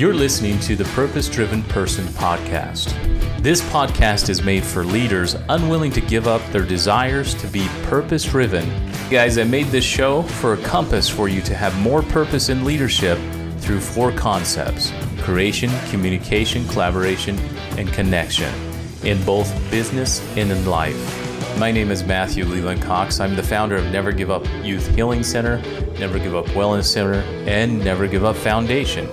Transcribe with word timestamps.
You're 0.00 0.14
listening 0.14 0.58
to 0.60 0.76
the 0.76 0.84
Purpose 0.94 1.28
Driven 1.28 1.62
Person 1.64 2.06
podcast. 2.06 2.94
This 3.42 3.60
podcast 3.60 4.30
is 4.30 4.42
made 4.42 4.64
for 4.64 4.82
leaders 4.82 5.36
unwilling 5.50 5.90
to 5.90 6.00
give 6.00 6.26
up 6.26 6.40
their 6.52 6.64
desires 6.64 7.34
to 7.34 7.46
be 7.46 7.68
purpose 7.82 8.24
driven. 8.24 8.66
Guys, 9.10 9.36
I 9.36 9.44
made 9.44 9.66
this 9.66 9.84
show 9.84 10.22
for 10.22 10.54
a 10.54 10.62
compass 10.62 11.06
for 11.06 11.28
you 11.28 11.42
to 11.42 11.54
have 11.54 11.78
more 11.80 12.00
purpose 12.00 12.48
in 12.48 12.64
leadership 12.64 13.18
through 13.58 13.80
four 13.80 14.10
concepts 14.12 14.90
creation, 15.18 15.70
communication, 15.90 16.66
collaboration, 16.68 17.38
and 17.76 17.92
connection 17.92 18.54
in 19.04 19.22
both 19.24 19.52
business 19.70 20.26
and 20.34 20.50
in 20.50 20.64
life. 20.64 21.58
My 21.58 21.70
name 21.70 21.90
is 21.90 22.04
Matthew 22.04 22.46
Leland 22.46 22.80
Cox. 22.80 23.20
I'm 23.20 23.36
the 23.36 23.42
founder 23.42 23.76
of 23.76 23.84
Never 23.92 24.12
Give 24.12 24.30
Up 24.30 24.46
Youth 24.62 24.94
Healing 24.94 25.22
Center, 25.22 25.58
Never 25.98 26.18
Give 26.18 26.34
Up 26.34 26.46
Wellness 26.46 26.84
Center, 26.84 27.20
and 27.46 27.84
Never 27.84 28.06
Give 28.06 28.24
Up 28.24 28.36
Foundation. 28.36 29.06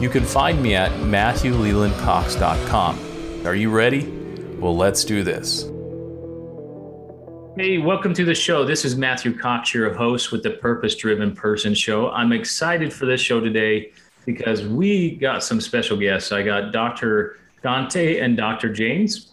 You 0.00 0.08
can 0.08 0.24
find 0.24 0.60
me 0.60 0.74
at 0.74 0.90
MatthewLelandCox.com. 0.90 3.46
Are 3.46 3.54
you 3.54 3.70
ready? 3.70 4.04
Well, 4.58 4.76
let's 4.76 5.04
do 5.04 5.22
this. 5.22 5.70
Hey, 7.56 7.78
welcome 7.78 8.12
to 8.14 8.24
the 8.24 8.34
show. 8.34 8.64
This 8.64 8.84
is 8.84 8.96
Matthew 8.96 9.38
Cox, 9.38 9.72
your 9.72 9.94
host 9.94 10.32
with 10.32 10.42
the 10.42 10.50
Purpose 10.50 10.96
Driven 10.96 11.32
Person 11.32 11.74
Show. 11.74 12.10
I'm 12.10 12.32
excited 12.32 12.92
for 12.92 13.06
this 13.06 13.20
show 13.20 13.38
today 13.38 13.92
because 14.26 14.66
we 14.66 15.14
got 15.14 15.44
some 15.44 15.60
special 15.60 15.96
guests. 15.96 16.32
I 16.32 16.42
got 16.42 16.72
Dr. 16.72 17.38
Dante 17.62 18.18
and 18.18 18.36
Dr. 18.36 18.72
James 18.72 19.30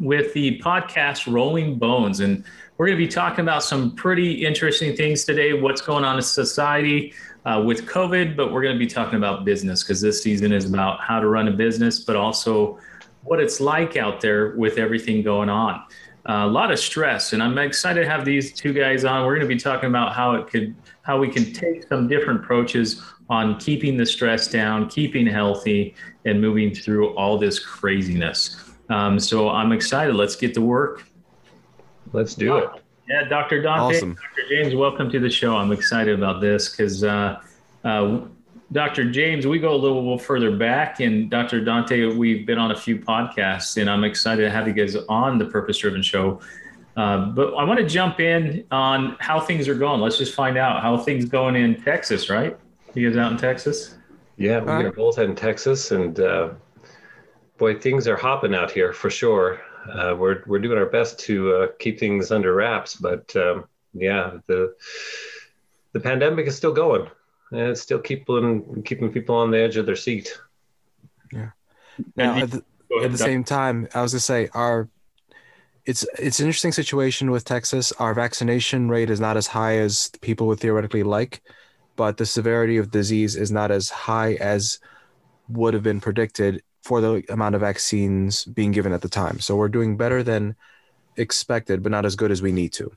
with 0.00 0.34
the 0.34 0.58
podcast 0.58 1.32
Rolling 1.32 1.78
Bones. 1.78 2.18
And 2.18 2.42
we're 2.78 2.86
going 2.86 2.98
to 2.98 3.06
be 3.06 3.10
talking 3.10 3.44
about 3.44 3.62
some 3.62 3.94
pretty 3.94 4.44
interesting 4.44 4.96
things 4.96 5.24
today 5.24 5.52
what's 5.52 5.80
going 5.80 6.04
on 6.04 6.16
in 6.16 6.22
society 6.22 7.14
uh, 7.44 7.62
with 7.64 7.86
COVID, 7.86 8.36
but 8.36 8.52
we're 8.52 8.62
going 8.62 8.74
to 8.74 8.78
be 8.78 8.86
talking 8.86 9.16
about 9.16 9.44
business 9.44 9.82
because 9.82 10.00
this 10.00 10.22
season 10.22 10.52
is 10.52 10.64
about 10.64 11.00
how 11.00 11.20
to 11.20 11.28
run 11.28 11.48
a 11.48 11.52
business, 11.52 12.00
but 12.00 12.16
also 12.16 12.78
what 13.22 13.40
it's 13.40 13.60
like 13.60 13.96
out 13.96 14.20
there 14.20 14.56
with 14.56 14.78
everything 14.78 15.22
going 15.22 15.48
on. 15.48 15.82
Uh, 16.26 16.44
a 16.44 16.46
lot 16.46 16.72
of 16.72 16.78
stress, 16.78 17.34
and 17.34 17.42
I'm 17.42 17.58
excited 17.58 18.00
to 18.00 18.08
have 18.08 18.24
these 18.24 18.52
two 18.52 18.72
guys 18.72 19.04
on. 19.04 19.26
We're 19.26 19.36
going 19.36 19.46
to 19.46 19.54
be 19.54 19.60
talking 19.60 19.90
about 19.90 20.14
how 20.14 20.34
it 20.34 20.46
could, 20.48 20.74
how 21.02 21.18
we 21.18 21.28
can 21.28 21.52
take 21.52 21.86
some 21.86 22.08
different 22.08 22.40
approaches 22.40 23.02
on 23.28 23.58
keeping 23.58 23.98
the 23.98 24.06
stress 24.06 24.48
down, 24.48 24.88
keeping 24.88 25.26
healthy, 25.26 25.94
and 26.24 26.40
moving 26.40 26.74
through 26.74 27.14
all 27.14 27.36
this 27.36 27.58
craziness. 27.58 28.72
Um, 28.88 29.18
so 29.18 29.50
I'm 29.50 29.72
excited. 29.72 30.14
Let's 30.14 30.36
get 30.36 30.54
to 30.54 30.62
work. 30.62 31.04
Let's 32.12 32.34
do 32.34 32.56
it. 32.56 32.83
Yeah, 33.08 33.24
Dr. 33.24 33.60
Dante, 33.60 33.96
awesome. 33.96 34.14
Dr. 34.14 34.48
James, 34.48 34.74
welcome 34.74 35.10
to 35.10 35.20
the 35.20 35.28
show. 35.28 35.56
I'm 35.56 35.72
excited 35.72 36.14
about 36.14 36.40
this 36.40 36.70
because 36.70 37.04
uh, 37.04 37.40
uh, 37.84 38.20
Dr. 38.72 39.10
James, 39.10 39.46
we 39.46 39.58
go 39.58 39.74
a 39.74 39.76
little 39.76 40.18
further 40.18 40.56
back, 40.56 41.00
and 41.00 41.30
Dr. 41.30 41.62
Dante, 41.62 42.06
we've 42.06 42.46
been 42.46 42.58
on 42.58 42.70
a 42.70 42.76
few 42.76 42.98
podcasts, 42.98 43.80
and 43.80 43.90
I'm 43.90 44.04
excited 44.04 44.42
to 44.42 44.50
have 44.50 44.66
you 44.66 44.72
guys 44.72 44.96
on 45.08 45.38
the 45.38 45.44
Purpose 45.44 45.78
Driven 45.78 46.02
Show. 46.02 46.40
Uh, 46.96 47.26
but 47.26 47.54
I 47.54 47.64
want 47.64 47.78
to 47.78 47.86
jump 47.86 48.20
in 48.20 48.64
on 48.70 49.16
how 49.20 49.38
things 49.38 49.68
are 49.68 49.74
going. 49.74 50.00
Let's 50.00 50.16
just 50.16 50.34
find 50.34 50.56
out 50.56 50.80
how 50.80 50.96
things 50.96 51.26
going 51.26 51.56
in 51.56 51.82
Texas, 51.82 52.30
right? 52.30 52.56
You 52.94 53.10
guys 53.10 53.18
out 53.18 53.32
in 53.32 53.38
Texas? 53.38 53.96
Yeah, 54.36 54.60
we 54.60 54.84
are 54.84 54.92
both 54.92 55.18
in 55.18 55.34
Texas, 55.34 55.90
and 55.90 56.18
uh, 56.18 56.50
boy, 57.58 57.78
things 57.78 58.08
are 58.08 58.16
hopping 58.16 58.54
out 58.54 58.70
here 58.70 58.92
for 58.92 59.10
sure. 59.10 59.60
Uh, 59.92 60.14
we're 60.18 60.42
we're 60.46 60.58
doing 60.58 60.78
our 60.78 60.86
best 60.86 61.18
to 61.20 61.54
uh, 61.54 61.66
keep 61.78 61.98
things 61.98 62.30
under 62.30 62.54
wraps, 62.54 62.94
but 62.94 63.34
um, 63.36 63.64
yeah, 63.92 64.38
the 64.46 64.74
the 65.92 66.00
pandemic 66.00 66.46
is 66.46 66.56
still 66.56 66.72
going, 66.72 67.08
and 67.50 67.60
it's 67.60 67.80
still 67.80 67.98
keeping 67.98 68.82
keeping 68.82 69.12
people 69.12 69.36
on 69.36 69.50
the 69.50 69.58
edge 69.58 69.76
of 69.76 69.86
their 69.86 69.96
seat. 69.96 70.38
Yeah. 71.32 71.50
Now, 72.16 72.38
at 72.38 72.50
the, 72.50 72.64
at 73.02 73.12
the 73.12 73.18
same 73.18 73.44
time, 73.44 73.88
I 73.94 74.02
was 74.02 74.12
gonna 74.12 74.20
say 74.20 74.48
our 74.54 74.88
it's 75.84 76.06
it's 76.18 76.40
an 76.40 76.46
interesting 76.46 76.72
situation 76.72 77.30
with 77.30 77.44
Texas. 77.44 77.92
Our 77.92 78.14
vaccination 78.14 78.88
rate 78.88 79.10
is 79.10 79.20
not 79.20 79.36
as 79.36 79.46
high 79.46 79.78
as 79.78 80.10
people 80.22 80.46
would 80.46 80.60
theoretically 80.60 81.02
like, 81.02 81.42
but 81.96 82.16
the 82.16 82.26
severity 82.26 82.78
of 82.78 82.90
disease 82.90 83.36
is 83.36 83.50
not 83.50 83.70
as 83.70 83.90
high 83.90 84.34
as 84.34 84.78
would 85.48 85.74
have 85.74 85.82
been 85.82 86.00
predicted 86.00 86.62
for 86.84 87.00
the 87.00 87.24
amount 87.30 87.54
of 87.54 87.62
vaccines 87.62 88.44
being 88.44 88.70
given 88.70 88.92
at 88.92 89.00
the 89.00 89.08
time. 89.08 89.40
So 89.40 89.56
we're 89.56 89.70
doing 89.70 89.96
better 89.96 90.22
than 90.22 90.54
expected, 91.16 91.82
but 91.82 91.90
not 91.90 92.04
as 92.04 92.14
good 92.14 92.30
as 92.30 92.42
we 92.42 92.52
need 92.52 92.74
to. 92.74 92.92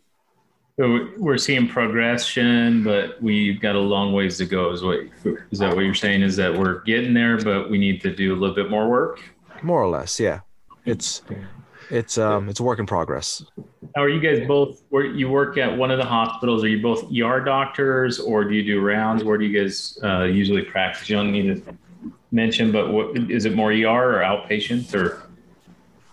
So 0.78 1.08
we're 1.18 1.38
seeing 1.38 1.70
progression, 1.70 2.84
but 2.84 3.20
we've 3.24 3.62
got 3.62 3.75
a 3.75 3.80
long 3.80 4.12
ways 4.12 4.38
to 4.40 4.46
go. 4.46 4.72
Is 4.72 4.84
what 4.84 5.00
is 5.52 5.59
that 5.59 5.74
what 5.74 5.86
you're 5.86 5.96
saying? 5.96 6.22
Is 6.22 6.36
that 6.36 6.53
we're 6.53 6.81
getting 6.81 7.14
there, 7.14 7.38
but 7.38 7.72
we 7.72 7.78
need 7.78 8.02
to 8.02 8.14
do 8.14 8.34
a 8.34 8.38
little 8.38 8.53
bit 8.53 8.70
more 8.70 8.90
work? 8.90 9.22
More 9.64 9.81
or 9.81 9.88
less, 9.88 10.19
yeah. 10.19 10.42
It's 10.86 11.24
it's 11.90 12.18
um 12.18 12.50
it's 12.50 12.59
a 12.59 12.64
work 12.64 12.80
in 12.80 12.86
progress. 12.86 13.44
How 13.96 14.04
are 14.04 14.09
you 14.09 14.19
guys 14.19 14.46
both? 14.46 14.84
Where 14.90 15.06
you 15.06 15.30
work 15.30 15.58
at 15.58 15.75
one 15.75 15.92
of 15.92 15.98
the 15.98 16.06
hospitals? 16.06 16.64
Are 16.64 16.68
you 16.68 16.81
both 16.81 17.06
ER 17.12 17.40
doctors, 17.40 18.19
or 18.19 18.44
do 18.44 18.54
you 18.54 18.64
do 18.64 18.81
rounds? 18.81 19.24
Where 19.24 19.38
do 19.38 19.46
you 19.46 19.59
guys 19.59 19.98
uh, 20.04 20.24
usually 20.25 20.64
practice? 20.64 21.09
You 21.09 21.16
don't 21.16 21.31
need 21.31 21.66
to 21.66 21.75
mention, 22.31 22.71
but 22.71 22.91
what 22.91 23.17
is 23.29 23.45
it 23.45 23.55
more 23.55 23.71
ER 23.71 23.85
or 23.85 24.21
outpatient 24.21 24.93
or? 24.93 25.23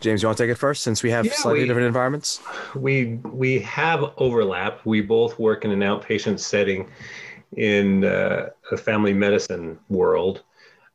James, 0.00 0.22
you 0.22 0.28
want 0.28 0.36
to 0.36 0.44
take 0.44 0.50
it 0.50 0.56
first 0.56 0.82
since 0.82 1.02
we 1.02 1.10
have 1.10 1.24
yeah, 1.24 1.32
slightly 1.34 1.62
we, 1.62 1.66
different 1.66 1.86
environments? 1.86 2.40
We 2.74 3.20
we 3.24 3.58
have 3.60 4.12
overlap. 4.18 4.84
We 4.84 5.00
both 5.00 5.38
work 5.38 5.64
in 5.64 5.70
an 5.70 5.80
outpatient 5.80 6.40
setting 6.40 6.90
in 7.56 8.04
uh, 8.04 8.50
a 8.70 8.76
family 8.76 9.14
medicine 9.14 9.78
world. 9.88 10.42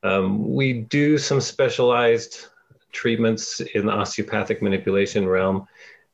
Um, 0.03 0.53
we 0.53 0.74
do 0.74 1.18
some 1.18 1.41
specialized 1.41 2.46
treatments 2.91 3.62
in 3.62 3.86
the 3.86 3.91
osteopathic 3.91 4.62
manipulation 4.62 5.28
realm. 5.28 5.68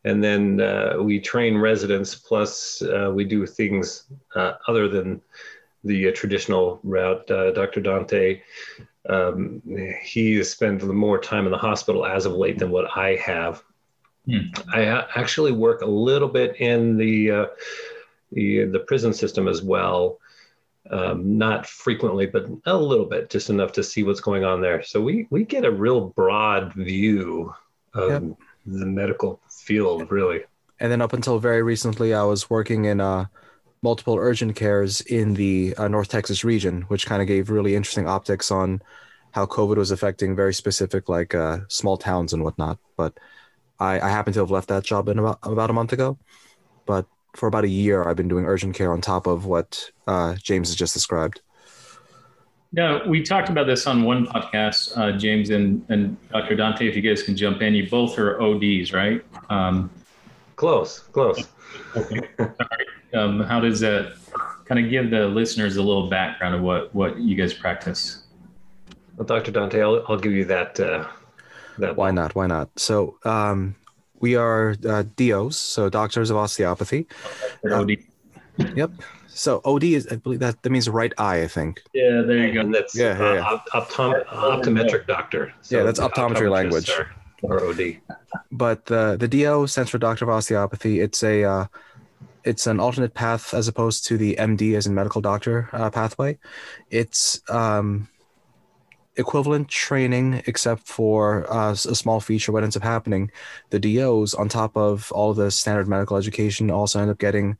And 0.03 0.23
then 0.23 0.61
uh, 0.61 0.97
we 1.01 1.19
train 1.19 1.57
residents, 1.57 2.13
plus 2.13 2.81
uh, 2.83 3.11
we 3.13 3.25
do 3.25 3.45
things 3.45 4.03
uh, 4.35 4.53
other 4.67 4.87
than 4.87 5.21
the 5.83 6.09
uh, 6.09 6.11
traditional 6.13 6.79
route. 6.83 7.29
Uh, 7.29 7.51
Dr. 7.51 7.81
Dante 7.81 8.41
um, 9.09 9.61
he 10.01 10.35
has 10.35 10.49
spent 10.49 10.83
more 10.83 11.19
time 11.19 11.45
in 11.45 11.51
the 11.51 11.57
hospital 11.57 12.05
as 12.05 12.25
of 12.25 12.33
late 12.33 12.59
than 12.59 12.71
what 12.71 12.97
I 12.97 13.15
have. 13.15 13.63
Hmm. 14.25 14.47
I 14.73 14.85
actually 15.15 15.51
work 15.51 15.81
a 15.81 15.85
little 15.87 16.27
bit 16.27 16.59
in 16.59 16.97
the 16.97 17.31
uh, 17.31 17.45
the, 18.31 18.65
the 18.65 18.79
prison 18.79 19.13
system 19.13 19.47
as 19.47 19.61
well. 19.61 20.19
Um, 20.89 21.37
not 21.37 21.65
frequently, 21.65 22.27
but 22.27 22.47
a 22.65 22.77
little 22.77 23.05
bit, 23.05 23.31
just 23.31 23.49
enough 23.49 23.71
to 23.73 23.83
see 23.83 24.03
what's 24.03 24.21
going 24.21 24.43
on 24.43 24.61
there. 24.61 24.83
So 24.83 25.01
we 25.01 25.27
we 25.29 25.43
get 25.43 25.65
a 25.65 25.71
real 25.71 26.09
broad 26.09 26.73
view 26.73 27.53
of 27.93 28.09
yep. 28.09 28.37
the 28.65 28.85
medical 28.85 29.39
field, 29.49 30.11
really. 30.11 30.43
And 30.79 30.91
then 30.91 31.01
up 31.01 31.13
until 31.13 31.39
very 31.39 31.63
recently, 31.63 32.13
I 32.13 32.23
was 32.23 32.49
working 32.49 32.85
in 32.85 33.01
uh, 33.01 33.25
multiple 33.85 34.17
urgent 34.19 34.55
cares 34.55 35.01
in 35.01 35.35
the 35.35 35.75
uh, 35.77 35.87
North 35.87 36.09
Texas 36.09 36.43
region, 36.43 36.81
which 36.87 37.05
kind 37.05 37.21
of 37.21 37.27
gave 37.27 37.51
really 37.51 37.75
interesting 37.75 38.07
optics 38.07 38.49
on 38.49 38.81
how 39.29 39.45
COVID 39.45 39.77
was 39.77 39.91
affecting 39.91 40.35
very 40.35 40.55
specific, 40.55 41.07
like 41.07 41.35
uh, 41.35 41.59
small 41.67 41.95
towns 41.95 42.33
and 42.33 42.43
whatnot. 42.43 42.79
But 42.97 43.13
I, 43.79 43.99
I 43.99 44.09
happen 44.09 44.33
to 44.33 44.39
have 44.39 44.49
left 44.49 44.69
that 44.69 44.83
job 44.83 45.07
in 45.07 45.19
about, 45.19 45.37
about 45.43 45.69
a 45.69 45.73
month 45.73 45.93
ago. 45.93 46.17
But 46.87 47.05
for 47.35 47.45
about 47.45 47.63
a 47.63 47.69
year, 47.69 48.09
I've 48.09 48.15
been 48.15 48.27
doing 48.27 48.45
urgent 48.45 48.73
care 48.75 48.91
on 48.91 49.01
top 49.01 49.27
of 49.27 49.45
what 49.45 49.91
uh, 50.07 50.33
James 50.41 50.69
has 50.69 50.75
just 50.75 50.95
described. 50.95 51.41
Yeah, 52.71 53.07
we 53.07 53.21
talked 53.21 53.49
about 53.49 53.67
this 53.67 53.85
on 53.85 54.03
one 54.03 54.25
podcast, 54.25 54.97
uh, 54.97 55.15
James 55.15 55.51
and, 55.51 55.85
and 55.89 56.17
Dr. 56.29 56.55
Dante. 56.55 56.87
If 56.87 56.95
you 56.95 57.03
guys 57.03 57.21
can 57.21 57.37
jump 57.37 57.61
in, 57.61 57.75
you 57.75 57.87
both 57.87 58.17
are 58.17 58.41
ODs, 58.41 58.93
right? 58.93 59.23
Um, 59.51 59.91
close, 60.55 60.99
close. 60.99 61.45
Okay. 61.95 62.21
Um, 63.15 63.41
how 63.41 63.59
does 63.59 63.79
that 63.79 64.13
kind 64.65 64.83
of 64.83 64.89
give 64.89 65.09
the 65.09 65.27
listeners 65.27 65.77
a 65.77 65.81
little 65.81 66.09
background 66.09 66.55
of 66.55 66.61
what 66.61 66.93
what 66.93 67.19
you 67.19 67.35
guys 67.35 67.53
practice? 67.53 68.23
Well, 69.17 69.25
Dr. 69.25 69.51
Dante, 69.51 69.81
I'll, 69.81 70.03
I'll 70.09 70.19
give 70.19 70.33
you 70.33 70.45
that. 70.45 70.79
Uh, 70.79 71.07
that 71.77 71.95
Why 71.95 72.11
not? 72.11 72.35
Why 72.35 72.47
not? 72.47 72.69
So 72.77 73.17
um, 73.23 73.75
we 74.19 74.35
are 74.35 74.75
uh, 74.87 75.03
DOs, 75.15 75.57
so 75.57 75.89
doctors 75.89 76.29
of 76.29 76.37
osteopathy. 76.37 77.07
OD. 77.69 77.97
Yep. 78.75 78.91
So 79.27 79.61
OD 79.65 79.83
is, 79.83 80.07
I 80.07 80.15
believe 80.15 80.39
that 80.39 80.61
that 80.63 80.69
means 80.69 80.87
right 80.89 81.13
eye. 81.17 81.41
I 81.41 81.47
think. 81.47 81.81
Yeah, 81.93 82.21
there 82.25 82.37
you 82.47 82.53
go. 82.53 82.61
And 82.61 82.73
that's 82.73 82.97
yeah, 82.97 83.17
yeah, 83.17 83.33
yeah. 83.33 83.59
Uh, 83.73 83.81
optom- 83.81 84.25
optometric 84.27 85.07
doctor. 85.07 85.53
So 85.61 85.77
yeah, 85.77 85.83
that's 85.83 85.99
optometry 85.99 86.49
language. 86.49 86.89
Or 87.41 87.63
OD. 87.67 87.97
But 88.51 88.85
the 88.85 89.17
the 89.19 89.27
DO 89.27 89.67
stands 89.67 89.91
for 89.91 89.97
Doctor 89.97 90.25
of 90.25 90.29
Osteopathy. 90.29 91.01
It's 91.01 91.21
a 91.21 91.43
uh, 91.43 91.65
it's 92.45 92.67
an 92.67 92.79
alternate 92.79 93.13
path 93.13 93.53
as 93.53 93.67
opposed 93.67 94.05
to 94.05 94.17
the 94.17 94.35
MD 94.39 94.75
as 94.77 94.87
in 94.87 94.93
medical 94.93 95.21
doctor 95.21 95.67
uh, 95.73 95.89
pathway. 95.89 96.37
It's 96.91 97.41
um, 97.49 98.07
equivalent 99.17 99.67
training, 99.67 100.43
except 100.45 100.87
for 100.87 101.51
uh, 101.51 101.71
a 101.71 101.75
small 101.75 102.19
feature. 102.19 102.51
What 102.51 102.63
ends 102.63 102.77
up 102.77 102.83
happening, 102.83 103.31
the 103.71 103.79
DOs, 103.79 104.33
on 104.33 104.47
top 104.47 104.77
of 104.77 105.11
all 105.11 105.33
the 105.33 105.49
standard 105.49 105.87
medical 105.87 106.17
education, 106.17 106.69
also 106.69 107.01
end 107.01 107.09
up 107.09 107.17
getting 107.17 107.57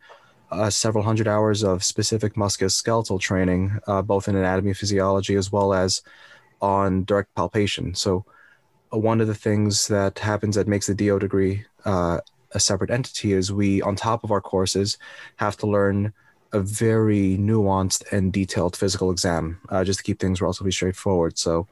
uh, 0.52 0.70
several 0.70 1.04
hundred 1.04 1.28
hours 1.28 1.64
of 1.64 1.84
specific 1.84 2.36
musculoskeletal 2.36 3.20
training, 3.20 3.80
uh, 3.88 4.02
both 4.02 4.28
in 4.28 4.36
anatomy, 4.36 4.74
physiology, 4.74 5.36
as 5.36 5.52
well 5.52 5.74
as 5.74 6.04
on 6.62 7.04
direct 7.06 7.34
palpation. 7.36 7.96
So, 7.96 8.26
uh, 8.94 8.98
one 8.98 9.20
of 9.20 9.28
the 9.28 9.36
things 9.36 9.88
that 9.88 10.20
happens 10.20 10.56
that 10.56 10.68
makes 10.68 10.88
the 10.88 10.94
DO 10.94 11.20
degree 11.20 11.66
uh, 11.86 12.20
a 12.56 12.60
separate 12.60 12.90
entity 12.90 13.34
is 13.34 13.52
we, 13.52 13.82
on 13.82 13.96
top 13.96 14.24
of 14.24 14.32
our 14.32 14.42
courses, 14.42 14.98
have 15.36 15.58
to 15.58 15.68
learn 15.68 16.14
a 16.54 16.60
very 16.62 17.38
nuanced 17.38 18.04
and 18.12 18.32
detailed 18.32 18.76
physical 18.76 19.12
exam 19.12 19.60
uh, 19.70 19.84
just 19.84 20.00
to 20.00 20.04
keep 20.04 20.20
things 20.20 20.42
relatively 20.42 20.72
straightforward. 20.72 21.38
So, 21.38 21.68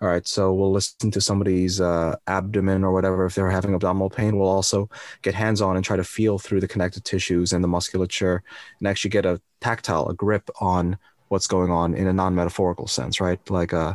all 0.00 0.08
right, 0.08 0.26
so 0.26 0.52
we'll 0.52 0.72
listen 0.72 1.10
to 1.12 1.20
somebody's 1.20 1.80
uh, 1.80 2.16
abdomen 2.26 2.82
or 2.82 2.92
whatever 2.92 3.26
if 3.26 3.34
they're 3.34 3.50
having 3.50 3.74
abdominal 3.74 4.10
pain. 4.10 4.36
We'll 4.36 4.48
also 4.48 4.88
get 5.20 5.34
hands 5.34 5.60
on 5.60 5.76
and 5.76 5.84
try 5.84 5.96
to 5.96 6.02
feel 6.02 6.38
through 6.38 6.60
the 6.60 6.66
connective 6.66 7.04
tissues 7.04 7.52
and 7.52 7.62
the 7.62 7.68
musculature 7.68 8.42
and 8.78 8.88
actually 8.88 9.10
get 9.10 9.26
a 9.26 9.40
tactile, 9.60 10.08
a 10.08 10.14
grip 10.14 10.48
on 10.60 10.96
what's 11.28 11.46
going 11.46 11.70
on 11.70 11.94
in 11.94 12.08
a 12.08 12.12
non 12.12 12.34
metaphorical 12.34 12.86
sense, 12.86 13.20
right? 13.20 13.38
Like 13.50 13.72
uh, 13.72 13.94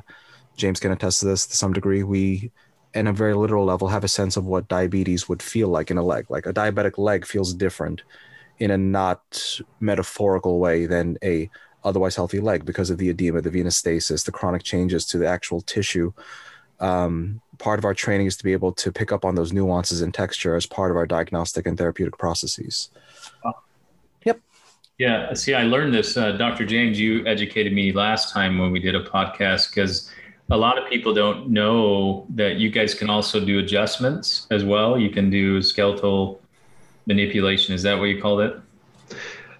James 0.55 0.79
can 0.79 0.91
attest 0.91 1.19
to 1.19 1.25
this 1.25 1.47
to 1.47 1.57
some 1.57 1.73
degree. 1.73 2.03
We, 2.03 2.51
in 2.97 3.07
a 3.07 3.13
very 3.13 3.33
literal 3.33 3.65
level, 3.65 3.87
have 3.87 4.03
a 4.03 4.09
sense 4.09 4.37
of 4.37 4.45
what 4.45 4.67
diabetes 4.67 5.29
would 5.29 5.41
feel 5.41 5.67
like 5.67 5.91
in 5.91 5.97
a 5.97 6.03
leg. 6.03 6.25
Like 6.29 6.45
a 6.45 6.53
diabetic 6.53 6.97
leg 6.97 7.25
feels 7.25 7.53
different 7.53 8.01
in 8.59 8.71
a 8.71 8.77
not 8.77 9.59
metaphorical 9.79 10.59
way 10.59 10.85
than 10.85 11.17
a 11.23 11.49
otherwise 11.83 12.15
healthy 12.15 12.39
leg 12.39 12.65
because 12.65 12.89
of 12.89 12.97
the 12.97 13.09
edema, 13.09 13.41
the 13.41 13.49
venous 13.49 13.77
stasis, 13.77 14.23
the 14.23 14.31
chronic 14.31 14.63
changes 14.63 15.05
to 15.05 15.17
the 15.17 15.27
actual 15.27 15.61
tissue. 15.61 16.11
Um, 16.79 17.41
part 17.59 17.79
of 17.79 17.85
our 17.85 17.93
training 17.93 18.27
is 18.27 18.37
to 18.37 18.43
be 18.43 18.53
able 18.53 18.73
to 18.73 18.91
pick 18.91 19.11
up 19.11 19.23
on 19.23 19.35
those 19.35 19.53
nuances 19.53 20.01
and 20.01 20.13
texture 20.13 20.55
as 20.55 20.65
part 20.65 20.91
of 20.91 20.97
our 20.97 21.05
diagnostic 21.05 21.65
and 21.65 21.77
therapeutic 21.77 22.17
processes. 22.17 22.89
Yep. 24.25 24.41
Yeah. 24.97 25.33
See, 25.33 25.53
I 25.53 25.63
learned 25.63 25.93
this. 25.93 26.17
Uh, 26.17 26.33
Dr. 26.33 26.65
James, 26.65 26.99
you 26.99 27.25
educated 27.25 27.73
me 27.73 27.91
last 27.91 28.33
time 28.33 28.57
when 28.57 28.71
we 28.71 28.79
did 28.79 28.95
a 28.95 29.03
podcast 29.03 29.69
because 29.69 30.11
a 30.49 30.57
lot 30.57 30.77
of 30.77 30.89
people 30.89 31.13
don't 31.13 31.49
know 31.49 32.25
that 32.29 32.55
you 32.55 32.69
guys 32.69 32.93
can 32.93 33.09
also 33.09 33.43
do 33.43 33.59
adjustments 33.59 34.47
as 34.49 34.63
well. 34.63 34.97
You 34.97 35.09
can 35.09 35.29
do 35.29 35.61
skeletal 35.61 36.41
manipulation. 37.05 37.73
Is 37.73 37.83
that 37.83 37.97
what 37.97 38.05
you 38.05 38.21
called 38.21 38.41
it? 38.41 38.59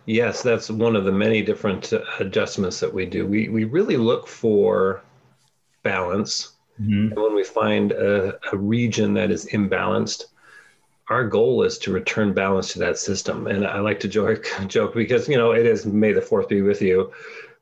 Yes, 0.05 0.41
that's 0.41 0.69
one 0.69 0.95
of 0.95 1.03
the 1.03 1.11
many 1.11 1.41
different 1.41 1.91
adjustments 2.19 2.79
that 2.79 2.93
we 2.93 3.05
do. 3.05 3.27
We, 3.27 3.49
we 3.49 3.65
really 3.65 3.97
look 3.97 4.27
for 4.27 5.01
balance. 5.83 6.53
Mm-hmm. 6.81 7.11
And 7.11 7.21
when 7.21 7.35
we 7.35 7.43
find 7.43 7.91
a, 7.91 8.39
a 8.53 8.57
region 8.57 9.13
that 9.15 9.31
is 9.31 9.47
imbalanced, 9.47 10.25
our 11.09 11.25
goal 11.27 11.63
is 11.63 11.77
to 11.79 11.91
return 11.91 12.33
balance 12.33 12.71
to 12.73 12.79
that 12.79 12.97
system. 12.97 13.47
And 13.47 13.67
I 13.67 13.79
like 13.79 13.99
to 14.01 14.07
joke, 14.07 14.45
joke 14.67 14.93
because, 14.93 15.27
you 15.27 15.37
know, 15.37 15.51
it 15.51 15.65
is 15.65 15.85
May 15.85 16.13
the 16.13 16.21
4th 16.21 16.47
be 16.47 16.61
with 16.61 16.81
you, 16.81 17.11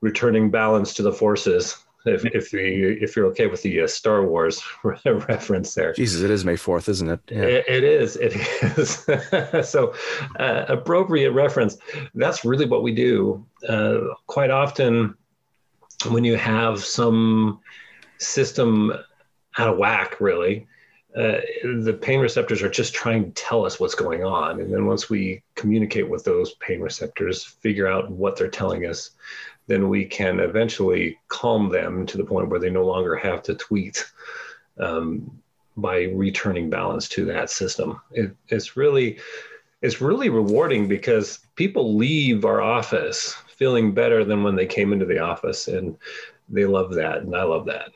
returning 0.01 0.51
balance 0.51 0.93
to 0.95 1.03
the 1.03 1.13
forces 1.13 1.84
if 2.05 2.25
if, 2.25 2.53
you, 2.53 2.97
if 3.01 3.15
you're 3.15 3.25
okay 3.27 3.47
with 3.47 3.61
the 3.61 3.81
uh, 3.81 3.87
Star 3.87 4.25
Wars 4.25 4.61
reference 4.83 5.73
there. 5.73 5.93
Jesus, 5.93 6.21
it 6.21 6.31
is 6.31 6.45
May 6.45 6.55
fourth, 6.55 6.89
isn't 6.89 7.09
it? 7.09 7.19
Yeah. 7.29 7.43
it? 7.43 7.65
It 7.67 7.83
is. 7.83 8.15
It 8.17 8.33
is. 8.77 9.69
so, 9.69 9.93
uh, 10.39 10.65
appropriate 10.67 11.31
reference. 11.31 11.77
That's 12.13 12.45
really 12.45 12.65
what 12.65 12.83
we 12.83 12.93
do. 12.93 13.45
Uh, 13.67 13.99
quite 14.27 14.51
often, 14.51 15.15
when 16.09 16.23
you 16.23 16.35
have 16.37 16.83
some 16.83 17.59
system 18.17 18.93
out 19.57 19.69
of 19.69 19.77
whack, 19.77 20.19
really. 20.19 20.67
Uh, 21.15 21.39
the 21.63 21.97
pain 22.01 22.19
receptors 22.19 22.61
are 22.61 22.69
just 22.69 22.93
trying 22.93 23.23
to 23.23 23.31
tell 23.31 23.65
us 23.65 23.79
what's 23.79 23.95
going 23.95 24.25
on. 24.25 24.59
And 24.59 24.73
then 24.73 24.85
once 24.85 25.09
we 25.09 25.41
communicate 25.55 26.09
with 26.09 26.25
those 26.25 26.55
pain 26.55 26.81
receptors, 26.81 27.45
figure 27.45 27.87
out 27.87 28.11
what 28.11 28.35
they're 28.35 28.49
telling 28.49 28.85
us, 28.85 29.11
then 29.67 29.89
we 29.89 30.05
can 30.05 30.39
eventually 30.39 31.17
calm 31.27 31.69
them 31.69 32.05
to 32.05 32.17
the 32.17 32.25
point 32.25 32.49
where 32.49 32.59
they 32.59 32.69
no 32.69 32.85
longer 32.85 33.15
have 33.15 33.41
to 33.43 33.55
tweet 33.55 34.05
um, 34.79 35.41
by 35.77 36.03
returning 36.03 36.69
balance 36.69 37.09
to 37.09 37.25
that 37.25 37.49
system. 37.49 37.99
It, 38.11 38.35
it's 38.49 38.77
really 38.77 39.19
it's 39.81 40.01
really 40.01 40.29
rewarding 40.29 40.87
because 40.87 41.39
people 41.55 41.95
leave 41.95 42.45
our 42.45 42.61
office 42.61 43.35
feeling 43.47 43.93
better 43.93 44.23
than 44.23 44.43
when 44.43 44.55
they 44.55 44.65
came 44.65 44.91
into 44.91 45.05
the 45.05 45.19
office, 45.19 45.67
and 45.67 45.97
they 46.49 46.65
love 46.65 46.93
that, 46.95 47.19
and 47.19 47.35
I 47.35 47.43
love 47.43 47.65
that. 47.65 47.91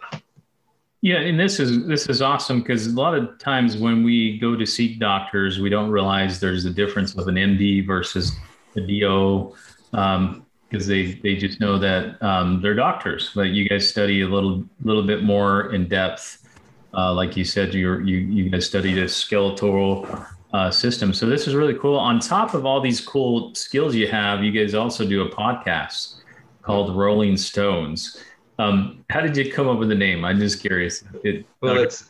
Yeah, 1.02 1.18
and 1.18 1.40
this 1.40 1.60
is 1.60 1.86
this 1.88 2.08
is 2.10 2.22
awesome 2.22 2.60
because 2.60 2.88
a 2.88 2.92
lot 2.92 3.16
of 3.16 3.38
times 3.40 3.78
when 3.78 4.04
we 4.04 4.38
go 4.38 4.56
to 4.56 4.66
seek 4.66 5.00
doctors, 5.00 5.60
we 5.60 5.70
don't 5.70 5.90
realize 5.90 6.40
there's 6.40 6.66
a 6.66 6.70
difference 6.70 7.16
of 7.16 7.28
an 7.28 7.36
MD 7.36 7.86
versus 7.86 8.34
a 8.76 8.82
DO. 8.82 9.56
Um, 9.94 10.46
because 10.70 10.86
they 10.88 11.14
they 11.24 11.36
just 11.36 11.60
know 11.60 11.78
that 11.80 12.22
um, 12.22 12.62
they're 12.62 12.76
doctors. 12.76 13.32
But 13.34 13.50
you 13.50 13.68
guys 13.68 13.90
study 13.90 14.22
a 14.22 14.28
little 14.28 14.64
little 14.84 15.04
bit 15.04 15.24
more 15.24 15.74
in 15.74 15.88
depth. 15.88 16.48
Uh, 16.94 17.14
like 17.14 17.36
you 17.36 17.46
said, 17.46 17.74
you 17.74 18.00
you 18.00 18.18
you 18.18 18.50
guys 18.50 18.66
study 18.66 19.00
a 19.00 19.08
skeletal 19.08 20.08
uh, 20.54 20.72
system. 20.72 21.14
So 21.14 21.28
this 21.28 21.48
is 21.48 21.56
really 21.56 21.76
cool. 21.76 21.98
On 21.98 22.20
top 22.20 22.54
of 22.54 22.66
all 22.66 22.82
these 22.82 23.02
cool 23.02 23.54
skills 23.56 23.96
you 23.96 24.08
have, 24.08 24.44
you 24.44 24.52
guys 24.52 24.74
also 24.74 25.06
do 25.06 25.22
a 25.24 25.30
podcast 25.30 26.16
called 26.62 26.96
Rolling 26.96 27.38
Stones. 27.38 28.24
Um, 28.58 29.06
how 29.10 29.22
did 29.22 29.38
you 29.38 29.52
come 29.52 29.68
up 29.68 29.80
with 29.80 29.90
the 29.90 29.96
name? 29.96 30.26
I'm 30.26 30.40
just 30.40 30.60
curious. 30.60 31.04
It, 31.24 31.46
well, 31.62 31.78
it's 31.78 32.10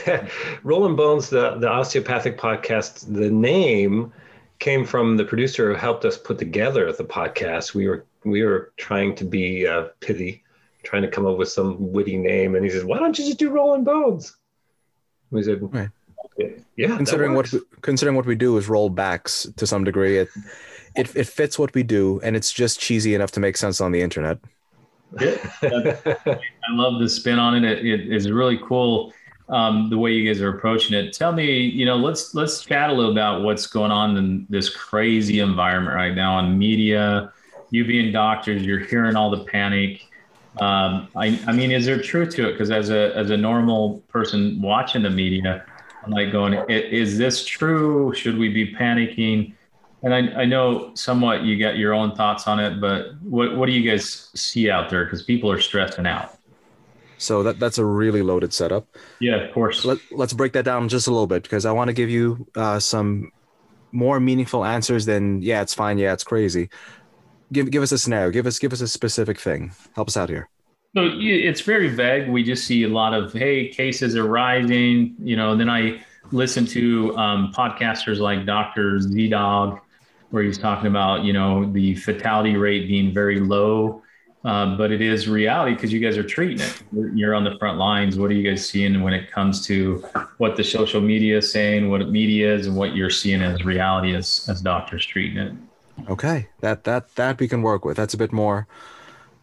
Rolling 0.62 0.96
Bones, 0.96 1.30
the 1.30 1.56
the 1.56 1.68
osteopathic 1.68 2.38
podcast. 2.38 3.12
The 3.14 3.30
name 3.30 4.12
came 4.58 4.84
from 4.84 5.16
the 5.16 5.24
producer 5.24 5.70
who 5.70 5.78
helped 5.78 6.04
us 6.04 6.16
put 6.16 6.38
together 6.38 6.92
the 6.92 7.04
podcast. 7.04 7.74
We 7.74 7.88
were 7.88 8.06
we 8.24 8.42
were 8.42 8.72
trying 8.76 9.14
to 9.16 9.24
be 9.24 9.66
uh, 9.66 9.88
pithy, 10.00 10.42
trying 10.82 11.02
to 11.02 11.08
come 11.08 11.26
up 11.26 11.36
with 11.36 11.48
some 11.48 11.92
witty 11.92 12.16
name, 12.16 12.54
and 12.54 12.64
he 12.64 12.70
says, 12.70 12.84
"Why 12.84 12.98
don't 12.98 13.18
you 13.18 13.24
just 13.24 13.38
do 13.38 13.50
Rolling 13.50 13.84
Bones?" 13.84 14.36
We 15.30 15.42
said, 15.42 15.60
right. 15.72 15.90
"Yeah." 16.76 16.96
Considering 16.96 17.34
what 17.34 17.52
we, 17.52 17.60
considering 17.82 18.16
what 18.16 18.26
we 18.26 18.34
do 18.34 18.56
is 18.56 18.68
roll 18.68 18.90
backs 18.90 19.46
to 19.56 19.66
some 19.66 19.84
degree, 19.84 20.18
it, 20.18 20.28
it 20.96 21.14
it 21.14 21.26
fits 21.26 21.58
what 21.58 21.74
we 21.74 21.82
do, 21.82 22.20
and 22.22 22.36
it's 22.36 22.52
just 22.52 22.80
cheesy 22.80 23.14
enough 23.14 23.32
to 23.32 23.40
make 23.40 23.56
sense 23.56 23.80
on 23.80 23.92
the 23.92 24.00
internet. 24.00 24.38
Yeah, 25.20 25.36
I 25.62 26.72
love 26.72 27.00
the 27.00 27.08
spin 27.08 27.38
on 27.38 27.62
it. 27.62 27.84
It 27.84 28.12
is 28.12 28.30
really 28.30 28.58
cool 28.58 29.12
um, 29.48 29.90
the 29.90 29.98
way 29.98 30.12
you 30.12 30.26
guys 30.26 30.40
are 30.40 30.48
approaching 30.48 30.96
it. 30.96 31.12
Tell 31.12 31.32
me, 31.32 31.60
you 31.60 31.84
know, 31.84 31.96
let's 31.96 32.34
let's 32.34 32.64
chat 32.64 32.90
a 32.90 32.92
little 32.92 33.12
about 33.12 33.42
what's 33.42 33.66
going 33.66 33.90
on 33.90 34.16
in 34.16 34.46
this 34.48 34.70
crazy 34.70 35.40
environment 35.40 35.94
right 35.94 36.14
now 36.14 36.34
on 36.34 36.58
media. 36.58 37.32
You 37.70 37.84
being 37.84 38.12
doctors, 38.12 38.64
you're 38.64 38.78
hearing 38.78 39.16
all 39.16 39.30
the 39.30 39.44
panic. 39.44 40.06
Um, 40.60 41.08
I, 41.16 41.38
I 41.46 41.52
mean, 41.52 41.72
is 41.72 41.84
there 41.84 42.00
truth 42.00 42.34
to 42.36 42.48
it? 42.48 42.52
Because 42.52 42.70
as 42.70 42.90
a 42.90 43.14
as 43.16 43.30
a 43.30 43.36
normal 43.36 43.98
person 44.08 44.62
watching 44.62 45.02
the 45.02 45.10
media, 45.10 45.64
I'm 46.04 46.12
like 46.12 46.32
going, 46.32 46.54
is 46.68 47.18
this 47.18 47.44
true? 47.44 48.14
Should 48.14 48.38
we 48.38 48.48
be 48.48 48.74
panicking? 48.74 49.54
And 50.02 50.14
I, 50.14 50.42
I 50.42 50.44
know 50.44 50.94
somewhat 50.94 51.42
you 51.42 51.58
got 51.58 51.78
your 51.78 51.94
own 51.94 52.14
thoughts 52.14 52.46
on 52.46 52.60
it, 52.60 52.80
but 52.80 53.20
what 53.22 53.56
what 53.56 53.66
do 53.66 53.72
you 53.72 53.90
guys 53.90 54.30
see 54.34 54.70
out 54.70 54.90
there? 54.90 55.04
Because 55.04 55.22
people 55.22 55.50
are 55.50 55.60
stressing 55.60 56.06
out. 56.06 56.38
So 57.18 57.42
that 57.42 57.58
that's 57.58 57.78
a 57.78 57.84
really 57.84 58.22
loaded 58.22 58.52
setup. 58.52 58.86
Yeah, 59.20 59.36
of 59.36 59.54
course. 59.54 59.84
Let, 59.84 59.98
let's 60.10 60.32
break 60.32 60.52
that 60.52 60.64
down 60.64 60.88
just 60.88 61.06
a 61.06 61.10
little 61.10 61.26
bit 61.26 61.42
because 61.42 61.64
I 61.66 61.72
want 61.72 61.88
to 61.88 61.94
give 61.94 62.10
you 62.10 62.46
uh, 62.54 62.78
some 62.78 63.30
more 63.92 64.20
meaningful 64.20 64.64
answers 64.64 65.06
than 65.06 65.40
yeah, 65.40 65.62
it's 65.62 65.74
fine, 65.74 65.98
yeah, 65.98 66.12
it's 66.12 66.24
crazy. 66.24 66.68
Give 67.52 67.70
give 67.70 67.82
us 67.82 67.92
a 67.92 67.98
scenario. 67.98 68.30
Give 68.30 68.46
us 68.46 68.58
give 68.58 68.72
us 68.72 68.80
a 68.80 68.88
specific 68.88 69.38
thing. 69.38 69.72
Help 69.94 70.08
us 70.08 70.16
out 70.16 70.28
here. 70.28 70.48
So 70.96 71.10
it's 71.12 71.60
very 71.60 71.88
vague. 71.88 72.28
We 72.28 72.44
just 72.44 72.66
see 72.66 72.84
a 72.84 72.88
lot 72.88 73.14
of 73.14 73.32
hey, 73.32 73.68
cases 73.68 74.16
are 74.16 74.28
rising. 74.28 75.16
You 75.18 75.36
know, 75.36 75.56
then 75.56 75.68
I 75.68 76.04
listen 76.30 76.66
to 76.66 77.16
um, 77.16 77.52
podcasters 77.52 78.18
like 78.18 78.46
Doctor 78.46 78.98
ZDogg, 78.98 79.80
where 80.30 80.42
he's 80.42 80.58
talking 80.58 80.86
about 80.86 81.24
you 81.24 81.32
know 81.32 81.70
the 81.72 81.94
fatality 81.96 82.56
rate 82.56 82.86
being 82.88 83.12
very 83.12 83.40
low 83.40 84.03
uh, 84.44 84.76
but 84.76 84.92
it 84.92 85.00
is 85.00 85.26
reality 85.26 85.74
because 85.74 85.90
you 85.90 86.00
guys 86.00 86.18
are 86.18 86.22
treating 86.22 86.60
it. 86.60 86.82
You're 87.14 87.34
on 87.34 87.44
the 87.44 87.56
front 87.58 87.78
lines. 87.78 88.18
What 88.18 88.30
are 88.30 88.34
you 88.34 88.48
guys 88.48 88.68
seeing 88.68 89.00
when 89.02 89.14
it 89.14 89.30
comes 89.30 89.64
to 89.66 90.04
what 90.36 90.56
the 90.56 90.64
social 90.64 91.00
media 91.00 91.38
is 91.38 91.50
saying, 91.50 91.88
what 91.88 92.06
media 92.10 92.54
is, 92.54 92.66
and 92.66 92.76
what 92.76 92.94
you're 92.94 93.08
seeing 93.10 93.40
as 93.40 93.64
reality 93.64 94.14
as 94.14 94.46
as 94.50 94.60
doctors 94.60 95.06
treating 95.06 95.38
it? 95.38 95.52
Okay, 96.10 96.48
that 96.60 96.84
that 96.84 97.14
that 97.14 97.40
we 97.40 97.48
can 97.48 97.62
work 97.62 97.86
with. 97.86 97.96
That's 97.96 98.12
a 98.12 98.18
bit 98.18 98.32
more 98.32 98.66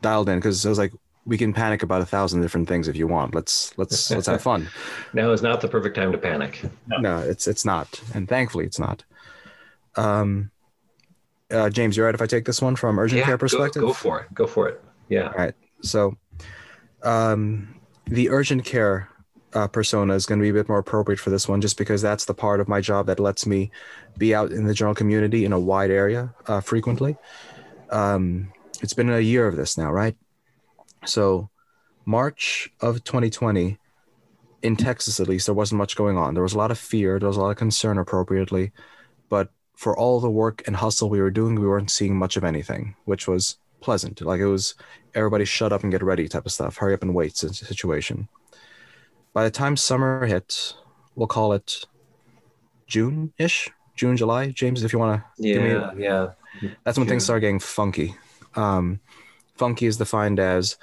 dialed 0.03 0.29
in 0.29 0.37
because 0.37 0.63
I 0.67 0.69
was 0.69 0.77
like, 0.77 0.93
we 1.25 1.35
can 1.35 1.51
panic 1.51 1.81
about 1.81 2.01
a 2.01 2.05
thousand 2.05 2.41
different 2.41 2.67
things 2.67 2.87
if 2.87 2.95
you 2.95 3.07
want. 3.07 3.33
Let's 3.33 3.75
let's 3.79 4.11
let's 4.11 4.27
have 4.27 4.43
fun. 4.43 4.69
now 5.13 5.31
is 5.31 5.41
not 5.41 5.61
the 5.61 5.67
perfect 5.67 5.95
time 5.95 6.11
to 6.11 6.17
panic. 6.19 6.61
No. 6.85 6.97
no, 6.97 7.17
it's 7.17 7.47
it's 7.47 7.65
not, 7.65 7.99
and 8.13 8.29
thankfully 8.29 8.65
it's 8.65 8.77
not. 8.77 9.03
Um, 9.95 10.51
uh, 11.49 11.71
James, 11.71 11.97
you're 11.97 12.05
right. 12.05 12.13
If 12.13 12.21
I 12.21 12.27
take 12.27 12.45
this 12.45 12.61
one 12.61 12.75
from 12.75 12.99
urgent 12.99 13.19
yeah, 13.19 13.25
care 13.25 13.37
perspective, 13.39 13.81
go, 13.81 13.87
go 13.87 13.93
for 13.93 14.19
it. 14.21 14.33
Go 14.35 14.45
for 14.45 14.69
it. 14.69 14.81
Yeah. 15.11 15.27
All 15.27 15.33
right. 15.33 15.53
So, 15.81 16.17
um, 17.03 17.75
the 18.05 18.29
urgent 18.29 18.63
care 18.63 19.09
uh, 19.53 19.67
persona 19.67 20.13
is 20.13 20.25
going 20.25 20.39
to 20.39 20.43
be 20.43 20.49
a 20.49 20.53
bit 20.53 20.69
more 20.69 20.77
appropriate 20.79 21.19
for 21.19 21.29
this 21.29 21.49
one, 21.49 21.59
just 21.59 21.77
because 21.77 22.01
that's 22.01 22.25
the 22.25 22.33
part 22.33 22.61
of 22.61 22.69
my 22.69 22.79
job 22.79 23.07
that 23.07 23.19
lets 23.19 23.45
me 23.45 23.71
be 24.17 24.33
out 24.33 24.53
in 24.53 24.65
the 24.65 24.73
general 24.73 24.95
community 24.95 25.43
in 25.43 25.51
a 25.51 25.59
wide 25.59 25.91
area 25.91 26.33
uh, 26.47 26.61
frequently. 26.61 27.17
Um, 27.89 28.53
it's 28.81 28.93
been 28.93 29.09
a 29.09 29.19
year 29.19 29.47
of 29.47 29.57
this 29.57 29.77
now, 29.77 29.91
right? 29.91 30.15
So, 31.05 31.49
March 32.05 32.69
of 32.79 33.03
2020, 33.03 33.77
in 34.61 34.75
Texas 34.77 35.19
at 35.19 35.27
least, 35.27 35.47
there 35.47 35.55
wasn't 35.55 35.79
much 35.79 35.97
going 35.97 36.17
on. 36.17 36.35
There 36.35 36.43
was 36.43 36.53
a 36.53 36.57
lot 36.57 36.71
of 36.71 36.79
fear, 36.79 37.19
there 37.19 37.27
was 37.27 37.37
a 37.37 37.41
lot 37.41 37.49
of 37.49 37.57
concern 37.57 37.97
appropriately, 37.97 38.71
but 39.27 39.49
for 39.75 39.97
all 39.97 40.21
the 40.21 40.29
work 40.29 40.63
and 40.67 40.75
hustle 40.77 41.09
we 41.09 41.19
were 41.19 41.31
doing, 41.31 41.55
we 41.55 41.67
weren't 41.67 41.91
seeing 41.91 42.15
much 42.15 42.37
of 42.37 42.45
anything, 42.45 42.95
which 43.03 43.27
was 43.27 43.57
pleasant. 43.81 44.21
Like 44.21 44.39
it 44.39 44.47
was 44.47 44.75
everybody 45.13 45.45
shut 45.45 45.73
up 45.73 45.83
and 45.83 45.91
get 45.91 46.03
ready 46.03 46.27
type 46.27 46.45
of 46.45 46.51
stuff, 46.51 46.77
hurry 46.77 46.93
up 46.93 47.01
and 47.01 47.13
wait 47.13 47.35
situation. 47.35 48.27
By 49.33 49.43
the 49.43 49.51
time 49.51 49.75
summer 49.75 50.25
hit, 50.25 50.73
we'll 51.15 51.27
call 51.27 51.53
it 51.53 51.85
June 52.87 53.33
ish, 53.37 53.69
June, 53.95 54.17
July. 54.17 54.51
James, 54.51 54.83
if 54.83 54.93
you 54.93 54.99
want 54.99 55.21
to. 55.21 55.47
Yeah, 55.47 55.91
yeah. 55.97 56.27
That's 56.83 56.97
when 56.97 57.05
June. 57.05 57.13
things 57.13 57.23
start 57.23 57.41
getting 57.41 57.59
funky. 57.59 58.15
Um, 58.55 58.99
funky 59.55 59.85
is 59.85 59.97
defined 59.97 60.39
as 60.39 60.77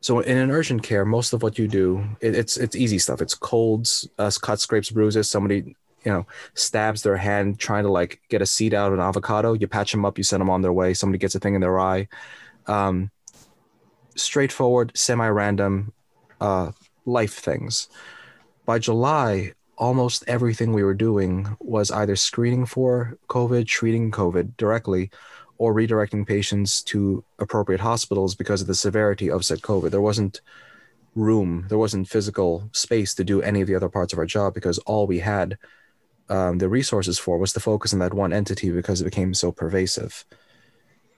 so 0.00 0.20
in 0.20 0.36
an 0.36 0.50
urgent 0.50 0.82
care, 0.82 1.04
most 1.04 1.32
of 1.32 1.42
what 1.42 1.58
you 1.58 1.66
do, 1.66 2.04
it, 2.20 2.34
it's 2.34 2.56
it's 2.56 2.76
easy 2.76 2.98
stuff. 2.98 3.20
It's 3.20 3.34
colds, 3.34 4.08
uh, 4.18 4.30
cuts, 4.40 4.62
scrapes, 4.62 4.90
bruises. 4.90 5.30
Somebody 5.30 5.74
you 6.04 6.12
know 6.12 6.26
stabs 6.54 7.02
their 7.02 7.16
hand 7.16 7.58
trying 7.58 7.84
to 7.84 7.90
like 7.90 8.20
get 8.28 8.42
a 8.42 8.46
seed 8.46 8.74
out 8.74 8.88
of 8.88 8.94
an 8.94 9.00
avocado. 9.00 9.52
You 9.52 9.66
patch 9.66 9.92
them 9.92 10.04
up, 10.04 10.18
you 10.18 10.24
send 10.24 10.40
them 10.40 10.50
on 10.50 10.62
their 10.62 10.72
way. 10.72 10.94
Somebody 10.94 11.18
gets 11.18 11.34
a 11.34 11.40
thing 11.40 11.54
in 11.54 11.60
their 11.60 11.78
eye. 11.78 12.08
Um, 12.66 13.10
straightforward, 14.16 14.92
semi-random 14.96 15.92
uh, 16.40 16.72
life 17.04 17.34
things. 17.34 17.88
By 18.66 18.78
July, 18.78 19.52
almost 19.76 20.24
everything 20.26 20.72
we 20.72 20.82
were 20.82 20.94
doing 20.94 21.56
was 21.60 21.90
either 21.90 22.16
screening 22.16 22.66
for 22.66 23.16
COVID, 23.28 23.66
treating 23.66 24.10
COVID 24.10 24.56
directly, 24.56 25.10
or 25.56 25.74
redirecting 25.74 26.26
patients 26.26 26.82
to 26.82 27.24
appropriate 27.38 27.80
hospitals 27.80 28.34
because 28.34 28.60
of 28.60 28.66
the 28.66 28.74
severity 28.74 29.30
of 29.30 29.44
said 29.44 29.60
COVID. 29.60 29.90
There 29.90 30.00
wasn't 30.00 30.40
room, 31.14 31.66
there 31.68 31.78
wasn't 31.78 32.08
physical 32.08 32.68
space 32.72 33.14
to 33.14 33.24
do 33.24 33.42
any 33.42 33.60
of 33.60 33.66
the 33.66 33.74
other 33.74 33.88
parts 33.88 34.12
of 34.12 34.18
our 34.18 34.26
job 34.26 34.54
because 34.54 34.78
all 34.78 35.06
we 35.06 35.18
had 35.18 35.58
um, 36.28 36.58
the 36.58 36.68
resources 36.68 37.18
for 37.18 37.38
was 37.38 37.52
to 37.54 37.60
focus 37.60 37.92
on 37.92 37.98
that 38.00 38.14
one 38.14 38.32
entity 38.32 38.70
because 38.70 39.00
it 39.00 39.04
became 39.04 39.34
so 39.34 39.52
pervasive. 39.52 40.24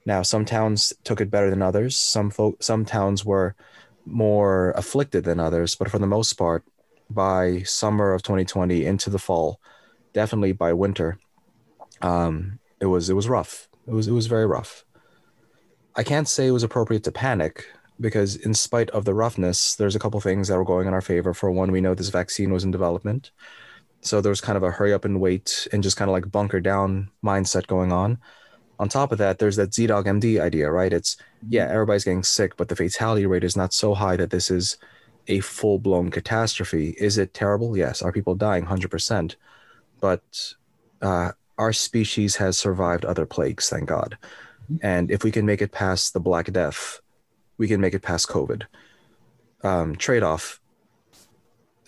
Now, 0.07 0.23
some 0.23 0.45
towns 0.45 0.93
took 1.05 1.21
it 1.21 1.31
better 1.31 1.51
than 1.51 1.63
others. 1.63 1.97
Some 1.97 2.31
folk, 2.31 2.63
some 2.63 2.85
towns 2.85 3.25
were 3.25 3.55
more 4.07 4.71
afflicted 4.73 5.25
than 5.25 5.41
others, 5.41 5.75
but 5.75 5.91
for 5.91 5.99
the 5.99 6.07
most 6.07 6.35
part, 6.35 6.65
by 7.11 7.63
summer 7.63 8.13
of 8.13 8.23
2020 8.23 8.85
into 8.87 9.11
the 9.11 9.19
fall, 9.19 9.61
definitely 10.13 10.53
by 10.53 10.73
winter, 10.73 11.19
um, 12.03 12.59
it 12.81 12.87
was 12.87 13.11
it 13.11 13.15
was 13.15 13.29
rough. 13.29 13.69
It 13.87 13.93
was 13.93 14.09
it 14.09 14.13
was 14.13 14.27
very 14.27 14.47
rough. 14.47 14.85
I 15.97 16.03
can't 16.03 16.29
say 16.29 16.47
it 16.47 16.53
was 16.53 16.63
appropriate 16.63 17.05
to 17.05 17.13
panic 17.13 17.67
because, 18.01 18.37
in 18.37 18.55
spite 18.55 18.91
of 18.91 19.05
the 19.05 19.13
roughness, 19.13 19.75
there's 19.75 19.97
a 19.97 19.99
couple 19.99 20.21
things 20.21 20.49
that 20.49 20.57
were 20.57 20.65
going 20.65 20.87
in 20.87 20.95
our 20.95 21.03
favor. 21.03 21.35
For 21.35 21.51
one, 21.51 21.73
we 21.73 21.81
know 21.81 21.95
this 21.95 22.09
vaccine 22.09 22.53
was 22.53 22.65
in 22.65 22.71
development, 22.71 23.33
so 24.03 24.21
there 24.21 24.31
was 24.31 24.41
kind 24.41 24.57
of 24.57 24.63
a 24.63 24.71
hurry 24.71 24.93
up 24.93 25.05
and 25.05 25.21
wait 25.21 25.69
and 25.73 25.83
just 25.83 25.97
kind 25.97 26.09
of 26.09 26.13
like 26.13 26.31
bunker 26.31 26.61
down 26.61 27.11
mindset 27.25 27.67
going 27.67 27.93
on. 27.93 28.19
On 28.79 28.89
top 28.89 29.13
of 29.13 29.19
that, 29.19 29.39
there's 29.39 29.57
that 29.57 29.71
ZDogg 29.71 30.07
MD 30.07 30.41
idea, 30.41 30.71
right? 30.71 30.93
It's 30.93 31.17
yeah, 31.49 31.69
everybody's 31.71 32.05
getting 32.05 32.23
sick, 32.23 32.57
but 32.57 32.69
the 32.69 32.77
fatality 32.77 33.27
rate 33.27 33.45
is 33.45 33.57
not 33.57 33.75
so 33.75 33.95
high 33.95 34.17
that 34.17 34.31
this 34.31 34.51
is 34.51 34.79
a 35.29 35.41
full 35.41 35.79
blown 35.79 36.11
catastrophe. 36.11 36.95
Is 36.99 37.19
it 37.19 37.35
terrible? 37.35 37.77
Yes. 37.77 38.01
Are 38.01 38.13
people 38.13 38.35
dying? 38.35 38.65
100%. 38.65 39.37
But 40.01 40.55
uh, 41.03 41.33
our 41.59 41.73
species 41.75 42.37
has 42.37 42.57
survived 42.57 43.05
other 43.05 43.27
plagues, 43.27 43.69
thank 43.69 43.89
God. 43.89 44.17
And 44.83 45.11
if 45.11 45.25
we 45.25 45.31
can 45.31 45.45
make 45.45 45.61
it 45.61 45.73
past 45.73 46.15
the 46.15 46.21
Black 46.21 46.51
Death, 46.53 47.01
we 47.59 47.69
can 47.69 47.81
make 47.81 47.93
it 47.93 48.03
past 48.03 48.29
COVID. 48.29 48.63
Um, 49.63 49.95
Trade 49.97 50.23
off 50.23 50.61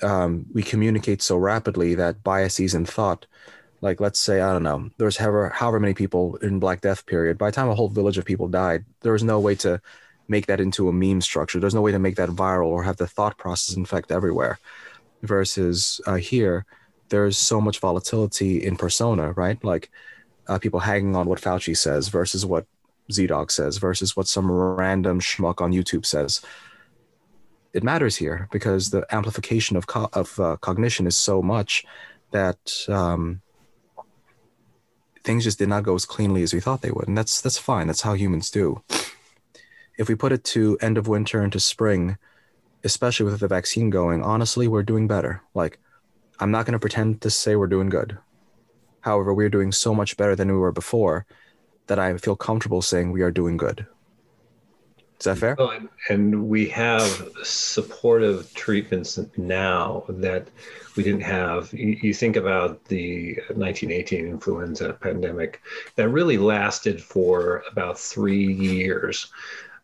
um, 0.02 0.46
we 0.52 0.62
communicate 0.62 1.22
so 1.22 1.36
rapidly 1.36 1.94
that 1.94 2.22
biases 2.22 2.74
in 2.74 2.84
thought, 2.84 3.26
like 3.80 4.00
let's 4.00 4.18
say, 4.18 4.40
I 4.40 4.52
don't 4.52 4.62
know, 4.62 4.90
there's 4.98 5.16
however, 5.16 5.48
however 5.50 5.80
many 5.80 5.94
people 5.94 6.36
in 6.36 6.58
Black 6.58 6.80
Death 6.80 7.06
period, 7.06 7.38
by 7.38 7.50
the 7.50 7.54
time 7.54 7.68
a 7.68 7.74
whole 7.74 7.88
village 7.88 8.18
of 8.18 8.24
people 8.24 8.48
died, 8.48 8.84
there 9.00 9.12
was 9.12 9.24
no 9.24 9.40
way 9.40 9.54
to 9.56 9.80
make 10.28 10.46
that 10.46 10.60
into 10.60 10.88
a 10.88 10.92
meme 10.92 11.20
structure. 11.20 11.58
There's 11.58 11.74
no 11.74 11.80
way 11.80 11.92
to 11.92 11.98
make 11.98 12.16
that 12.16 12.28
viral 12.28 12.68
or 12.68 12.82
have 12.84 12.96
the 12.96 13.06
thought 13.06 13.36
process 13.38 13.76
infect 13.76 14.10
everywhere. 14.10 14.58
Versus 15.22 16.00
uh, 16.06 16.16
here, 16.16 16.64
there's 17.08 17.38
so 17.38 17.60
much 17.60 17.78
volatility 17.78 18.64
in 18.64 18.76
persona, 18.76 19.32
right? 19.32 19.62
Like 19.62 19.90
uh, 20.48 20.58
people 20.58 20.80
hanging 20.80 21.14
on 21.14 21.26
what 21.26 21.40
Fauci 21.40 21.76
says 21.76 22.08
versus 22.08 22.44
what 22.44 22.66
ZDogg 23.10 23.50
says 23.50 23.78
versus 23.78 24.16
what 24.16 24.26
some 24.26 24.50
random 24.50 25.20
schmuck 25.20 25.60
on 25.60 25.72
YouTube 25.72 26.06
says. 26.06 26.40
It 27.72 27.82
matters 27.82 28.16
here 28.16 28.48
because 28.52 28.90
the 28.90 29.06
amplification 29.14 29.76
of 29.76 29.86
co- 29.86 30.10
of 30.12 30.38
uh, 30.38 30.56
cognition 30.58 31.06
is 31.06 31.16
so 31.16 31.42
much 31.42 31.84
that 32.30 32.72
um, 32.88 33.40
things 35.24 35.44
just 35.44 35.58
did 35.58 35.68
not 35.68 35.82
go 35.82 35.94
as 35.94 36.04
cleanly 36.04 36.42
as 36.42 36.52
we 36.52 36.60
thought 36.60 36.82
they 36.82 36.90
would, 36.90 37.08
and 37.08 37.16
that's 37.16 37.40
that's 37.40 37.58
fine. 37.58 37.86
That's 37.86 38.02
how 38.02 38.14
humans 38.14 38.50
do 38.50 38.82
if 39.98 40.08
we 40.08 40.14
put 40.14 40.32
it 40.32 40.44
to 40.44 40.78
end 40.80 40.98
of 40.98 41.08
winter 41.08 41.42
into 41.42 41.60
spring, 41.60 42.16
especially 42.84 43.24
with 43.24 43.40
the 43.40 43.48
vaccine 43.48 43.90
going, 43.90 44.22
honestly, 44.22 44.68
we're 44.68 44.82
doing 44.82 45.06
better. 45.06 45.42
Like, 45.54 45.78
I'm 46.40 46.50
not 46.50 46.66
going 46.66 46.72
to 46.72 46.78
pretend 46.78 47.20
to 47.22 47.30
say 47.30 47.56
we're 47.56 47.66
doing 47.66 47.88
good. 47.88 48.18
However, 49.00 49.34
we're 49.34 49.48
doing 49.48 49.72
so 49.72 49.94
much 49.94 50.16
better 50.16 50.34
than 50.34 50.50
we 50.50 50.58
were 50.58 50.72
before 50.72 51.26
that 51.86 51.98
I 51.98 52.16
feel 52.16 52.36
comfortable 52.36 52.82
saying 52.82 53.12
we 53.12 53.22
are 53.22 53.30
doing 53.30 53.56
good. 53.56 53.86
Is 55.22 55.26
that 55.26 55.38
fair? 55.38 55.54
Oh, 55.60 55.72
and, 56.08 56.48
we 56.48 56.68
have 56.70 57.28
supportive 57.44 58.52
treatments 58.54 59.20
now 59.36 60.02
that 60.08 60.48
we 60.96 61.04
didn't 61.04 61.22
have. 61.22 61.72
You, 61.72 62.12
think 62.12 62.34
about 62.34 62.86
the 62.86 63.34
1918 63.54 64.26
influenza 64.26 64.94
pandemic 64.94 65.62
that 65.94 66.08
really 66.08 66.38
lasted 66.38 67.00
for 67.00 67.62
about 67.70 68.00
three 68.00 68.52
years 68.52 69.30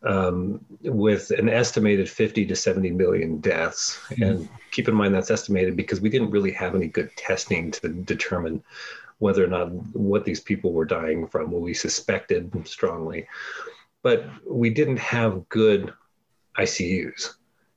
um, 0.03 0.59
with 0.81 1.31
an 1.31 1.47
estimated 1.47 2.09
50 2.09 2.45
to 2.45 2.55
70 2.57 2.91
million 2.91 3.39
deaths. 3.39 3.97
Mm-hmm. 4.09 4.23
And 4.23 4.49
keep 4.71 4.89
in 4.89 4.93
mind 4.93 5.15
that's 5.15 5.31
estimated 5.31 5.77
because 5.77 6.01
we 6.01 6.09
didn't 6.09 6.31
really 6.31 6.51
have 6.51 6.75
any 6.75 6.87
good 6.87 7.15
testing 7.15 7.71
to 7.71 7.87
determine 7.87 8.61
whether 9.19 9.41
or 9.41 9.47
not 9.47 9.71
what 9.95 10.25
these 10.25 10.41
people 10.41 10.73
were 10.73 10.83
dying 10.83 11.27
from. 11.27 11.51
Well, 11.51 11.61
we 11.61 11.73
suspected 11.73 12.51
strongly, 12.67 13.25
but 14.01 14.25
we 14.47 14.69
didn't 14.69 14.99
have 14.99 15.47
good 15.49 15.93
ICUs. 16.57 17.35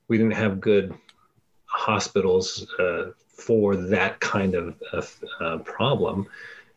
We 0.08 0.18
didn't 0.18 0.34
have 0.34 0.60
good 0.60 0.94
hospitals 1.64 2.70
uh, 2.78 3.10
for 3.28 3.76
that 3.76 4.20
kind 4.20 4.54
of 4.54 4.76
uh, 5.40 5.58
problem. 5.58 6.26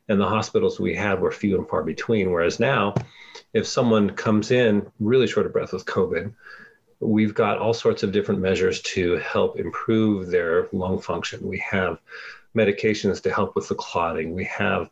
And 0.08 0.20
the 0.20 0.28
hospitals 0.28 0.80
we 0.80 0.96
had 0.96 1.20
were 1.20 1.32
few 1.32 1.58
and 1.58 1.68
far 1.68 1.84
between. 1.84 2.32
Whereas 2.32 2.60
now, 2.60 2.94
if 3.54 3.66
someone 3.66 4.12
comes 4.12 4.52
in 4.52 4.90
really 5.00 5.28
short 5.28 5.46
of 5.46 5.54
breath 5.54 5.74
with 5.74 5.86
COVID, 5.86 6.34
we've 7.00 7.34
got 7.34 7.58
all 7.58 7.74
sorts 7.74 8.04
of 8.04 8.12
different 8.12 8.42
measures 8.42 8.82
to 8.82 9.18
help 9.18 9.60
improve 9.60 10.28
their 10.28 10.68
lung 10.72 11.00
function. 11.00 11.48
We 11.48 11.58
have 11.70 12.00
medications 12.56 13.22
to 13.24 13.34
help 13.34 13.56
with 13.56 13.68
the 13.68 13.75
clotting. 13.75 14.34
We 14.34 14.46
have 14.46 14.90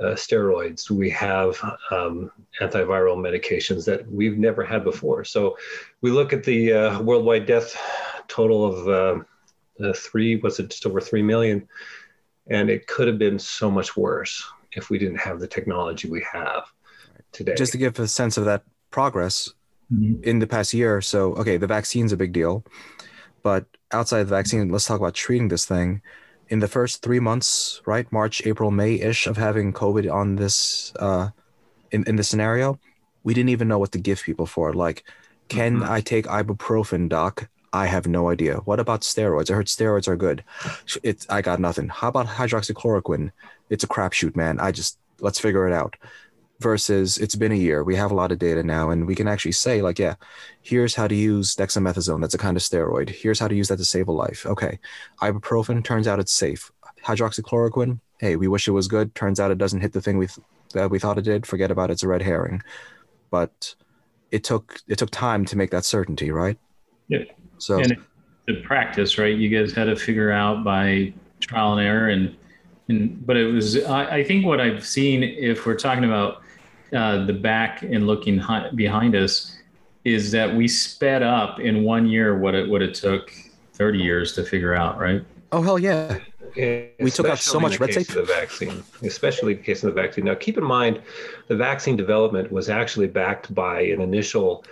uh, 0.00 0.14
steroids. 0.14 0.90
We 0.90 1.10
have 1.10 1.60
um, 1.90 2.30
antiviral 2.60 3.16
medications 3.16 3.84
that 3.86 4.10
we've 4.10 4.38
never 4.38 4.64
had 4.64 4.84
before. 4.84 5.24
So 5.24 5.56
we 6.00 6.10
look 6.10 6.32
at 6.32 6.44
the 6.44 6.72
uh, 6.72 7.02
worldwide 7.02 7.46
death 7.46 7.76
total 8.28 8.64
of 8.64 9.24
uh, 9.80 9.92
three, 9.94 10.36
was 10.36 10.58
it 10.58 10.70
just 10.70 10.86
over 10.86 11.00
3 11.00 11.22
million? 11.22 11.68
And 12.48 12.70
it 12.70 12.86
could 12.86 13.08
have 13.08 13.18
been 13.18 13.38
so 13.38 13.70
much 13.70 13.96
worse 13.96 14.44
if 14.72 14.90
we 14.90 14.98
didn't 14.98 15.20
have 15.20 15.40
the 15.40 15.46
technology 15.46 16.08
we 16.08 16.24
have 16.32 16.64
today. 17.32 17.54
Just 17.56 17.72
to 17.72 17.78
give 17.78 17.98
a 17.98 18.08
sense 18.08 18.36
of 18.36 18.44
that 18.44 18.64
progress 18.90 19.50
mm-hmm. 19.92 20.22
in 20.22 20.38
the 20.38 20.46
past 20.46 20.74
year 20.74 20.96
or 20.96 21.00
so, 21.00 21.34
okay, 21.34 21.56
the 21.56 21.66
vaccine's 21.66 22.12
a 22.12 22.16
big 22.16 22.32
deal, 22.32 22.64
but 23.42 23.66
outside 23.92 24.20
of 24.20 24.28
the 24.28 24.34
vaccine, 24.34 24.70
let's 24.70 24.86
talk 24.86 25.00
about 25.00 25.14
treating 25.14 25.48
this 25.48 25.64
thing. 25.64 26.02
In 26.50 26.58
the 26.58 26.68
first 26.68 27.02
three 27.02 27.20
months, 27.20 27.80
right, 27.86 28.10
March, 28.12 28.44
April, 28.44 28.70
May 28.70 28.94
ish 28.94 29.26
of 29.26 29.36
having 29.36 29.72
COVID 29.72 30.12
on 30.12 30.36
this, 30.36 30.92
uh, 30.98 31.30
in 31.92 32.04
in 32.06 32.16
this 32.16 32.28
scenario, 32.28 32.78
we 33.22 33.34
didn't 33.34 33.50
even 33.50 33.68
know 33.68 33.78
what 33.78 33.92
to 33.92 33.98
give 33.98 34.22
people 34.22 34.46
for. 34.46 34.74
Like, 34.74 35.04
can 35.48 35.76
mm-hmm. 35.76 35.90
I 35.90 36.00
take 36.00 36.26
ibuprofen, 36.26 37.08
doc? 37.08 37.48
I 37.72 37.86
have 37.86 38.08
no 38.08 38.30
idea. 38.30 38.56
What 38.64 38.80
about 38.80 39.02
steroids? 39.02 39.48
I 39.50 39.54
heard 39.54 39.66
steroids 39.68 40.08
are 40.08 40.16
good. 40.16 40.42
It's 41.04 41.24
I 41.30 41.40
got 41.40 41.60
nothing. 41.60 41.88
How 41.88 42.08
about 42.08 42.26
hydroxychloroquine? 42.26 43.30
It's 43.68 43.84
a 43.84 43.88
crapshoot, 43.88 44.34
man. 44.34 44.58
I 44.58 44.72
just 44.72 44.98
let's 45.20 45.38
figure 45.38 45.68
it 45.68 45.72
out 45.72 45.96
versus 46.60 47.18
it's 47.18 47.34
been 47.34 47.52
a 47.52 47.56
year. 47.56 47.82
We 47.82 47.96
have 47.96 48.10
a 48.10 48.14
lot 48.14 48.32
of 48.32 48.38
data 48.38 48.62
now, 48.62 48.90
and 48.90 49.06
we 49.06 49.14
can 49.14 49.26
actually 49.26 49.52
say, 49.52 49.82
like, 49.82 49.98
yeah, 49.98 50.14
here's 50.62 50.94
how 50.94 51.08
to 51.08 51.14
use 51.14 51.56
dexamethasone. 51.56 52.20
That's 52.20 52.34
a 52.34 52.38
kind 52.38 52.56
of 52.56 52.62
steroid. 52.62 53.08
Here's 53.08 53.38
how 53.38 53.48
to 53.48 53.54
use 53.54 53.68
that 53.68 53.78
to 53.78 53.84
save 53.84 54.08
a 54.08 54.12
life. 54.12 54.46
Okay. 54.46 54.78
Ibuprofen 55.20 55.82
turns 55.82 56.06
out 56.06 56.20
it's 56.20 56.32
safe. 56.32 56.70
Hydroxychloroquine, 57.04 57.98
hey, 58.18 58.36
we 58.36 58.46
wish 58.46 58.68
it 58.68 58.72
was 58.72 58.88
good. 58.88 59.14
Turns 59.14 59.40
out 59.40 59.50
it 59.50 59.58
doesn't 59.58 59.80
hit 59.80 59.92
the 59.92 60.02
thing 60.02 60.18
we 60.18 60.26
th- 60.26 60.46
that 60.74 60.90
we 60.90 60.98
thought 60.98 61.18
it 61.18 61.22
did. 61.22 61.46
Forget 61.46 61.70
about 61.70 61.90
it. 61.90 61.94
It's 61.94 62.02
a 62.02 62.08
red 62.08 62.22
herring. 62.22 62.62
But 63.30 63.74
it 64.30 64.44
took 64.44 64.80
it 64.86 64.98
took 64.98 65.10
time 65.10 65.44
to 65.46 65.56
make 65.56 65.70
that 65.70 65.84
certainty, 65.84 66.30
right? 66.30 66.58
Yeah. 67.08 67.24
So 67.58 67.80
and 67.80 67.96
the 68.46 68.60
practice, 68.62 69.18
right? 69.18 69.36
You 69.36 69.48
guys 69.48 69.72
had 69.72 69.84
to 69.84 69.96
figure 69.96 70.30
out 70.30 70.62
by 70.62 71.14
trial 71.40 71.78
and 71.78 71.86
error, 71.86 72.08
and 72.10 72.36
and 72.88 73.26
but 73.26 73.36
it 73.36 73.46
was. 73.46 73.82
I, 73.84 74.16
I 74.16 74.24
think 74.24 74.44
what 74.44 74.60
I've 74.60 74.84
seen, 74.84 75.22
if 75.22 75.64
we're 75.66 75.74
talking 75.74 76.04
about 76.04 76.42
uh, 76.92 77.24
the 77.24 77.32
back 77.32 77.82
and 77.82 78.06
looking 78.06 78.38
hi- 78.38 78.70
behind 78.74 79.14
us, 79.14 79.56
is 80.04 80.30
that 80.32 80.54
we 80.54 80.66
sped 80.66 81.22
up 81.22 81.60
in 81.60 81.84
one 81.84 82.06
year 82.06 82.38
what 82.38 82.54
it 82.54 82.68
what 82.68 82.82
it 82.82 82.94
took 82.94 83.32
thirty 83.74 83.98
years 83.98 84.32
to 84.34 84.44
figure 84.44 84.74
out, 84.74 84.98
right? 84.98 85.22
Oh 85.52 85.62
hell 85.62 85.78
yeah! 85.78 86.18
we 86.56 87.10
took 87.10 87.26
out 87.26 87.38
so 87.38 87.60
much 87.60 87.80
red 87.80 87.92
tape. 87.92 88.08
The 88.08 88.22
vaccine, 88.22 88.82
especially 89.02 89.52
in 89.52 89.58
the 89.58 89.64
case 89.64 89.82
of 89.84 89.94
the 89.94 90.00
vaccine. 90.00 90.24
Now, 90.24 90.34
keep 90.34 90.58
in 90.58 90.64
mind, 90.64 91.00
the 91.48 91.56
vaccine 91.56 91.96
development 91.96 92.50
was 92.50 92.68
actually 92.68 93.08
backed 93.08 93.54
by 93.54 93.80
an 93.82 94.00
initial 94.00 94.64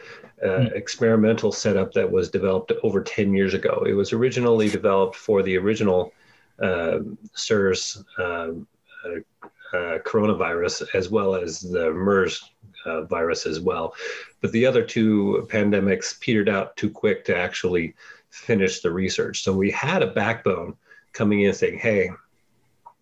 uh, 0.42 0.46
mm. 0.46 0.72
experimental 0.74 1.52
setup 1.52 1.92
that 1.92 2.10
was 2.10 2.30
developed 2.30 2.72
over 2.82 3.02
10 3.02 3.34
years 3.34 3.54
ago. 3.54 3.84
It 3.86 3.94
was 3.94 4.12
originally 4.12 4.68
developed 4.68 5.16
for 5.16 5.42
the 5.42 5.56
original 5.56 6.12
uh, 6.60 6.98
SARS 7.34 8.04
um, 8.18 8.66
uh, 9.04 9.20
uh, 9.72 9.98
coronavirus 10.04 10.94
as 10.94 11.08
well 11.08 11.34
as 11.34 11.60
the 11.60 11.90
MERS 11.92 12.42
uh, 12.84 13.02
virus 13.02 13.46
as 13.46 13.60
well. 13.60 13.94
But 14.40 14.52
the 14.52 14.66
other 14.66 14.82
two 14.82 15.46
pandemics 15.50 16.18
petered 16.20 16.48
out 16.48 16.76
too 16.76 16.90
quick 16.90 17.24
to 17.26 17.36
actually 17.36 17.94
finish 18.30 18.80
the 18.80 18.90
research. 18.90 19.42
So 19.42 19.52
we 19.52 19.70
had 19.70 20.02
a 20.02 20.06
backbone 20.06 20.76
coming 21.12 21.42
in 21.42 21.52
saying, 21.52 21.78
hey, 21.78 22.10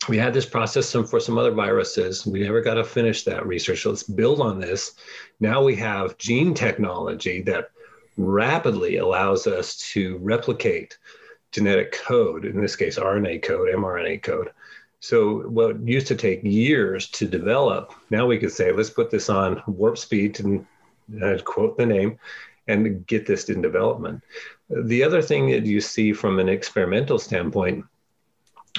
we 0.08 0.18
had 0.18 0.34
this 0.34 0.46
process 0.46 0.88
some, 0.88 1.04
for 1.04 1.20
some 1.20 1.38
other 1.38 1.50
viruses. 1.50 2.26
We 2.26 2.40
never 2.40 2.60
got 2.60 2.74
to 2.74 2.84
finish 2.84 3.24
that 3.24 3.46
research. 3.46 3.82
So 3.82 3.90
let's 3.90 4.02
build 4.02 4.40
on 4.40 4.60
this. 4.60 4.94
Now 5.40 5.62
we 5.62 5.74
have 5.76 6.18
gene 6.18 6.54
technology 6.54 7.42
that 7.42 7.70
rapidly 8.16 8.98
allows 8.98 9.46
us 9.46 9.76
to 9.92 10.18
replicate 10.18 10.96
genetic 11.52 11.92
code, 11.92 12.44
in 12.44 12.60
this 12.60 12.76
case, 12.76 12.98
RNA 12.98 13.42
code, 13.42 13.68
mRNA 13.68 14.22
code. 14.22 14.50
So 15.00 15.40
what 15.48 15.86
used 15.86 16.06
to 16.08 16.16
take 16.16 16.42
years 16.42 17.08
to 17.10 17.26
develop, 17.26 17.92
now 18.10 18.26
we 18.26 18.38
could 18.38 18.52
say, 18.52 18.72
let's 18.72 18.90
put 18.90 19.10
this 19.10 19.28
on 19.28 19.62
warp 19.66 19.98
speed 19.98 20.40
and 20.40 20.66
uh, 21.22 21.38
quote 21.44 21.76
the 21.76 21.86
name 21.86 22.18
and 22.66 23.06
get 23.06 23.26
this 23.26 23.48
in 23.48 23.62
development. 23.62 24.22
The 24.68 25.04
other 25.04 25.22
thing 25.22 25.50
that 25.50 25.66
you 25.66 25.80
see 25.80 26.12
from 26.12 26.38
an 26.38 26.48
experimental 26.48 27.18
standpoint 27.18 27.84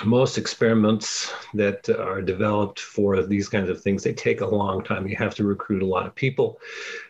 most 0.05 0.37
experiments 0.37 1.33
that 1.53 1.89
are 1.89 2.21
developed 2.21 2.79
for 2.79 3.23
these 3.23 3.49
kinds 3.49 3.69
of 3.69 3.81
things 3.81 4.03
they 4.03 4.13
take 4.13 4.41
a 4.41 4.45
long 4.45 4.83
time. 4.83 5.07
You 5.07 5.15
have 5.15 5.35
to 5.35 5.43
recruit 5.43 5.81
a 5.81 5.87
lot 5.87 6.05
of 6.05 6.15
people. 6.15 6.59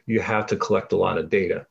You 0.06 0.22
have 0.22 0.46
to 0.48 0.56
collect 0.56 0.94
a 0.94 0.98
lot 0.98 1.18
of 1.18 1.30
data. 1.30 1.66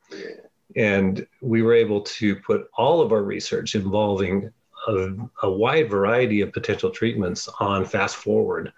And 0.75 1.26
we 1.40 1.62
were 1.62 1.73
able 1.73 2.02
to 2.02 2.37
put 2.37 2.69
all 2.76 3.00
of 3.00 3.12
our 3.12 3.23
research 3.23 3.75
involving 3.75 4.52
a, 4.87 5.14
a 5.43 5.50
wide 5.50 5.90
variety 5.90 6.40
of 6.40 6.52
potential 6.52 6.90
treatments 6.90 7.49
on 7.61 7.85
fast 7.85 8.16
forward 8.16 8.73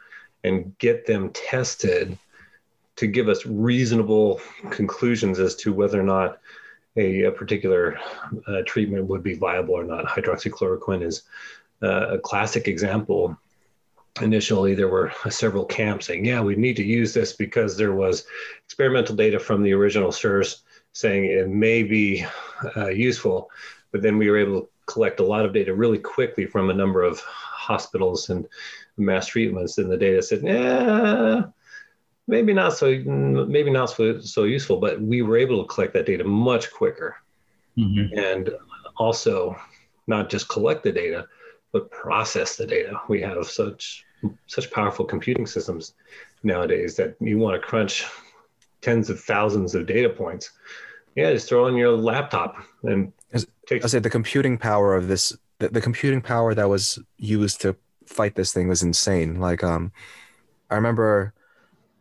and 0.45 0.77
get 0.79 1.07
them 1.07 1.31
tested 1.31 2.19
to 2.97 3.07
give 3.07 3.29
us 3.29 3.47
reasonable 3.47 4.41
conclusions 4.71 5.39
as 5.39 5.55
to 5.55 5.73
whether 5.73 6.01
or 6.01 6.05
not 6.05 6.41
a, 6.97 7.25
a 7.25 7.33
particular 7.33 7.99
uh, 8.47 8.63
treatment 8.67 9.07
would 9.07 9.23
be 9.23 9.35
viable 9.35 9.75
or 9.75 9.85
not. 9.85 10.05
Hydroxychloroquine 10.07 11.03
is 11.03 11.23
uh, 11.83 12.15
a 12.15 12.19
classic 12.19 12.67
example. 12.67 13.39
Initially, 14.21 14.75
there 14.75 14.89
were 14.89 15.13
several 15.31 15.65
camps 15.65 16.07
saying, 16.07 16.25
yeah, 16.25 16.41
we 16.41 16.57
need 16.57 16.75
to 16.77 16.83
use 16.83 17.15
this 17.15 17.33
because 17.33 17.77
there 17.77 17.93
was 17.93 18.27
experimental 18.65 19.15
data 19.15 19.39
from 19.39 19.63
the 19.63 19.73
original 19.73 20.11
SARS 20.11 20.63
saying 20.93 21.25
it 21.27 21.49
may 21.49 21.85
be 21.85 22.27
uh, 22.77 22.89
useful. 22.89 23.49
But 23.93 24.03
then 24.03 24.19
we 24.19 24.29
were 24.29 24.39
able 24.39 24.63
to 24.63 24.69
collect 24.89 25.21
a 25.21 25.25
lot 25.25 25.45
of 25.45 25.53
data 25.53 25.73
really 25.75 25.99
quickly 25.99 26.47
from 26.47 26.71
a 26.71 26.75
number 26.75 27.03
of 27.03 27.21
hospitals 27.21 28.31
and 28.31 28.47
mass 28.97 29.29
treatments. 29.29 29.79
And 29.79 29.91
the 29.91 29.97
data 29.97 30.23
said, 30.23 30.43
yeah, 30.43 31.45
maybe 32.27 32.53
not 32.53 32.77
so 32.77 32.99
maybe 33.05 33.71
not 33.71 33.91
so, 33.91 34.21
so 34.21 34.45
useful 34.45 34.79
but 34.79 35.01
we 35.01 35.23
were 35.23 35.37
able 35.37 35.63
to 35.63 35.75
collect 35.75 35.95
that 35.95 36.07
data 36.07 36.23
much 36.23 36.71
quicker 36.71 37.17
mm-hmm. 37.77 38.17
and 38.17 38.51
also 38.97 39.57
not 40.07 40.29
just 40.29 40.49
collect 40.49 40.83
the 40.85 40.93
data 40.93 41.27
but 41.73 41.91
process 41.91 42.57
the 42.57 42.67
data. 42.67 43.01
We 43.09 43.21
have 43.23 43.47
such 43.47 44.05
such 44.47 44.71
powerful 44.71 45.05
computing 45.05 45.47
systems 45.47 45.95
nowadays 46.43 46.97
that 46.97 47.17
you 47.21 47.39
want 47.39 47.61
to 47.61 47.67
crunch 47.67 48.05
tens 48.81 49.11
of 49.11 49.21
thousands 49.21 49.75
of 49.75 49.87
data 49.87 50.09
points. 50.09 50.51
Yeah, 51.15 51.33
just 51.33 51.49
throw 51.49 51.67
on 51.67 51.77
your 51.77 51.93
laptop 51.97 52.57
and 52.85 53.13
take. 53.69 53.85
I 53.85 53.89
said 53.89 54.03
the 54.03 54.11
computing 54.11 54.59
power 54.59 54.95
of 54.95 55.09
this, 55.09 55.37
the, 55.59 55.69
the 55.69 55.81
computing 55.81 56.21
power 56.21 56.55
that 56.55 56.69
was 56.69 56.99
used 57.19 57.61
to 57.63 57.77
fight 58.07 58.35
this 58.35 58.53
thing 58.53 58.69
was 58.69 58.83
insane. 58.83 59.41
Like, 59.41 59.63
um, 59.63 59.93
I 60.71 60.75
remember 60.75 61.35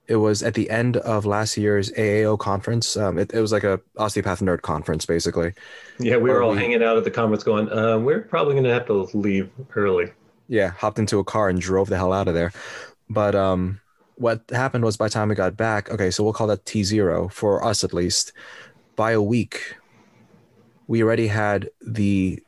it 0.08 0.15
was 0.15 0.41
at 0.41 0.53
the 0.53 0.69
end 0.69 0.97
of 0.97 1.25
last 1.25 1.58
year's 1.58 1.91
AAO 1.91 2.39
conference. 2.39 2.95
Um, 2.95 3.17
it, 3.17 3.34
it 3.34 3.41
was 3.41 3.51
like 3.51 3.63
a 3.63 3.80
osteopath 3.97 4.39
nerd 4.39 4.62
conference, 4.62 5.06
basically. 5.06 5.53
Yeah, 5.99 6.17
we 6.17 6.30
were 6.30 6.41
all 6.41 6.51
we, 6.51 6.58
hanging 6.58 6.82
out 6.82 6.97
at 6.97 7.03
the 7.03 7.12
conference, 7.12 7.43
going, 7.43 7.69
uh, 7.71 7.99
"We're 7.99 8.21
probably 8.21 8.53
going 8.53 8.63
to 8.63 8.73
have 8.73 8.86
to 8.88 9.10
leave 9.13 9.49
early." 9.75 10.12
Yeah, 10.47 10.69
hopped 10.69 10.97
into 10.97 11.19
a 11.19 11.25
car 11.25 11.49
and 11.49 11.60
drove 11.60 11.89
the 11.89 11.97
hell 11.97 12.13
out 12.13 12.30
of 12.30 12.34
there. 12.34 12.53
But 13.10 13.36
um, 13.36 13.82
what 14.15 14.43
happened 14.49 14.86
was, 14.86 14.95
by 14.95 15.08
the 15.08 15.13
time 15.13 15.30
we 15.30 15.36
got 15.36 15.58
back, 15.58 15.89
okay, 15.91 16.10
so 16.10 16.23
we'll 16.23 16.34
call 16.34 16.47
that 16.47 16.65
T 16.65 16.84
zero 16.84 17.27
for 17.27 17.63
us 17.63 17.84
at 17.84 17.93
least. 17.93 18.32
By 18.95 19.12
a 19.12 19.21
week, 19.21 19.75
we 20.88 21.04
already 21.04 21.28
had 21.28 21.69
the 21.82 22.41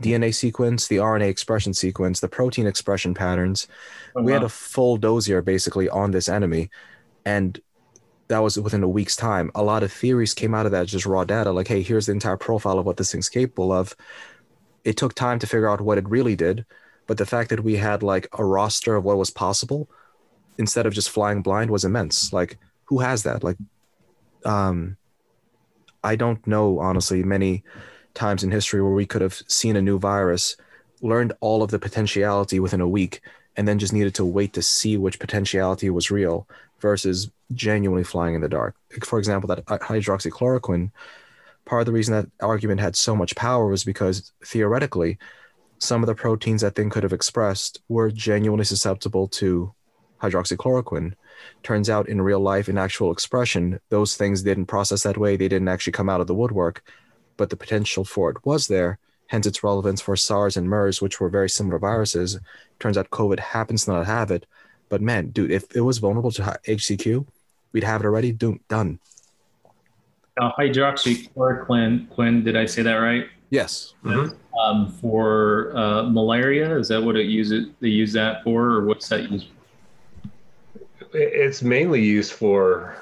DNA 0.00 0.34
sequence, 0.34 0.88
the 0.88 0.96
RNA 0.96 1.28
expression 1.28 1.74
sequence, 1.74 2.20
the 2.20 2.28
protein 2.28 2.66
expression 2.66 3.14
patterns. 3.14 3.68
Oh, 4.16 4.22
we 4.22 4.32
had 4.32 4.42
a 4.42 4.48
full 4.48 4.96
dossier 4.96 5.40
basically 5.40 5.88
on 5.88 6.10
this 6.10 6.28
enemy 6.28 6.70
and 7.24 7.60
that 8.28 8.38
was 8.38 8.58
within 8.58 8.82
a 8.82 8.88
week's 8.88 9.16
time. 9.16 9.50
A 9.54 9.62
lot 9.62 9.82
of 9.82 9.92
theories 9.92 10.34
came 10.34 10.54
out 10.54 10.66
of 10.66 10.72
that, 10.72 10.86
just 10.86 11.06
raw 11.06 11.24
data, 11.24 11.52
like, 11.52 11.68
hey, 11.68 11.82
here's 11.82 12.06
the 12.06 12.12
entire 12.12 12.36
profile 12.36 12.78
of 12.78 12.86
what 12.86 12.96
this 12.96 13.12
thing's 13.12 13.28
capable 13.28 13.72
of. 13.72 13.94
It 14.84 14.96
took 14.96 15.14
time 15.14 15.38
to 15.40 15.46
figure 15.46 15.68
out 15.68 15.80
what 15.80 15.98
it 15.98 16.08
really 16.08 16.34
did, 16.34 16.64
but 17.06 17.18
the 17.18 17.26
fact 17.26 17.50
that 17.50 17.62
we 17.62 17.76
had 17.76 18.02
like 18.02 18.28
a 18.32 18.44
roster 18.44 18.96
of 18.96 19.04
what 19.04 19.18
was 19.18 19.30
possible 19.30 19.88
instead 20.58 20.86
of 20.86 20.94
just 20.94 21.10
flying 21.10 21.42
blind 21.42 21.70
was 21.70 21.84
immense. 21.84 22.32
Like, 22.32 22.58
who 22.84 23.00
has 23.00 23.22
that? 23.24 23.44
Like, 23.44 23.58
um, 24.44 24.96
I 26.04 26.16
don't 26.16 26.44
know, 26.46 26.78
honestly, 26.78 27.22
many 27.22 27.64
times 28.14 28.42
in 28.42 28.50
history 28.50 28.82
where 28.82 28.92
we 28.92 29.06
could 29.06 29.22
have 29.22 29.42
seen 29.46 29.76
a 29.76 29.82
new 29.82 29.98
virus, 29.98 30.56
learned 31.00 31.32
all 31.40 31.62
of 31.62 31.70
the 31.70 31.78
potentiality 31.78 32.60
within 32.60 32.80
a 32.80 32.88
week, 32.88 33.20
and 33.56 33.66
then 33.66 33.78
just 33.78 33.92
needed 33.92 34.14
to 34.14 34.24
wait 34.24 34.52
to 34.54 34.62
see 34.62 34.96
which 34.96 35.18
potentiality 35.18 35.90
was 35.90 36.10
real 36.10 36.48
versus 36.80 37.30
genuinely 37.54 38.04
flying 38.04 38.34
in 38.34 38.40
the 38.40 38.48
dark. 38.48 38.74
For 39.04 39.18
example, 39.18 39.48
that 39.48 39.64
hydroxychloroquine, 39.66 40.90
part 41.64 41.82
of 41.82 41.86
the 41.86 41.92
reason 41.92 42.14
that 42.14 42.30
argument 42.40 42.80
had 42.80 42.96
so 42.96 43.14
much 43.14 43.36
power 43.36 43.68
was 43.68 43.84
because 43.84 44.32
theoretically, 44.44 45.18
some 45.78 46.02
of 46.02 46.06
the 46.06 46.14
proteins 46.14 46.62
that 46.62 46.74
thing 46.74 46.90
could 46.90 47.02
have 47.02 47.12
expressed 47.12 47.80
were 47.88 48.10
genuinely 48.10 48.64
susceptible 48.64 49.28
to 49.28 49.72
hydroxychloroquine. 50.20 51.14
Turns 51.62 51.88
out 51.88 52.08
in 52.08 52.20
real 52.20 52.40
life, 52.40 52.68
in 52.68 52.78
actual 52.78 53.12
expression, 53.12 53.80
those 53.88 54.16
things 54.16 54.42
didn't 54.42 54.66
process 54.66 55.02
that 55.02 55.18
way. 55.18 55.36
They 55.36 55.48
didn't 55.48 55.68
actually 55.68 55.92
come 55.92 56.08
out 56.08 56.20
of 56.20 56.26
the 56.26 56.34
woodwork, 56.34 56.82
but 57.36 57.50
the 57.50 57.56
potential 57.56 58.04
for 58.04 58.30
it 58.30 58.44
was 58.44 58.66
there. 58.68 58.98
Hence 59.28 59.46
its 59.46 59.64
relevance 59.64 60.00
for 60.00 60.14
SARS 60.14 60.56
and 60.56 60.68
MERS, 60.68 61.00
which 61.00 61.18
were 61.18 61.30
very 61.30 61.48
similar 61.48 61.78
viruses. 61.78 62.38
Turns 62.78 62.98
out 62.98 63.10
COVID 63.10 63.38
happens 63.38 63.84
to 63.84 63.92
not 63.92 64.06
have 64.06 64.30
it, 64.30 64.46
but 64.88 65.00
man, 65.00 65.30
dude, 65.30 65.50
if 65.50 65.74
it 65.74 65.80
was 65.80 65.98
vulnerable 65.98 66.30
to 66.32 66.42
HCQ, 66.66 67.26
we'd 67.72 67.84
have 67.84 68.02
it 68.02 68.04
already 68.04 68.32
do- 68.32 68.60
done. 68.68 68.98
Uh, 70.38 70.50
hydroxychloroquine, 70.58 72.08
Quinn, 72.10 72.44
did 72.44 72.56
I 72.56 72.66
say 72.66 72.82
that 72.82 72.96
right? 72.96 73.26
Yes. 73.50 73.94
Mm-hmm. 74.04 74.34
Um, 74.58 74.92
for 74.92 75.76
uh, 75.76 76.04
malaria, 76.04 76.78
is 76.78 76.88
that 76.88 77.02
what 77.02 77.16
it 77.16 77.26
uses? 77.26 77.68
They 77.80 77.88
use 77.88 78.12
that 78.14 78.42
for, 78.44 78.64
or 78.64 78.84
what's 78.86 79.08
that 79.08 79.30
used? 79.30 79.48
It's 81.14 81.62
mainly 81.62 82.02
used 82.02 82.32
for 82.32 82.96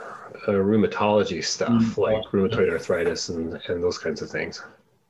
uh, 0.48 0.52
rheumatology 0.52 1.44
stuff, 1.44 1.70
mm-hmm. 1.70 2.00
like 2.00 2.24
rheumatoid 2.32 2.70
arthritis 2.70 3.28
and, 3.28 3.60
and 3.68 3.82
those 3.82 3.98
kinds 3.98 4.22
of 4.22 4.30
things. 4.30 4.62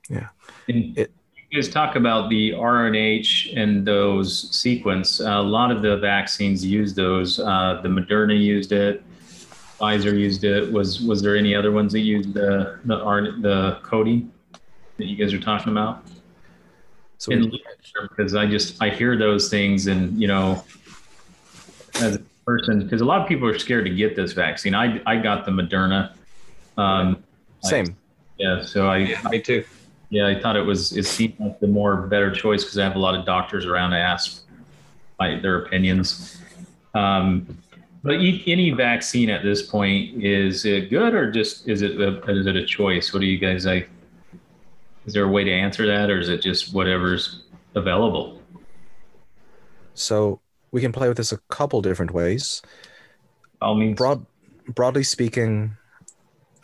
Yeah. 0.09 0.27
it, 0.67 1.11
guys 1.53 1.67
talk 1.67 1.95
about 1.95 2.29
the 2.29 2.51
RNH 2.51 3.57
and 3.57 3.85
those 3.85 4.49
sequence. 4.55 5.19
A 5.19 5.41
lot 5.41 5.71
of 5.71 5.81
the 5.81 5.97
vaccines 5.97 6.65
use 6.65 6.93
those. 6.93 7.39
Uh, 7.39 7.79
the 7.83 7.89
Moderna 7.89 8.39
used 8.39 8.71
it. 8.71 9.03
Pfizer 9.79 10.17
used 10.17 10.43
it. 10.43 10.71
Was 10.71 11.01
was 11.01 11.21
there 11.21 11.35
any 11.35 11.55
other 11.55 11.71
ones 11.71 11.91
that 11.93 11.99
used 11.99 12.33
the 12.33 12.79
the 12.85 13.03
RN, 13.03 13.41
the 13.41 13.79
coding 13.83 14.31
that 14.97 15.05
you 15.05 15.17
guys 15.17 15.33
are 15.33 15.39
talking 15.39 15.71
about? 15.71 16.03
So 17.17 17.31
in 17.31 17.43
literature, 17.43 18.07
because 18.09 18.35
I 18.35 18.45
just 18.45 18.81
I 18.81 18.89
hear 18.89 19.17
those 19.17 19.49
things 19.49 19.87
and 19.87 20.19
you 20.21 20.27
know 20.27 20.63
as 21.95 22.15
a 22.15 22.21
person 22.45 22.83
because 22.83 23.01
a 23.01 23.05
lot 23.05 23.21
of 23.21 23.27
people 23.27 23.47
are 23.47 23.57
scared 23.57 23.85
to 23.85 23.91
get 23.91 24.15
this 24.15 24.33
vaccine. 24.33 24.75
I 24.75 25.01
I 25.05 25.17
got 25.17 25.45
the 25.45 25.51
Moderna. 25.51 26.13
Um, 26.77 27.23
Same. 27.61 27.87
I, 27.87 27.93
yeah. 28.37 28.61
So 28.63 28.87
I. 28.87 28.97
Yeah, 28.97 29.21
me 29.29 29.41
too. 29.41 29.63
Yeah, 30.09 30.27
I 30.27 30.39
thought 30.39 30.55
it 30.55 30.65
was. 30.65 30.95
It 30.97 31.05
seemed 31.05 31.39
like 31.39 31.59
the 31.59 31.67
more 31.67 31.95
better 31.95 32.31
choice 32.31 32.63
because 32.63 32.77
I 32.77 32.83
have 32.83 32.95
a 32.95 32.99
lot 32.99 33.15
of 33.15 33.25
doctors 33.25 33.65
around 33.65 33.91
to 33.91 33.97
ask 33.97 34.43
my, 35.19 35.39
their 35.39 35.59
opinions. 35.63 36.41
Um, 36.93 37.57
but 38.03 38.15
any 38.15 38.71
vaccine 38.71 39.29
at 39.29 39.43
this 39.43 39.61
point 39.61 40.23
is 40.23 40.65
it 40.65 40.89
good 40.89 41.13
or 41.13 41.31
just 41.31 41.67
is 41.67 41.83
it 41.83 42.01
a, 42.01 42.19
is 42.23 42.47
it 42.47 42.55
a 42.55 42.65
choice? 42.65 43.13
What 43.13 43.19
do 43.19 43.27
you 43.27 43.37
guys 43.37 43.65
like? 43.65 43.89
Is 45.05 45.13
there 45.13 45.23
a 45.23 45.29
way 45.29 45.43
to 45.43 45.51
answer 45.51 45.85
that, 45.87 46.09
or 46.09 46.19
is 46.19 46.29
it 46.29 46.41
just 46.41 46.73
whatever's 46.73 47.43
available? 47.75 48.41
So 49.93 50.40
we 50.71 50.81
can 50.81 50.91
play 50.91 51.07
with 51.07 51.17
this 51.17 51.31
a 51.31 51.37
couple 51.49 51.81
different 51.81 52.11
ways. 52.11 52.61
All 53.61 53.75
means. 53.75 53.97
Broad, 53.97 54.25
broadly 54.67 55.03
speaking, 55.03 55.77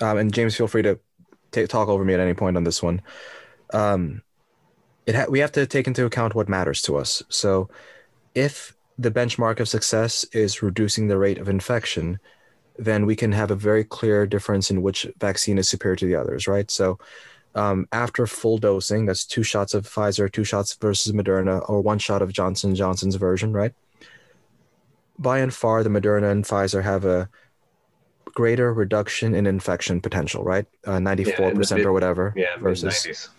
um, 0.01 0.17
and 0.17 0.33
James, 0.33 0.55
feel 0.55 0.67
free 0.67 0.83
to 0.83 0.99
take, 1.51 1.69
talk 1.69 1.87
over 1.87 2.03
me 2.03 2.13
at 2.13 2.19
any 2.19 2.33
point 2.33 2.57
on 2.57 2.63
this 2.63 2.81
one. 2.81 3.01
Um, 3.73 4.21
it 5.05 5.15
ha- 5.15 5.25
we 5.29 5.39
have 5.39 5.51
to 5.53 5.65
take 5.65 5.87
into 5.87 6.05
account 6.05 6.35
what 6.35 6.49
matters 6.49 6.81
to 6.83 6.97
us. 6.97 7.23
So, 7.29 7.69
if 8.35 8.75
the 8.97 9.11
benchmark 9.11 9.59
of 9.59 9.69
success 9.69 10.23
is 10.25 10.61
reducing 10.61 11.07
the 11.07 11.17
rate 11.17 11.37
of 11.37 11.49
infection, 11.49 12.19
then 12.77 13.05
we 13.05 13.15
can 13.15 13.31
have 13.31 13.51
a 13.51 13.55
very 13.55 13.83
clear 13.83 14.25
difference 14.25 14.69
in 14.69 14.81
which 14.81 15.07
vaccine 15.19 15.57
is 15.57 15.69
superior 15.69 15.95
to 15.95 16.05
the 16.05 16.15
others, 16.15 16.47
right? 16.47 16.69
So, 16.69 16.99
um, 17.55 17.87
after 17.91 18.27
full 18.27 18.57
dosing, 18.57 19.05
that's 19.05 19.25
two 19.25 19.43
shots 19.43 19.73
of 19.73 19.87
Pfizer, 19.87 20.31
two 20.31 20.43
shots 20.43 20.75
versus 20.75 21.11
Moderna, 21.11 21.67
or 21.67 21.81
one 21.81 21.97
shot 21.99 22.21
of 22.21 22.31
Johnson 22.31 22.75
Johnson's 22.75 23.15
version, 23.15 23.51
right? 23.53 23.73
By 25.19 25.39
and 25.39 25.53
far, 25.53 25.83
the 25.83 25.89
Moderna 25.89 26.31
and 26.31 26.43
Pfizer 26.43 26.83
have 26.83 27.05
a 27.05 27.29
greater 28.25 28.71
reduction 28.71 29.33
in 29.33 29.47
infection 29.47 29.99
potential, 29.99 30.43
right? 30.43 30.65
Uh, 30.85 30.99
94% 30.99 31.85
or 31.85 31.91
whatever. 31.91 32.33
Yeah, 32.35 32.57
versus 32.57 33.29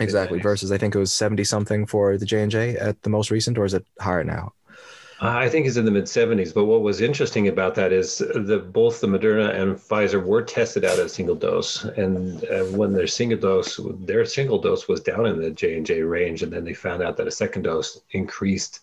exactly 0.00 0.38
mid-90s. 0.38 0.42
versus 0.42 0.72
I 0.72 0.78
think 0.78 0.94
it 0.94 0.98
was 0.98 1.12
70 1.12 1.44
something 1.44 1.86
for 1.86 2.16
the 2.16 2.26
J&J 2.26 2.76
at 2.76 3.02
the 3.02 3.10
most 3.10 3.30
recent 3.30 3.58
or 3.58 3.64
is 3.64 3.74
it 3.74 3.86
higher 4.00 4.24
now? 4.24 4.52
I 5.22 5.50
think 5.50 5.66
it's 5.66 5.76
in 5.76 5.84
the 5.84 5.90
mid 5.90 6.04
70s. 6.04 6.54
But 6.54 6.64
what 6.64 6.80
was 6.80 7.02
interesting 7.02 7.48
about 7.48 7.74
that 7.74 7.92
is 7.92 8.18
that 8.18 8.70
both 8.72 9.00
the 9.00 9.06
Moderna 9.06 9.54
and 9.54 9.76
Pfizer 9.76 10.24
were 10.24 10.40
tested 10.40 10.82
out 10.84 10.98
at 10.98 11.10
single 11.10 11.34
dose, 11.34 11.84
and 11.84 12.42
uh, 12.44 12.64
when 12.64 12.92
their 12.92 13.06
single 13.06 13.38
dose, 13.38 13.78
their 14.00 14.24
single 14.24 14.58
dose 14.58 14.88
was 14.88 15.00
down 15.00 15.26
in 15.26 15.38
the 15.38 15.50
J 15.50 15.76
and 15.76 15.84
J 15.84 16.00
range, 16.02 16.42
and 16.42 16.50
then 16.50 16.64
they 16.64 16.72
found 16.72 17.02
out 17.02 17.18
that 17.18 17.26
a 17.26 17.30
second 17.30 17.62
dose 17.62 18.00
increased 18.12 18.80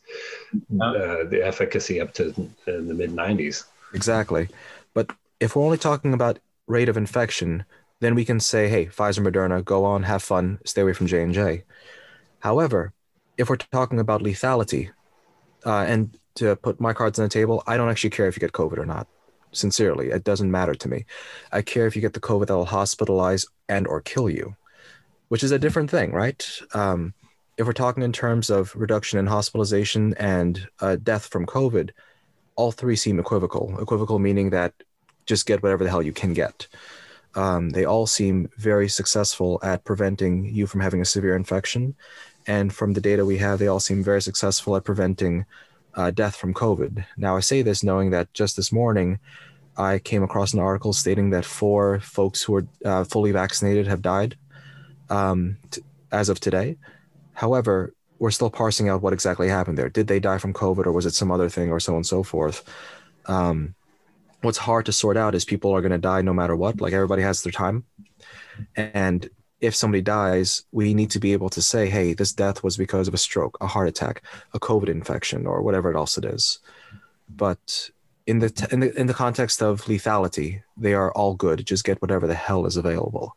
uh, 0.79 1.23
the 1.23 1.41
efficacy 1.43 1.99
up 1.99 2.13
to 2.15 2.27
in 2.67 2.87
the 2.87 2.93
mid 2.93 3.11
90s. 3.11 3.63
Exactly, 3.93 4.47
but 4.93 5.11
if 5.39 5.55
we're 5.55 5.63
only 5.63 5.77
talking 5.77 6.13
about 6.13 6.37
rate 6.67 6.89
of 6.89 6.97
infection, 6.97 7.65
then 7.99 8.13
we 8.13 8.25
can 8.25 8.39
say, 8.39 8.67
hey, 8.67 8.85
Pfizer, 8.85 9.25
Moderna, 9.25 9.65
go 9.65 9.85
on, 9.85 10.03
have 10.03 10.21
fun, 10.21 10.59
stay 10.65 10.81
away 10.81 10.93
from 10.93 11.07
J 11.07 11.23
and 11.23 11.33
J. 11.33 11.63
However, 12.39 12.93
if 13.39 13.49
we're 13.49 13.55
talking 13.55 13.99
about 13.99 14.21
lethality, 14.21 14.91
uh, 15.65 15.83
and 15.87 16.15
to 16.37 16.55
put 16.55 16.79
my 16.79 16.93
cards 16.93 17.19
on 17.19 17.23
the 17.23 17.29
table, 17.29 17.63
I 17.67 17.77
don't 17.77 17.89
actually 17.89 18.11
care 18.11 18.27
if 18.27 18.35
you 18.35 18.39
get 18.39 18.53
COVID 18.53 18.77
or 18.77 18.85
not. 18.85 19.07
Sincerely, 19.51 20.09
it 20.09 20.23
doesn't 20.23 20.51
matter 20.51 20.75
to 20.75 20.89
me. 20.89 21.05
I 21.51 21.61
care 21.61 21.87
if 21.87 21.95
you 21.95 22.01
get 22.01 22.13
the 22.13 22.19
COVID 22.19 22.47
that 22.47 22.57
will 22.57 22.65
hospitalize 22.65 23.47
and 23.69 23.87
or 23.87 24.01
kill 24.01 24.29
you, 24.29 24.55
which 25.29 25.43
is 25.43 25.51
a 25.51 25.59
different 25.59 25.89
thing, 25.89 26.11
right? 26.11 26.47
Um, 26.73 27.13
if 27.57 27.65
we're 27.65 27.73
talking 27.73 28.03
in 28.03 28.13
terms 28.13 28.49
of 28.49 28.75
reduction 28.75 29.19
in 29.19 29.25
hospitalization 29.25 30.13
and 30.19 30.67
uh, 30.79 30.97
death 30.97 31.27
from 31.27 31.45
COVID, 31.45 31.89
all 32.55 32.71
three 32.71 32.95
seem 32.95 33.19
equivocal. 33.19 33.79
Equivocal 33.79 34.19
meaning 34.19 34.49
that 34.51 34.73
just 35.25 35.45
get 35.45 35.63
whatever 35.63 35.83
the 35.83 35.89
hell 35.89 36.01
you 36.01 36.13
can 36.13 36.33
get. 36.33 36.67
Um, 37.35 37.69
they 37.69 37.85
all 37.85 38.07
seem 38.07 38.49
very 38.57 38.89
successful 38.89 39.59
at 39.63 39.83
preventing 39.85 40.45
you 40.45 40.67
from 40.67 40.81
having 40.81 41.01
a 41.01 41.05
severe 41.05 41.35
infection. 41.35 41.95
And 42.47 42.73
from 42.73 42.93
the 42.93 43.01
data 43.01 43.25
we 43.25 43.37
have, 43.37 43.59
they 43.59 43.67
all 43.67 43.79
seem 43.79 44.03
very 44.03 44.21
successful 44.21 44.75
at 44.75 44.85
preventing 44.85 45.45
uh, 45.97 46.11
death 46.11 46.35
from 46.35 46.53
COVID. 46.53 47.05
Now, 47.17 47.35
I 47.35 47.41
say 47.41 47.63
this 47.63 47.83
knowing 47.83 48.11
that 48.11 48.33
just 48.33 48.55
this 48.55 48.71
morning, 48.71 49.19
I 49.75 49.99
came 49.99 50.23
across 50.23 50.53
an 50.53 50.59
article 50.59 50.93
stating 50.93 51.31
that 51.31 51.43
four 51.43 51.99
folks 51.99 52.41
who 52.41 52.55
are 52.55 52.67
uh, 52.85 53.03
fully 53.03 53.31
vaccinated 53.31 53.87
have 53.87 54.01
died 54.01 54.37
um, 55.09 55.57
t- 55.71 55.81
as 56.11 56.29
of 56.29 56.39
today. 56.39 56.77
However, 57.33 57.93
we're 58.19 58.31
still 58.31 58.49
parsing 58.49 58.89
out 58.89 59.01
what 59.01 59.13
exactly 59.13 59.49
happened 59.49 59.77
there. 59.77 59.89
Did 59.89 60.07
they 60.07 60.19
die 60.19 60.37
from 60.37 60.53
COVID 60.53 60.85
or 60.85 60.91
was 60.91 61.05
it 61.05 61.13
some 61.13 61.31
other 61.31 61.49
thing 61.49 61.69
or 61.71 61.79
so 61.79 61.93
on 61.93 61.97
and 61.97 62.05
so 62.05 62.23
forth? 62.23 62.63
Um, 63.25 63.75
what's 64.41 64.57
hard 64.57 64.85
to 64.87 64.91
sort 64.91 65.17
out 65.17 65.35
is 65.35 65.45
people 65.45 65.71
are 65.71 65.81
going 65.81 65.91
to 65.91 65.97
die 65.97 66.21
no 66.21 66.33
matter 66.33 66.55
what. 66.55 66.81
Like 66.81 66.93
everybody 66.93 67.21
has 67.21 67.43
their 67.43 67.51
time. 67.51 67.85
And 68.75 69.29
if 69.59 69.75
somebody 69.75 70.01
dies, 70.01 70.63
we 70.71 70.93
need 70.93 71.11
to 71.11 71.19
be 71.19 71.33
able 71.33 71.49
to 71.49 71.61
say, 71.61 71.89
hey, 71.89 72.13
this 72.13 72.31
death 72.31 72.63
was 72.63 72.77
because 72.77 73.07
of 73.07 73.13
a 73.13 73.17
stroke, 73.17 73.57
a 73.59 73.67
heart 73.67 73.87
attack, 73.87 74.21
a 74.53 74.59
COVID 74.59 74.89
infection, 74.89 75.47
or 75.47 75.61
whatever 75.61 75.95
else 75.95 76.17
it 76.17 76.25
is. 76.25 76.59
But 77.29 77.89
in 78.27 78.39
the, 78.39 78.49
t- 78.49 78.67
in 78.71 78.81
the 78.81 78.93
in 78.99 79.07
the 79.07 79.13
context 79.13 79.61
of 79.61 79.83
lethality, 79.85 80.61
they 80.75 80.93
are 80.93 81.11
all 81.13 81.33
good. 81.33 81.65
Just 81.65 81.83
get 81.83 82.01
whatever 82.01 82.27
the 82.27 82.35
hell 82.35 82.65
is 82.65 82.77
available. 82.77 83.35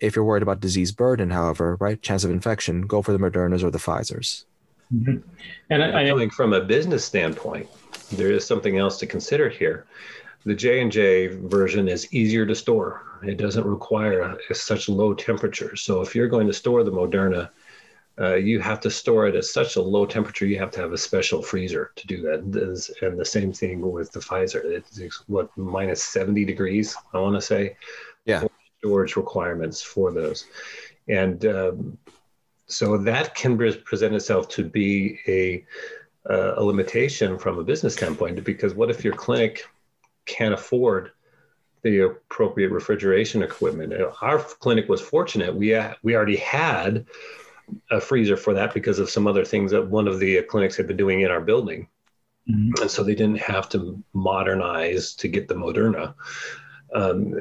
If 0.00 0.16
you're 0.16 0.24
worried 0.24 0.42
about 0.42 0.60
disease 0.60 0.92
burden, 0.92 1.30
however, 1.30 1.76
right, 1.80 2.00
chance 2.00 2.24
of 2.24 2.30
infection, 2.30 2.82
go 2.82 3.02
for 3.02 3.12
the 3.12 3.18
Modernas 3.18 3.62
or 3.62 3.70
the 3.70 3.78
Pfizer's. 3.78 4.46
Mm-hmm. 4.94 5.28
And 5.70 5.82
I, 5.82 6.02
I 6.02 6.16
think 6.16 6.32
from 6.32 6.52
a 6.52 6.60
business 6.60 7.04
standpoint, 7.04 7.68
there 8.12 8.30
is 8.30 8.46
something 8.46 8.78
else 8.78 8.98
to 8.98 9.06
consider 9.06 9.48
here 9.48 9.86
the 10.44 10.54
J&J 10.54 11.28
version 11.28 11.88
is 11.88 12.12
easier 12.12 12.44
to 12.46 12.54
store. 12.54 13.02
It 13.28 13.36
doesn't 13.38 13.66
require 13.66 14.36
such 14.52 14.88
low 14.88 15.14
temperature. 15.14 15.76
So 15.76 16.00
if 16.00 16.14
you're 16.14 16.28
going 16.28 16.46
to 16.46 16.52
store 16.52 16.82
the 16.82 16.90
Moderna, 16.90 17.50
uh, 18.20 18.36
you 18.36 18.60
have 18.60 18.80
to 18.80 18.90
store 18.90 19.26
it 19.26 19.34
at 19.34 19.44
such 19.44 19.76
a 19.76 19.82
low 19.82 20.06
temperature. 20.06 20.46
You 20.46 20.58
have 20.58 20.70
to 20.72 20.80
have 20.80 20.92
a 20.92 20.98
special 20.98 21.42
freezer 21.42 21.92
to 21.96 22.06
do 22.06 22.22
that. 22.22 22.40
And 23.02 23.18
the 23.18 23.24
same 23.24 23.52
thing 23.52 23.80
with 23.80 24.12
the 24.12 24.20
Pfizer. 24.20 24.62
It's 24.64 25.24
what 25.26 25.50
minus 25.56 26.04
70 26.04 26.44
degrees, 26.44 26.96
I 27.12 27.18
want 27.18 27.34
to 27.34 27.40
say. 27.40 27.76
Yeah. 28.24 28.44
Storage 28.78 29.16
requirements 29.16 29.82
for 29.82 30.12
those. 30.12 30.46
And 31.08 31.44
um, 31.46 31.98
so 32.66 32.96
that 32.98 33.34
can 33.34 33.58
present 33.58 34.14
itself 34.14 34.48
to 34.50 34.64
be 34.64 35.18
a, 35.26 35.64
uh, 36.30 36.54
a 36.56 36.62
limitation 36.62 37.38
from 37.38 37.58
a 37.58 37.64
business 37.64 37.94
standpoint 37.94 38.42
because 38.44 38.74
what 38.74 38.90
if 38.90 39.04
your 39.04 39.14
clinic 39.14 39.64
can't 40.26 40.54
afford 40.54 41.10
the 41.84 42.00
appropriate 42.00 42.70
refrigeration 42.70 43.42
equipment. 43.42 43.92
Our 44.22 44.38
clinic 44.38 44.88
was 44.88 45.00
fortunate. 45.00 45.54
We, 45.54 45.78
we 46.02 46.16
already 46.16 46.36
had 46.36 47.06
a 47.90 48.00
freezer 48.00 48.36
for 48.36 48.54
that 48.54 48.74
because 48.74 48.98
of 48.98 49.10
some 49.10 49.26
other 49.26 49.44
things 49.44 49.70
that 49.70 49.88
one 49.88 50.08
of 50.08 50.18
the 50.18 50.42
clinics 50.42 50.76
had 50.76 50.86
been 50.86 50.96
doing 50.96 51.20
in 51.20 51.30
our 51.30 51.40
building. 51.40 51.86
Mm-hmm. 52.50 52.82
And 52.82 52.90
so 52.90 53.04
they 53.04 53.14
didn't 53.14 53.40
have 53.40 53.68
to 53.70 54.02
modernize 54.14 55.14
to 55.16 55.28
get 55.28 55.46
the 55.46 55.54
Moderna. 55.54 56.14
Um, 56.94 57.34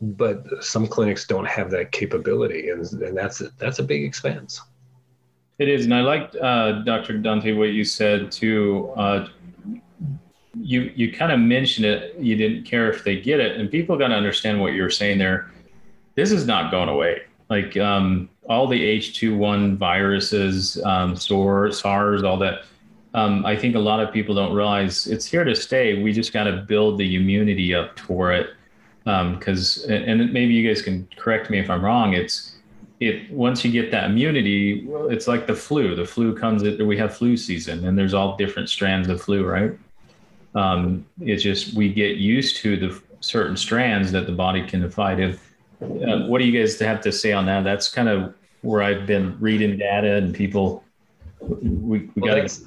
but 0.00 0.44
some 0.60 0.86
clinics 0.86 1.26
don't 1.26 1.46
have 1.46 1.70
that 1.70 1.92
capability, 1.92 2.70
and, 2.70 2.84
and 3.02 3.16
that's 3.16 3.38
that's 3.58 3.78
a 3.78 3.84
big 3.84 4.02
expense. 4.02 4.60
It 5.58 5.68
is, 5.68 5.84
and 5.84 5.94
I 5.94 6.00
liked 6.00 6.34
uh, 6.36 6.82
Dr. 6.82 7.18
Dante 7.18 7.52
what 7.52 7.70
you 7.70 7.84
said 7.84 8.32
too. 8.32 8.92
Uh, 8.96 9.28
you 10.66 10.92
you 10.96 11.12
kind 11.12 11.30
of 11.30 11.38
mentioned 11.38 11.86
it. 11.86 12.16
You 12.18 12.34
didn't 12.36 12.64
care 12.64 12.90
if 12.90 13.04
they 13.04 13.20
get 13.20 13.38
it, 13.38 13.58
and 13.58 13.70
people 13.70 13.96
got 13.96 14.08
to 14.08 14.14
understand 14.14 14.60
what 14.60 14.72
you're 14.72 14.90
saying 14.90 15.18
there. 15.18 15.50
This 16.16 16.32
is 16.32 16.46
not 16.46 16.70
going 16.70 16.88
away. 16.88 17.22
Like 17.48 17.76
um, 17.76 18.28
all 18.48 18.66
the 18.66 18.80
H2N 18.98 19.76
viruses, 19.76 20.82
um, 20.84 21.14
SARS, 21.14 21.80
SARS, 21.80 22.24
all 22.24 22.36
that. 22.38 22.64
Um, 23.14 23.46
I 23.46 23.56
think 23.56 23.76
a 23.76 23.78
lot 23.78 24.00
of 24.00 24.12
people 24.12 24.34
don't 24.34 24.52
realize 24.52 25.06
it's 25.06 25.24
here 25.24 25.44
to 25.44 25.54
stay. 25.54 26.02
We 26.02 26.12
just 26.12 26.32
got 26.32 26.44
to 26.44 26.64
build 26.68 26.98
the 26.98 27.16
immunity 27.16 27.74
up 27.74 27.98
for 27.98 28.32
it. 28.32 28.50
Because, 29.04 29.84
um, 29.84 29.92
and, 29.92 30.20
and 30.20 30.32
maybe 30.32 30.52
you 30.52 30.68
guys 30.68 30.82
can 30.82 31.08
correct 31.16 31.48
me 31.48 31.58
if 31.58 31.70
I'm 31.70 31.82
wrong. 31.84 32.12
It's 32.12 32.56
it 32.98 33.30
once 33.30 33.64
you 33.64 33.70
get 33.70 33.90
that 33.92 34.10
immunity, 34.10 34.86
it's 35.10 35.28
like 35.28 35.46
the 35.46 35.54
flu. 35.54 35.94
The 35.94 36.04
flu 36.04 36.36
comes. 36.36 36.62
We 36.62 36.98
have 36.98 37.16
flu 37.16 37.36
season, 37.36 37.86
and 37.86 37.96
there's 37.96 38.14
all 38.14 38.36
different 38.36 38.68
strands 38.68 39.08
of 39.08 39.22
flu, 39.22 39.46
right? 39.46 39.72
Um, 40.56 41.06
it's 41.20 41.42
just 41.42 41.74
we 41.74 41.92
get 41.92 42.16
used 42.16 42.56
to 42.58 42.76
the 42.76 43.02
certain 43.20 43.56
strands 43.56 44.10
that 44.12 44.26
the 44.26 44.32
body 44.32 44.66
can 44.66 44.90
fight. 44.90 45.20
If 45.20 45.54
uh, 45.82 46.26
what 46.26 46.38
do 46.38 46.46
you 46.46 46.58
guys 46.58 46.78
have 46.80 47.02
to 47.02 47.12
say 47.12 47.32
on 47.32 47.44
that? 47.46 47.62
That's 47.62 47.88
kind 47.88 48.08
of 48.08 48.34
where 48.62 48.82
I've 48.82 49.06
been 49.06 49.36
reading 49.38 49.76
data 49.78 50.14
and 50.14 50.34
people. 50.34 50.82
We, 51.40 51.58
we 51.58 52.10
well, 52.16 52.34
got 52.34 52.40
that's, 52.40 52.62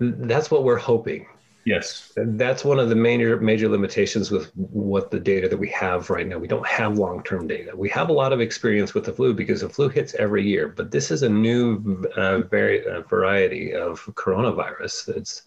that's 0.00 0.50
what 0.50 0.64
we're 0.64 0.76
hoping. 0.76 1.26
Yes, 1.64 2.12
that's 2.14 2.62
one 2.62 2.78
of 2.78 2.90
the 2.90 2.94
major 2.94 3.40
major 3.40 3.70
limitations 3.70 4.30
with 4.30 4.52
what 4.54 5.10
the 5.10 5.18
data 5.18 5.48
that 5.48 5.56
we 5.56 5.70
have 5.70 6.10
right 6.10 6.26
now. 6.26 6.36
We 6.36 6.46
don't 6.46 6.66
have 6.66 6.98
long 6.98 7.22
term 7.22 7.46
data. 7.46 7.74
We 7.74 7.88
have 7.88 8.10
a 8.10 8.12
lot 8.12 8.34
of 8.34 8.40
experience 8.42 8.92
with 8.92 9.06
the 9.06 9.14
flu 9.14 9.32
because 9.32 9.62
the 9.62 9.70
flu 9.70 9.88
hits 9.88 10.12
every 10.16 10.46
year, 10.46 10.68
but 10.68 10.90
this 10.90 11.10
is 11.10 11.22
a 11.22 11.28
new 11.28 12.04
uh, 12.16 12.40
very, 12.40 12.86
uh, 12.86 13.00
variety 13.02 13.72
of 13.72 14.04
coronavirus. 14.14 15.16
It's 15.16 15.42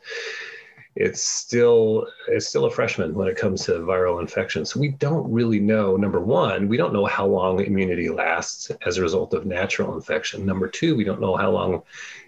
it's 1.00 1.22
still 1.22 2.08
it's 2.28 2.48
still 2.48 2.66
a 2.66 2.72
freshman 2.72 3.14
when 3.14 3.28
it 3.28 3.38
comes 3.38 3.66
to 3.66 3.74
viral 3.74 4.20
infections. 4.20 4.72
So 4.72 4.80
we 4.80 4.90
don't 4.90 5.32
really 5.32 5.60
know. 5.60 5.96
Number 5.96 6.20
one, 6.20 6.68
we 6.68 6.76
don't 6.76 6.92
know 6.92 7.06
how 7.06 7.28
long 7.28 7.64
immunity 7.64 8.10
lasts 8.10 8.72
as 8.84 8.98
a 8.98 9.04
result 9.04 9.36
of 9.36 9.46
natural 9.46 9.94
infection. 9.94 10.44
Number 10.44 10.68
two, 10.68 10.96
we 10.96 11.04
don't 11.04 11.22
know 11.22 11.36
how 11.36 11.52
long 11.52 11.84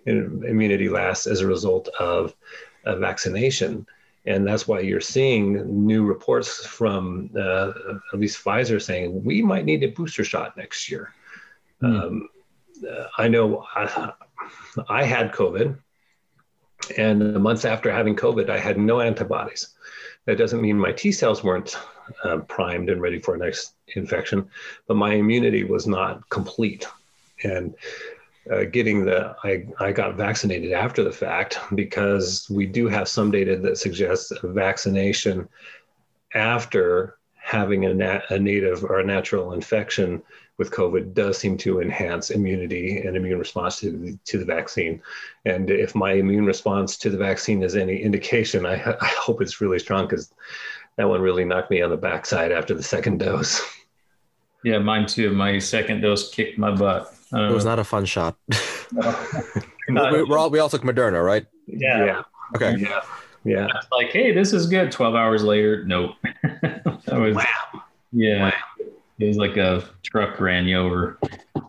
immunity 0.05 0.87
lasts 0.87 1.25
as 1.25 1.41
a 1.41 1.47
result 1.47 1.87
of 1.99 2.35
a 2.85 2.95
vaccination. 2.95 3.87
And 4.25 4.45
that's 4.45 4.67
why 4.67 4.81
you're 4.81 5.01
seeing 5.01 5.87
new 5.87 6.05
reports 6.05 6.63
from 6.63 7.31
uh, 7.35 7.71
at 8.13 8.19
least 8.19 8.43
Pfizer 8.43 8.79
saying 8.79 9.23
we 9.23 9.41
might 9.41 9.65
need 9.65 9.83
a 9.83 9.87
booster 9.87 10.23
shot 10.23 10.55
next 10.57 10.91
year. 10.91 11.11
Mm. 11.81 12.03
Um, 12.03 12.29
uh, 12.87 13.05
I 13.17 13.29
know 13.29 13.65
I, 13.73 14.11
I 14.87 15.03
had 15.05 15.31
COVID 15.31 15.75
and 16.97 17.33
months 17.41 17.65
after 17.65 17.91
having 17.91 18.15
COVID, 18.15 18.49
I 18.49 18.57
had 18.57 18.77
no 18.77 18.99
antibodies. 18.99 19.69
That 20.25 20.37
doesn't 20.37 20.61
mean 20.61 20.77
my 20.77 20.91
T 20.91 21.11
cells 21.11 21.43
weren't 21.43 21.77
uh, 22.23 22.37
primed 22.39 22.89
and 22.89 23.01
ready 23.01 23.19
for 23.19 23.35
a 23.35 23.37
next 23.37 23.73
infection, 23.95 24.49
but 24.87 24.97
my 24.97 25.13
immunity 25.13 25.63
was 25.63 25.87
not 25.87 26.27
complete. 26.29 26.87
And 27.43 27.75
uh, 28.51 28.63
getting 28.65 29.05
the, 29.05 29.35
I, 29.43 29.65
I 29.79 29.91
got 29.91 30.15
vaccinated 30.15 30.71
after 30.71 31.03
the 31.03 31.11
fact 31.11 31.59
because 31.75 32.49
we 32.49 32.65
do 32.65 32.87
have 32.87 33.07
some 33.07 33.31
data 33.31 33.57
that 33.57 33.77
suggests 33.77 34.31
vaccination 34.43 35.47
after 36.33 37.17
having 37.35 37.85
a, 37.85 37.93
nat- 37.93 38.29
a 38.29 38.39
native 38.39 38.83
or 38.83 38.99
a 38.99 39.05
natural 39.05 39.53
infection 39.53 40.21
with 40.59 40.71
COVID 40.71 41.13
does 41.13 41.37
seem 41.37 41.57
to 41.57 41.81
enhance 41.81 42.29
immunity 42.29 42.99
and 42.99 43.15
immune 43.15 43.39
response 43.39 43.79
to 43.79 43.91
the, 43.91 44.19
to 44.25 44.37
the 44.37 44.45
vaccine. 44.45 45.01
And 45.45 45.71
if 45.71 45.95
my 45.95 46.11
immune 46.11 46.45
response 46.45 46.97
to 46.97 47.09
the 47.09 47.17
vaccine 47.17 47.63
is 47.63 47.77
any 47.77 47.97
indication, 47.97 48.65
I, 48.65 48.75
I 49.01 49.07
hope 49.07 49.41
it's 49.41 49.61
really 49.61 49.79
strong 49.79 50.05
because 50.05 50.31
that 50.97 51.07
one 51.07 51.21
really 51.21 51.45
knocked 51.45 51.71
me 51.71 51.81
on 51.81 51.89
the 51.89 51.97
backside 51.97 52.51
after 52.51 52.75
the 52.75 52.83
second 52.83 53.17
dose. 53.17 53.61
Yeah, 54.61 54.79
mine 54.79 55.05
too. 55.05 55.31
My 55.31 55.57
second 55.57 56.01
dose 56.01 56.31
kicked 56.31 56.57
my 56.57 56.75
butt. 56.75 57.15
It 57.31 57.53
was 57.53 57.63
not 57.63 57.79
a 57.79 57.83
fun 57.85 58.03
shot. 58.03 58.35
we, 58.91 59.93
we, 59.95 60.35
all, 60.35 60.49
we 60.49 60.59
all 60.59 60.67
took 60.67 60.81
Moderna, 60.81 61.23
right? 61.25 61.45
Yeah. 61.65 62.03
yeah. 62.03 62.21
Okay. 62.57 62.75
Yeah. 62.77 62.99
Yeah. 63.45 63.67
It's 63.73 63.87
like, 63.89 64.11
hey, 64.11 64.33
this 64.33 64.51
is 64.51 64.65
good. 64.65 64.91
12 64.91 65.15
hours 65.15 65.43
later, 65.45 65.85
nope. 65.85 66.15
that 66.43 67.05
was, 67.07 67.37
wow. 67.37 67.45
Yeah. 68.11 68.49
Wow. 68.49 68.53
It 69.19 69.27
was 69.27 69.37
like 69.37 69.57
a 69.57 69.83
truck 70.03 70.39
ran 70.39 70.65
you 70.65 70.77
over. 70.77 71.19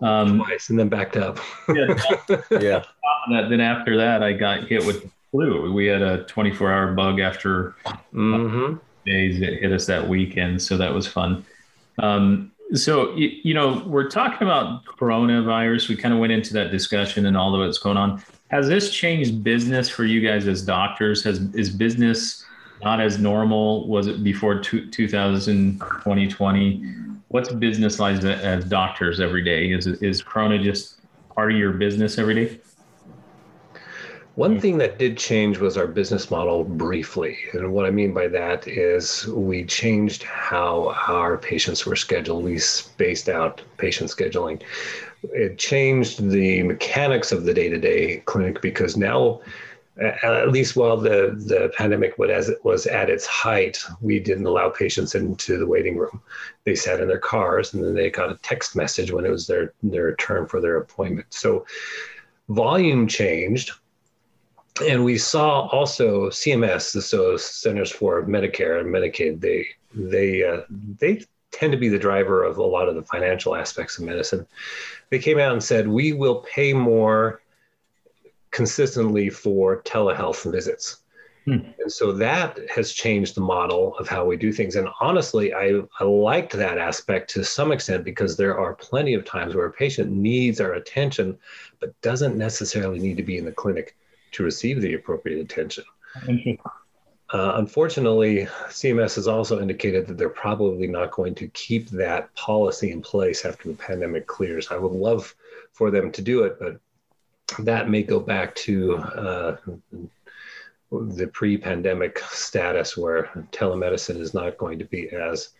Um, 0.03 0.39
Twice 0.39 0.71
and 0.71 0.79
then 0.79 0.89
backed 0.89 1.17
up. 1.17 1.39
yeah. 1.69 2.01
yeah. 2.61 2.85
Then 3.29 3.61
after 3.61 3.97
that, 3.97 4.23
I 4.23 4.33
got 4.33 4.69
hit 4.69 4.87
with 4.87 5.03
the 5.03 5.11
flu. 5.31 5.73
We 5.73 5.87
had 5.87 6.01
a 6.03 6.25
24 6.25 6.73
hour 6.73 6.95
bug 6.95 7.21
after 7.21 7.75
mm-hmm. 8.15 8.77
days. 9.05 9.41
It 9.41 9.61
hit 9.61 9.73
us 9.73 9.87
that 9.87 10.09
weekend. 10.09 10.63
So 10.63 10.77
that 10.77 10.95
was 10.95 11.07
fun. 11.07 11.45
Um, 11.99 12.53
so, 12.73 13.15
you, 13.17 13.31
you 13.43 13.53
know, 13.53 13.83
we're 13.87 14.09
talking 14.09 14.47
about 14.47 14.85
coronavirus. 14.85 15.89
We 15.89 15.97
kind 15.97 16.15
of 16.15 16.21
went 16.21 16.33
into 16.33 16.53
that 16.55 16.71
discussion 16.71 17.27
and 17.27 17.37
all 17.37 17.55
of 17.55 17.61
what's 17.61 17.79
going 17.79 17.97
on. 17.97 18.23
Has 18.51 18.69
this 18.69 18.91
changed 18.91 19.43
business 19.43 19.89
for 19.89 20.05
you 20.05 20.21
guys 20.27 20.47
as 20.47 20.63
doctors? 20.63 21.23
Has 21.25 21.41
is 21.55 21.71
business 21.71 22.45
not 22.83 23.01
as 23.01 23.19
normal 23.19 23.87
was 23.89 24.07
it 24.07 24.25
before 24.25 24.59
two, 24.59 24.89
2000 24.91 25.79
2020 25.81 27.10
what's 27.31 27.53
business 27.53 28.01
like 28.01 28.23
as 28.25 28.65
doctors 28.65 29.21
every 29.21 29.43
day? 29.43 29.73
Is 29.73 29.87
is 29.87 30.23
Corona 30.23 30.63
just 30.63 31.01
part 31.35 31.53
of 31.53 31.59
your 31.59 31.73
business 31.73 32.19
every 32.19 32.35
day? 32.35 32.61
One 34.35 34.61
thing 34.61 34.79
that 34.79 34.99
did 34.99 35.19
change 35.19 35.59
was 35.59 35.77
our 35.77 35.87
business 35.87 36.31
model 36.31 36.65
briefly. 36.65 37.37
And 37.53 37.73
what 37.73 37.85
I 37.85 37.91
mean 37.91 38.15
by 38.15 38.29
that 38.29 38.67
is 38.67 39.27
we 39.27 39.65
changed 39.65 40.23
how 40.23 40.95
our 41.09 41.37
patients 41.37 41.85
were 41.85 41.97
scheduled. 41.97 42.45
We 42.45 42.59
spaced 42.59 43.29
out 43.29 43.61
patient 43.77 44.11
scheduling. 44.11 44.63
It 45.23 45.59
changed 45.59 46.31
the 46.31 46.63
mechanics 46.63 47.33
of 47.33 47.45
the 47.45 47.53
day 47.53 47.69
to 47.69 47.79
day 47.79 48.23
clinic 48.27 48.63
because 48.63 48.97
now 48.97 49.41
at 50.01 50.51
least 50.51 50.77
while 50.77 50.97
the, 50.97 51.35
the 51.47 51.71
pandemic 51.77 52.17
was, 52.19 52.87
at 52.87 53.11
its 53.11 53.27
height, 53.27 53.79
we 54.01 54.19
didn't 54.19 54.47
allow 54.47 54.71
patients 54.71 55.15
into 55.15 55.59
the 55.59 55.67
waiting 55.67 55.97
room. 55.97 56.23
They 56.65 56.75
sat 56.75 57.01
in 57.01 57.09
their 57.09 57.19
cars 57.19 57.75
and 57.75 57.85
then 57.85 57.95
they 57.95 58.11
got 58.11 58.33
a 58.33 58.39
text 58.43 58.75
message 58.75 59.13
when 59.13 59.27
it 59.27 59.31
was 59.31 59.47
their, 59.47 59.75
their 59.83 60.17
turn 60.17 60.47
for 60.47 60.61
their 60.61 60.79
appointment. 60.79 61.27
So 61.31 61.67
volume 62.49 63.09
changed. 63.09 63.73
And 64.89 65.05
we 65.05 65.19
saw 65.19 65.67
also 65.67 66.31
CMS, 66.31 66.93
the 66.93 67.39
Centers 67.39 67.91
for 67.91 68.23
Medicare 68.23 68.81
and 68.81 68.89
Medicaid, 68.89 69.41
they, 69.41 69.67
they, 69.95 70.43
uh, 70.45 70.63
they 70.99 71.23
tend 71.51 71.73
to 71.73 71.79
be 71.79 71.89
the 71.89 71.99
driver 71.99 72.45
of 72.45 72.57
a 72.57 72.63
lot 72.63 72.89
of 72.89 72.95
the 72.95 73.03
financial 73.03 73.55
aspects 73.55 73.99
of 73.99 74.05
medicine. 74.05 74.47
They 75.11 75.19
came 75.19 75.39
out 75.39 75.53
and 75.53 75.63
said, 75.63 75.89
we 75.89 76.13
will 76.15 76.37
pay 76.37 76.73
more 76.73 77.40
consistently 78.51 79.31
for 79.31 79.83
telehealth 79.83 80.51
visits. 80.51 80.99
Hmm. 81.45 81.59
And 81.79 81.91
so 81.91 82.13
that 82.13 82.59
has 82.75 82.93
changed 82.93 83.35
the 83.35 83.41
model 83.41 83.97
of 83.97 84.09
how 84.09 84.25
we 84.25 84.37
do 84.37 84.53
things. 84.53 84.77
And 84.77 84.89
honestly, 85.01 85.55
I, 85.55 85.81
I 85.99 86.05
liked 86.05 86.53
that 86.53 86.79
aspect 86.79 87.31
to 87.31 87.45
some 87.45 87.73
extent 87.73 88.05
because 88.05 88.37
there 88.37 88.59
are 88.59 88.75
plenty 88.75 89.15
of 89.15 89.25
times 89.25 89.55
where 89.55 89.67
a 89.67 89.73
patient 89.73 90.11
needs 90.11 90.61
our 90.61 90.75
attention, 90.75 91.39
but 91.81 91.99
doesn't 92.03 92.37
necessarily 92.37 92.99
need 92.99 93.17
to 93.17 93.23
be 93.23 93.39
in 93.39 93.45
the 93.45 93.53
clinic 93.53 93.97
to 94.33 94.45
receive 94.45 94.81
the 94.81 94.95
appropriate 94.95 95.41
attention. 95.41 95.85
Uh, 97.33 97.53
unfortunately, 97.57 98.47
CMS 98.69 99.15
has 99.15 99.29
also 99.29 99.61
indicated 99.61 100.07
that 100.09 100.19
they're 100.19 100.29
probably 100.29 100.89
not 100.89 101.13
going 101.13 101.35
to 101.37 101.47
keep 101.49 101.89
that 101.91 102.35
policy 102.35 102.91
in 102.91 103.01
place 103.01 103.45
after 103.45 103.69
the 103.69 103.75
pandemic 103.75 104.27
clears. 104.27 104.69
I 104.71 104.77
would 104.77 104.93
love 104.93 105.35
for 105.73 105.93
them 105.93 106.11
to 106.13 106.23
do 106.23 106.43
it, 106.43 106.59
but 106.59 106.81
that 107.59 107.89
may 107.89 108.03
go 108.03 108.21
back 108.21 108.55
to 108.57 108.97
uh, 108.97 109.57
the 110.91 111.27
pre-pandemic 111.29 112.19
status 112.19 112.97
where 112.97 113.31
telemedicine 113.53 114.19
is 114.19 114.35
not 114.35 114.59
going 114.59 114.79
to 114.79 114.85
be 114.85 115.09
as 115.11 115.51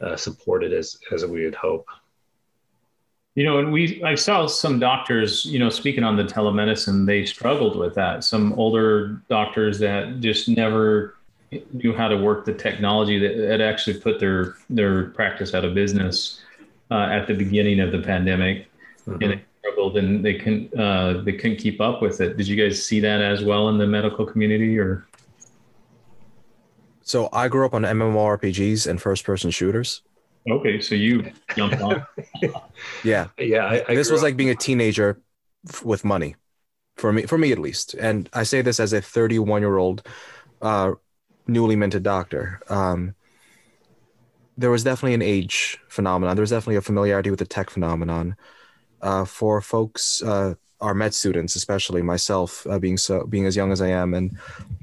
uh, 0.00 0.16
supported 0.16 0.72
as 0.72 0.98
as 1.12 1.24
we 1.24 1.44
would 1.44 1.54
hope. 1.54 1.86
You 3.34 3.44
know, 3.44 3.58
and 3.58 3.72
we 3.72 4.02
I 4.02 4.14
saw 4.14 4.46
some 4.46 4.78
doctors, 4.78 5.44
you 5.44 5.58
know, 5.58 5.70
speaking 5.70 6.04
on 6.04 6.16
the 6.16 6.24
telemedicine, 6.24 7.06
they 7.06 7.24
struggled 7.24 7.76
with 7.76 7.94
that. 7.94 8.24
Some 8.24 8.52
older 8.54 9.20
doctors 9.28 9.78
that 9.78 10.20
just 10.20 10.48
never 10.48 11.16
knew 11.72 11.94
how 11.94 12.08
to 12.08 12.16
work 12.16 12.44
the 12.44 12.52
technology 12.52 13.18
that, 13.18 13.36
that 13.48 13.60
actually 13.60 14.00
put 14.00 14.20
their 14.20 14.56
their 14.70 15.10
practice 15.10 15.54
out 15.54 15.64
of 15.64 15.74
business 15.74 16.40
uh, 16.90 17.08
at 17.10 17.26
the 17.26 17.34
beginning 17.34 17.80
of 17.80 17.92
the 17.92 18.00
pandemic, 18.00 18.66
mm-hmm. 19.06 19.22
and 19.22 19.40
struggled 19.68 19.96
and 19.96 20.24
they 20.24 20.34
can 20.34 20.70
uh, 20.78 21.22
they 21.24 21.32
couldn't 21.32 21.56
keep 21.56 21.80
up 21.80 22.02
with 22.02 22.20
it. 22.20 22.36
Did 22.36 22.48
you 22.48 22.56
guys 22.56 22.84
see 22.84 23.00
that 23.00 23.20
as 23.20 23.44
well 23.44 23.68
in 23.68 23.78
the 23.78 23.86
medical 23.86 24.26
community 24.26 24.78
or? 24.78 25.06
So 27.02 27.28
I 27.32 27.48
grew 27.48 27.64
up 27.64 27.74
on 27.74 27.82
MMORPGs 27.82 28.86
and 28.86 29.00
first 29.00 29.24
person 29.24 29.50
shooters. 29.50 30.02
Okay, 30.50 30.80
so 30.80 30.94
you 30.94 31.30
jumped 31.56 31.80
on. 31.80 32.06
yeah, 33.04 33.28
yeah. 33.38 33.64
I, 33.64 33.84
I 33.88 33.94
this 33.94 34.10
was 34.10 34.20
up. 34.20 34.24
like 34.24 34.36
being 34.36 34.50
a 34.50 34.54
teenager 34.54 35.20
f- 35.68 35.84
with 35.84 36.04
money, 36.04 36.36
for 36.96 37.12
me, 37.12 37.22
for 37.22 37.38
me 37.38 37.52
at 37.52 37.58
least. 37.58 37.94
And 37.94 38.28
I 38.32 38.42
say 38.42 38.62
this 38.62 38.78
as 38.78 38.92
a 38.92 39.00
31 39.00 39.62
year 39.62 39.78
old, 39.78 40.06
uh, 40.60 40.92
newly 41.46 41.76
minted 41.76 42.02
doctor. 42.02 42.60
Um, 42.68 43.14
there 44.56 44.70
was 44.70 44.84
definitely 44.84 45.14
an 45.14 45.22
age 45.22 45.78
phenomenon. 45.88 46.36
There 46.36 46.42
was 46.42 46.50
definitely 46.50 46.76
a 46.76 46.82
familiarity 46.82 47.30
with 47.30 47.38
the 47.38 47.46
tech 47.46 47.70
phenomenon 47.70 48.36
uh, 49.02 49.24
for 49.24 49.60
folks, 49.60 50.22
uh, 50.22 50.54
our 50.80 50.94
med 50.94 51.12
students, 51.12 51.56
especially 51.56 52.02
myself, 52.02 52.66
uh, 52.66 52.78
being 52.78 52.96
so 52.96 53.24
being 53.26 53.46
as 53.46 53.56
young 53.56 53.72
as 53.72 53.80
I 53.80 53.88
am, 53.88 54.14
and 54.14 54.36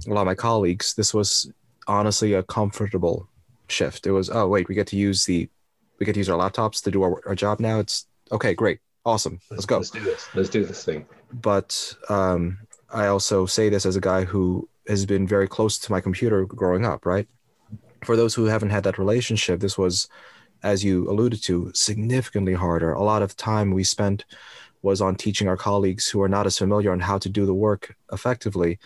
a 0.07 0.13
lot 0.13 0.21
of 0.21 0.27
my 0.27 0.35
colleagues, 0.35 0.93
this 0.93 1.13
was 1.13 1.51
honestly 1.87 2.33
a 2.33 2.43
comfortable 2.43 3.27
shift. 3.67 4.05
It 4.07 4.11
was, 4.11 4.29
oh 4.29 4.47
wait, 4.47 4.67
we 4.67 4.75
get 4.75 4.87
to 4.87 4.97
use 4.97 5.25
the, 5.25 5.49
we 5.99 6.05
get 6.05 6.13
to 6.13 6.19
use 6.19 6.29
our 6.29 6.37
laptops 6.37 6.83
to 6.83 6.91
do 6.91 7.01
our, 7.03 7.21
our 7.27 7.35
job 7.35 7.59
now. 7.59 7.79
It's 7.79 8.07
okay, 8.31 8.53
great, 8.53 8.79
awesome, 9.05 9.39
let's, 9.49 9.51
let's 9.51 9.65
go. 9.65 9.77
Let's 9.77 9.89
do 9.89 10.01
this. 10.01 10.27
Let's 10.33 10.49
do 10.49 10.65
this 10.65 10.83
thing. 10.83 11.05
But 11.31 11.95
um, 12.09 12.57
I 12.89 13.07
also 13.07 13.45
say 13.45 13.69
this 13.69 13.85
as 13.85 13.95
a 13.95 14.01
guy 14.01 14.25
who 14.25 14.67
has 14.87 15.05
been 15.05 15.27
very 15.27 15.47
close 15.47 15.77
to 15.79 15.91
my 15.91 16.01
computer 16.01 16.45
growing 16.45 16.85
up, 16.85 17.05
right? 17.05 17.27
For 18.03 18.15
those 18.15 18.35
who 18.35 18.45
haven't 18.45 18.69
had 18.69 18.83
that 18.83 18.99
relationship, 18.99 19.59
this 19.59 19.77
was 19.77 20.07
as 20.65 20.83
you 20.83 21.09
alluded 21.09 21.41
to, 21.43 21.71
significantly 21.73 22.53
harder. 22.53 22.91
A 22.91 23.03
lot 23.03 23.21
of 23.21 23.37
time 23.37 23.71
we 23.71 23.83
spent 23.83 24.25
was 24.81 24.99
on 24.99 25.15
teaching 25.15 25.47
our 25.47 25.57
colleagues 25.57 26.09
who 26.09 26.21
are 26.21 26.29
not 26.29 26.45
as 26.45 26.57
familiar 26.57 26.91
on 26.91 26.99
how 26.99 27.17
to 27.19 27.29
do 27.29 27.45
the 27.45 27.53
work 27.53 27.95
effectively, 28.11 28.79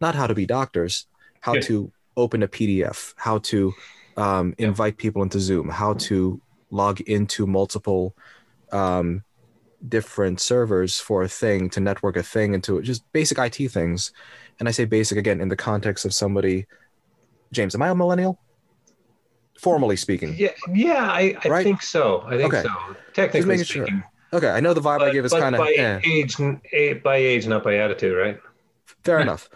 not 0.00 0.14
how 0.14 0.26
to 0.26 0.34
be 0.34 0.46
doctors, 0.46 1.06
how 1.40 1.54
yeah. 1.54 1.60
to 1.60 1.92
open 2.16 2.42
a 2.42 2.48
PDF, 2.48 3.14
how 3.16 3.38
to 3.38 3.74
um, 4.16 4.54
invite 4.58 4.96
people 4.96 5.22
into 5.22 5.40
Zoom, 5.40 5.68
how 5.68 5.94
to 5.94 6.40
log 6.70 7.00
into 7.02 7.46
multiple 7.46 8.16
um, 8.72 9.22
different 9.88 10.40
servers 10.40 10.98
for 10.98 11.22
a 11.22 11.28
thing 11.28 11.68
to 11.70 11.80
network 11.80 12.16
a 12.16 12.22
thing 12.22 12.54
into 12.54 12.80
just 12.80 13.02
basic 13.12 13.38
IT 13.38 13.68
things. 13.70 14.12
And 14.60 14.68
I 14.68 14.72
say 14.72 14.84
basic 14.84 15.18
again 15.18 15.40
in 15.40 15.48
the 15.48 15.56
context 15.56 16.04
of 16.04 16.14
somebody. 16.14 16.66
James, 17.52 17.74
am 17.74 17.82
I 17.82 17.88
a 17.88 17.94
millennial? 17.94 18.38
Formally 19.58 19.96
speaking. 19.96 20.34
Yeah, 20.36 20.50
yeah, 20.72 21.10
I, 21.10 21.36
I 21.44 21.48
right? 21.48 21.64
think 21.64 21.82
so. 21.82 22.22
I 22.26 22.36
think 22.36 22.52
okay. 22.52 22.62
so. 22.62 22.96
Technically 23.12 23.58
speaking. 23.58 23.86
Sure. 23.86 24.10
Okay, 24.32 24.48
I 24.48 24.60
know 24.60 24.74
the 24.74 24.80
vibe 24.80 24.98
but, 24.98 25.08
I 25.08 25.12
give 25.12 25.24
is 25.24 25.32
kind 25.32 25.54
of 25.54 25.60
by 25.60 25.72
eh. 25.72 26.00
age, 26.04 26.36
by 27.02 27.16
age, 27.16 27.46
not 27.46 27.62
by 27.62 27.76
attitude, 27.76 28.16
right? 28.16 28.40
Fair 29.04 29.20
enough, 29.20 29.48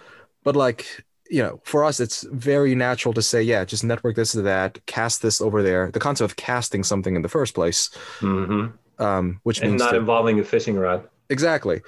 but 0.45 0.55
like 0.55 1.05
you 1.31 1.43
know, 1.43 1.61
for 1.65 1.85
us, 1.85 2.01
it's 2.01 2.23
very 2.33 2.75
natural 2.75 3.13
to 3.15 3.23
say, 3.23 3.43
yeah, 3.43 3.65
just 3.65 3.85
network 3.85 4.17
this 4.17 4.33
to 4.33 4.43
that, 4.43 4.85
cast 4.87 5.23
this 5.23 5.41
over 5.41 5.63
there. 5.63 5.91
The 5.91 6.01
concept 6.01 6.31
of 6.31 6.37
casting 6.37 6.83
something 6.83 7.15
in 7.15 7.23
the 7.23 7.29
first 7.29 7.55
place, 7.55 7.91
mm-hmm. 8.21 8.69
um, 9.03 9.41
which 9.43 9.61
and 9.61 9.73
means 9.73 9.81
not 9.81 9.91
to, 9.93 9.99
involving 9.99 10.41
a 10.41 10.45
fishing 10.45 10.77
rod. 10.77 11.07
Exactly. 11.29 11.83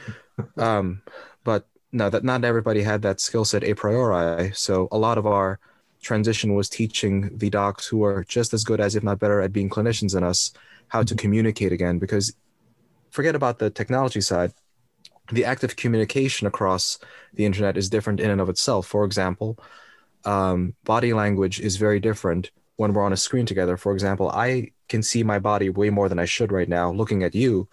um, 0.59 1.03
but 1.45 1.67
no, 1.93 2.11
that 2.11 2.25
not 2.25 2.45
everybody 2.45 2.83
had 2.83 3.03
that 3.03 3.21
skill 3.21 3.45
set 3.45 3.65
a 3.65 3.75
priori. 3.75 4.53
So 4.55 4.89
a 4.93 4.99
lot 4.99 5.19
of 5.19 5.27
our 5.27 5.59
transition 6.03 6.55
was 6.55 6.69
teaching 6.69 7.37
the 7.37 7.51
docs 7.51 7.87
who 7.87 8.05
are 8.05 8.25
just 8.25 8.55
as 8.55 8.65
good 8.65 8.81
as, 8.81 8.97
if 8.97 9.03
not 9.03 9.19
better, 9.19 9.41
at 9.41 9.53
being 9.53 9.69
clinicians 9.69 10.15
than 10.15 10.25
us, 10.25 10.53
how 10.89 11.03
to 11.03 11.15
mm-hmm. 11.15 11.21
communicate 11.21 11.73
again. 11.73 11.99
Because 11.99 12.35
forget 13.11 13.35
about 13.35 13.59
the 13.59 13.71
technology 13.71 14.21
side 14.21 14.53
the 15.33 15.45
act 15.45 15.65
of 15.65 15.77
communication 15.77 16.47
across 16.47 16.99
the 17.35 17.45
internet 17.45 17.77
is 17.77 17.89
different 17.89 18.21
in 18.21 18.31
and 18.31 18.41
of 18.41 18.49
itself. 18.49 18.87
For 18.87 19.05
example, 19.05 19.59
um, 20.25 20.75
body 20.85 21.13
language 21.13 21.61
is 21.61 21.77
very 21.77 22.01
different 22.01 22.51
when 22.77 22.93
we're 22.93 23.05
on 23.05 23.13
a 23.13 23.17
screen 23.17 23.47
together. 23.47 23.77
For 23.77 23.93
example, 23.93 24.31
I 24.31 24.73
can 24.89 25.03
see 25.03 25.23
my 25.23 25.39
body 25.39 25.71
way 25.71 25.91
more 25.91 26.09
than 26.09 26.19
I 26.19 26.25
should 26.25 26.53
right 26.53 26.69
now 26.69 26.91
looking 26.91 27.23
at 27.23 27.35
you 27.35 27.69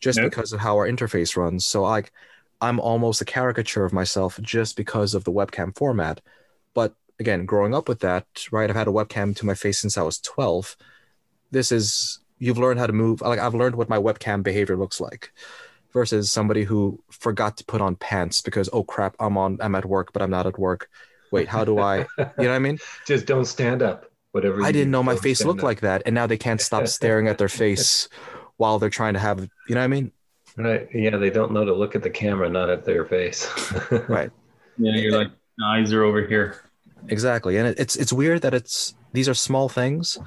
just 0.00 0.18
yep. 0.18 0.30
because 0.30 0.52
of 0.52 0.60
how 0.60 0.76
our 0.76 0.88
interface 0.88 1.36
runs. 1.36 1.64
So 1.64 1.82
like 1.82 2.12
I'm 2.60 2.80
almost 2.80 3.20
a 3.20 3.26
caricature 3.26 3.84
of 3.84 3.92
myself 3.92 4.38
just 4.42 4.76
because 4.76 5.14
of 5.14 5.24
the 5.24 5.32
webcam 5.32 5.76
format. 5.76 6.20
But 7.16 7.24
again, 7.24 7.46
growing 7.46 7.74
up 7.74 7.88
with 7.88 8.00
that, 8.00 8.26
right? 8.50 8.68
I've 8.68 8.76
had 8.76 8.88
a 8.88 8.92
webcam 8.92 9.34
to 9.36 9.46
my 9.46 9.54
face 9.54 9.78
since 9.78 9.96
I 9.96 10.02
was 10.02 10.18
12. 10.18 10.76
This 11.50 11.72
is 11.72 12.20
you've 12.38 12.58
learned 12.58 12.78
how 12.78 12.86
to 12.86 12.92
move 12.92 13.20
like 13.20 13.38
I've 13.38 13.54
learned 13.54 13.76
what 13.76 13.88
my 13.88 13.98
webcam 13.98 14.42
behavior 14.42 14.76
looks 14.76 15.00
like 15.00 15.32
versus 15.96 16.30
somebody 16.30 16.62
who 16.62 17.02
forgot 17.10 17.56
to 17.56 17.64
put 17.64 17.80
on 17.80 17.96
pants 17.96 18.42
because 18.42 18.68
oh 18.74 18.82
crap 18.82 19.16
i'm 19.18 19.38
on 19.38 19.56
i'm 19.62 19.74
at 19.74 19.86
work 19.86 20.12
but 20.12 20.20
i'm 20.20 20.28
not 20.28 20.46
at 20.46 20.58
work 20.58 20.90
wait 21.32 21.48
how 21.48 21.64
do 21.64 21.78
i 21.78 22.00
you 22.00 22.04
know 22.18 22.26
what 22.36 22.50
i 22.50 22.58
mean 22.58 22.78
just 23.06 23.24
don't 23.24 23.46
stand 23.46 23.80
up 23.80 24.04
whatever 24.32 24.62
i 24.62 24.70
didn't 24.70 24.90
know 24.90 25.02
my 25.02 25.16
face 25.16 25.42
looked 25.42 25.60
up. 25.60 25.64
like 25.64 25.80
that 25.80 26.02
and 26.04 26.14
now 26.14 26.26
they 26.26 26.36
can't 26.36 26.60
stop 26.60 26.86
staring 26.86 27.28
at 27.28 27.38
their 27.38 27.48
face 27.64 28.10
while 28.58 28.78
they're 28.78 28.90
trying 28.90 29.14
to 29.14 29.18
have 29.18 29.40
you 29.40 29.74
know 29.74 29.80
what 29.80 29.84
i 29.84 29.86
mean 29.86 30.12
right 30.58 30.86
yeah 30.92 31.16
they 31.16 31.30
don't 31.30 31.50
know 31.50 31.64
to 31.64 31.72
look 31.72 31.96
at 31.96 32.02
the 32.02 32.10
camera 32.10 32.46
not 32.50 32.68
at 32.68 32.84
their 32.84 33.06
face 33.06 33.48
right 34.06 34.30
yeah 34.76 34.96
you're 34.96 35.16
like 35.16 35.30
eyes 35.64 35.94
are 35.94 36.02
over 36.04 36.26
here 36.26 36.60
exactly 37.08 37.56
and 37.56 37.68
it's 37.78 37.96
it's 37.96 38.12
weird 38.12 38.42
that 38.42 38.54
it's 38.54 38.94
these 39.12 39.28
are 39.28 39.34
small 39.34 39.68
things 39.68 40.18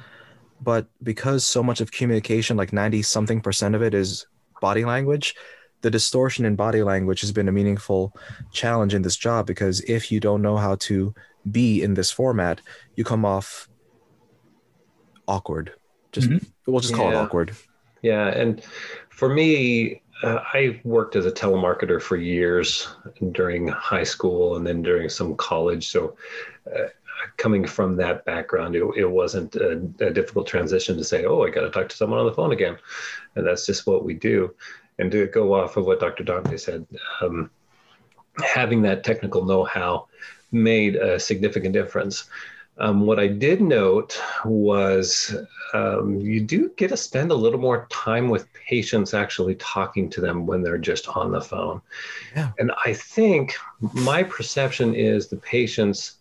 but 0.62 0.88
because 1.04 1.46
so 1.46 1.64
much 1.64 1.82
of 1.82 1.92
communication 1.92 2.58
like 2.58 2.74
90 2.74 3.02
something 3.02 3.42
percent 3.42 3.76
of 3.76 3.82
it 3.82 3.94
is 3.94 4.26
body 4.62 4.86
language 4.86 5.36
the 5.82 5.90
distortion 5.90 6.46
in 6.46 6.56
body 6.56 6.84
language 6.84 7.22
has 7.22 7.32
been 7.32 7.48
a 7.48 7.52
meaningful 7.52 8.14
challenge 8.52 8.94
in 8.94 9.02
this 9.02 9.16
job 9.16 9.48
because 9.48 9.82
if 9.82 10.12
you 10.12 10.20
don't 10.20 10.42
know 10.42 10.58
how 10.58 10.76
to 10.76 11.14
be 11.50 11.82
in 11.82 11.94
this 11.94 12.12
format, 12.12 12.62
you 12.96 13.04
come 13.04 13.26
off 13.26 13.70
awkward. 15.28 15.74
Just 16.12 16.30
mm-hmm. 16.30 16.46
we'll 16.72 16.82
just 16.82 16.94
call 16.94 17.12
yeah. 17.12 17.20
it 17.20 17.24
awkward. 17.24 17.56
Yeah, 18.02 18.28
and 18.28 18.64
for 19.10 19.30
me, 19.30 20.02
uh, 20.24 20.40
I 20.54 20.82
worked 20.84 21.16
as 21.16 21.26
a 21.26 21.32
telemarketer 21.32 22.02
for 22.02 22.18
years 22.18 22.88
during 23.32 23.68
high 23.68 24.04
school 24.04 24.56
and 24.56 24.66
then 24.66 24.82
during 24.82 25.10
some 25.10 25.36
college. 25.36 25.90
So, 25.90 26.16
uh, 26.68 26.88
coming 27.38 27.66
from 27.66 27.96
that 27.98 28.26
background, 28.26 28.76
it, 28.76 28.84
it 28.96 29.10
wasn't 29.10 29.56
a, 29.56 29.72
a, 30.00 30.12
difficult 30.12 30.48
transition 30.48 30.98
to 30.98 31.04
say, 31.04 31.26
"Oh, 31.26 31.44
I 31.44 31.50
got 31.50 31.62
to 31.62 31.70
talk 31.70 31.90
to 31.90 31.96
someone 31.96 32.20
on 32.20 32.26
the 32.26 32.34
phone 32.34 32.52
again," 32.52 32.78
and 33.36 33.46
that's 33.46 33.66
just 33.66 33.88
what 33.88 34.06
we 34.06 34.14
do 34.14 34.54
and 35.00 35.12
to 35.12 35.26
go 35.28 35.54
off 35.54 35.78
of 35.78 35.86
what 35.86 36.00
Dr. 36.00 36.24
Dante 36.24 36.58
said, 36.58 36.86
um, 37.22 37.50
having 38.44 38.82
that 38.84 39.04
technical 39.04 39.46
know-how 39.46 40.08
made 40.52 40.96
a 40.96 41.20
significant 41.20 41.74
difference. 41.74 42.30
Um, 42.80 43.02
what 43.02 43.20
I 43.20 43.28
did 43.28 43.62
note 43.62 44.20
was 44.46 45.36
um, 45.74 46.20
you 46.22 46.40
do 46.42 46.72
get 46.78 46.90
to 46.90 46.98
spend 46.98 47.32
a 47.32 47.36
little 47.36 47.60
more 47.60 47.88
time 47.90 48.30
with 48.30 48.52
patients 48.54 49.14
actually 49.14 49.56
talking 49.56 50.10
to 50.12 50.22
them 50.22 50.46
when 50.46 50.62
they're 50.62 50.78
just 50.78 51.08
on 51.10 51.32
the 51.32 51.42
phone. 51.42 51.82
Yeah. 52.36 52.52
And 52.58 52.72
I 52.86 52.94
think 52.94 53.56
my 53.80 54.24
perception 54.24 54.96
is 54.96 55.28
the 55.28 55.36
patients 55.38 56.16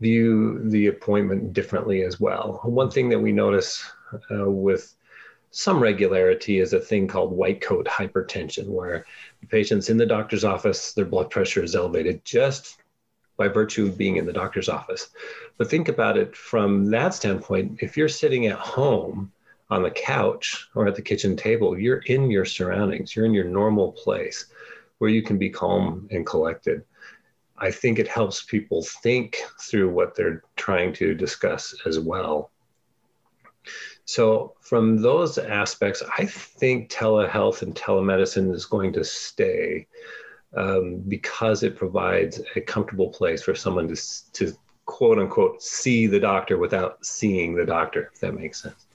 view 0.00 0.60
the 0.70 0.86
appointment 0.86 1.52
differently 1.52 2.02
as 2.02 2.18
well. 2.18 2.60
One 2.62 2.90
thing 2.90 3.08
that 3.10 3.18
we 3.18 3.32
notice 3.32 3.84
uh, 4.30 4.50
with 4.50 4.94
some 5.50 5.80
regularity 5.80 6.60
is 6.60 6.72
a 6.72 6.80
thing 6.80 7.08
called 7.08 7.32
white 7.32 7.60
coat 7.60 7.86
hypertension, 7.86 8.68
where 8.68 9.04
the 9.40 9.46
patient's 9.46 9.90
in 9.90 9.96
the 9.96 10.06
doctor's 10.06 10.44
office, 10.44 10.92
their 10.92 11.04
blood 11.04 11.30
pressure 11.30 11.62
is 11.62 11.74
elevated 11.74 12.24
just 12.24 12.78
by 13.38 13.48
virtue 13.48 13.86
of 13.86 13.96
being 13.96 14.16
in 14.16 14.26
the 14.26 14.32
doctor's 14.32 14.68
office. 14.68 15.08
But 15.56 15.70
think 15.70 15.88
about 15.88 16.18
it 16.18 16.36
from 16.36 16.90
that 16.90 17.14
standpoint 17.14 17.78
if 17.80 17.96
you're 17.96 18.08
sitting 18.08 18.46
at 18.48 18.58
home 18.58 19.32
on 19.70 19.82
the 19.82 19.90
couch 19.90 20.68
or 20.74 20.86
at 20.86 20.96
the 20.96 21.02
kitchen 21.02 21.36
table, 21.36 21.78
you're 21.78 22.02
in 22.06 22.30
your 22.30 22.44
surroundings, 22.44 23.14
you're 23.14 23.24
in 23.24 23.34
your 23.34 23.44
normal 23.44 23.92
place 23.92 24.46
where 24.98 25.10
you 25.10 25.22
can 25.22 25.38
be 25.38 25.48
calm 25.48 26.08
and 26.10 26.26
collected. 26.26 26.84
I 27.56 27.70
think 27.70 27.98
it 27.98 28.08
helps 28.08 28.42
people 28.42 28.82
think 28.82 29.38
through 29.60 29.90
what 29.90 30.14
they're 30.14 30.42
trying 30.56 30.92
to 30.94 31.14
discuss 31.14 31.74
as 31.86 31.98
well. 31.98 32.50
So, 34.04 34.54
from 34.60 35.02
those 35.02 35.36
aspects, 35.36 36.02
I 36.16 36.24
think 36.24 36.90
telehealth 36.90 37.62
and 37.62 37.74
telemedicine 37.74 38.52
is 38.54 38.64
going 38.64 38.94
to 38.94 39.04
stay 39.04 39.86
um, 40.56 41.02
because 41.08 41.62
it 41.62 41.76
provides 41.76 42.40
a 42.56 42.60
comfortable 42.60 43.08
place 43.08 43.42
for 43.42 43.54
someone 43.54 43.88
to, 43.88 44.32
to 44.32 44.52
quote 44.86 45.18
unquote 45.18 45.62
see 45.62 46.06
the 46.06 46.18
doctor 46.18 46.58
without 46.58 47.04
seeing 47.04 47.54
the 47.54 47.64
doctor, 47.64 48.10
if 48.12 48.20
that 48.20 48.34
makes 48.34 48.62
sense. 48.62 48.86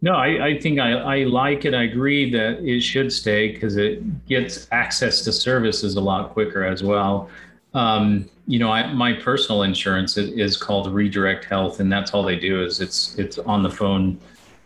No, 0.00 0.12
I, 0.12 0.46
I 0.46 0.58
think 0.60 0.78
I, 0.78 0.92
I 0.92 1.24
like 1.24 1.64
it. 1.64 1.74
I 1.74 1.82
agree 1.82 2.30
that 2.30 2.60
it 2.60 2.82
should 2.82 3.12
stay 3.12 3.52
because 3.52 3.76
it 3.76 4.26
gets 4.26 4.68
access 4.70 5.22
to 5.22 5.32
services 5.32 5.96
a 5.96 6.00
lot 6.00 6.30
quicker 6.30 6.64
as 6.64 6.84
well. 6.84 7.28
Um, 7.74 8.30
you 8.46 8.58
know, 8.58 8.70
I, 8.70 8.92
my 8.92 9.12
personal 9.12 9.62
insurance 9.62 10.16
is, 10.16 10.30
is, 10.30 10.56
called 10.56 10.92
Redirect 10.92 11.44
Health, 11.44 11.80
and 11.80 11.92
that's 11.92 12.12
all 12.12 12.22
they 12.22 12.36
do 12.36 12.62
is 12.62 12.80
it's 12.80 13.18
it's 13.18 13.38
on 13.38 13.62
the 13.62 13.70
phone 13.70 14.18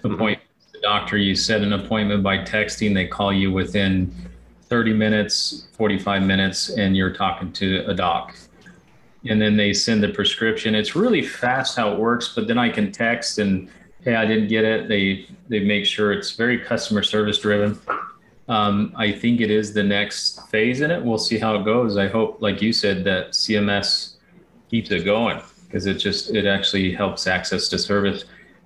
appointment 0.05 0.39
mm-hmm. 0.39 0.73
the 0.73 0.81
doctor. 0.83 1.17
You 1.17 1.35
set 1.35 1.63
an 1.63 1.73
appointment 1.73 2.23
by 2.23 2.39
texting. 2.39 2.95
They 2.95 3.07
call 3.07 3.33
you 3.33 3.51
within 3.51 4.15
30 4.73 4.95
minutes, 4.95 5.67
45 5.75 6.23
minutes, 6.23 6.71
and 6.71 6.97
you're 6.97 7.13
talking 7.13 7.53
to 7.53 7.85
a 7.89 7.93
doc. 7.93 8.35
And 9.29 9.39
then 9.39 9.55
they 9.55 9.75
send 9.75 10.03
the 10.03 10.09
prescription. 10.09 10.75
It's 10.75 10.97
really 10.97 11.21
fast 11.21 11.77
how 11.77 11.93
it 11.93 11.99
works, 11.99 12.33
but 12.35 12.49
then 12.49 12.57
I 12.57 12.71
can 12.71 12.91
text 12.91 13.37
and 13.37 13.69
hey, 14.01 14.15
I 14.15 14.25
didn't 14.25 14.49
get 14.49 14.65
it. 14.65 14.89
They 14.89 15.27
they 15.51 15.61
make 15.61 15.85
sure 15.85 16.11
it's 16.11 16.31
very 16.31 16.59
customer 16.59 17.03
service 17.03 17.39
driven. 17.39 17.79
Um, 18.49 18.95
I 18.97 19.13
think 19.13 19.43
it 19.43 19.51
is 19.51 19.75
the 19.75 19.83
next 19.83 20.49
phase 20.49 20.81
in 20.81 20.91
it. 20.91 21.05
We'll 21.05 21.19
see 21.19 21.37
how 21.37 21.55
it 21.57 21.67
goes. 21.67 21.99
I 21.99 22.09
hope, 22.09 22.41
like 22.41 22.63
you 22.63 22.73
said, 22.73 23.05
that 23.05 23.33
CMS 23.33 24.15
keeps 24.71 24.91
it 24.91 25.05
going 25.05 25.43
because 25.67 25.85
it 25.85 25.99
just 25.99 26.35
it 26.35 26.47
actually 26.47 26.95
helps 26.95 27.27
access 27.27 27.69
to 27.69 27.79
service. 27.79 28.25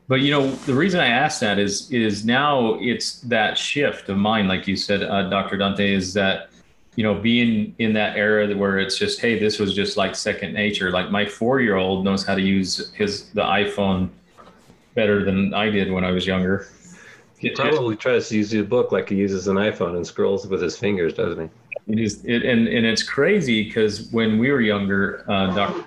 But 0.09 0.21
you 0.21 0.31
know, 0.31 0.51
the 0.51 0.75
reason 0.75 1.01
I 1.01 1.09
asked 1.09 1.41
that 1.41 1.59
is 1.59 1.91
is 1.91 2.25
now 2.25 2.79
it's 2.81 3.21
that 3.23 3.59
shift 3.59 4.09
of 4.09 4.17
mind, 4.17 4.49
like 4.49 4.69
you 4.69 4.77
said, 4.77 5.03
uh, 5.03 5.29
Dr. 5.29 5.57
Dante, 5.57 5.93
is 5.93 6.15
that 6.15 6.51
you 6.95 7.03
know 7.03 7.15
being 7.15 7.75
in 7.79 7.93
that 7.95 8.17
era 8.17 8.55
where 8.57 8.79
it's 8.79 8.97
just 8.97 9.21
hey, 9.21 9.39
this 9.39 9.59
was 9.59 9.75
just 9.75 9.97
like 9.97 10.15
second 10.15 10.55
nature. 10.55 10.91
Like 10.91 11.11
my 11.11 11.27
four 11.27 11.61
year 11.61 11.77
old 11.77 12.05
knows 12.05 12.25
how 12.25 12.37
to 12.37 12.43
use 12.43 12.93
his 12.95 13.31
the 13.31 13.43
iPhone 13.43 14.11
better 14.95 15.25
than 15.25 15.53
I 15.53 15.71
did 15.71 15.91
when 15.91 16.05
I 16.05 16.13
was 16.13 16.27
younger. 16.27 16.69
He 17.39 17.51
probably 17.51 17.97
tries 17.97 18.29
to 18.31 18.37
use 18.37 18.51
the 18.51 18.63
book 18.63 18.93
like 18.93 19.09
he 19.09 19.17
uses 19.17 19.47
an 19.49 19.57
iPhone 19.57 19.97
and 19.97 20.07
scrolls 20.07 20.47
with 20.47 20.63
his 20.63 20.79
fingers, 20.79 21.13
doesn't 21.13 21.51
he? 21.87 21.93
It 21.93 22.01
is, 22.01 22.25
it, 22.25 22.45
and 22.45 22.69
and 22.69 22.87
it's 22.87 23.03
crazy 23.03 23.65
because 23.65 24.09
when 24.11 24.39
we 24.39 24.51
were 24.51 24.61
younger, 24.61 25.25
uh, 25.29 25.55
Dr. 25.55 25.85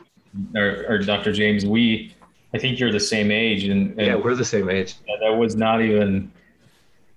Or, 0.55 0.85
or 0.87 0.97
Dr. 0.99 1.33
James, 1.33 1.65
we 1.65 2.13
I 2.53 2.57
think 2.57 2.79
you're 2.79 2.91
the 2.91 2.99
same 2.99 3.31
age, 3.31 3.65
and, 3.65 3.91
and 3.91 4.07
yeah, 4.07 4.15
we're 4.15 4.35
the 4.35 4.45
same 4.45 4.69
age. 4.69 4.95
That 5.21 5.29
was 5.29 5.55
not 5.55 5.81
even. 5.81 6.31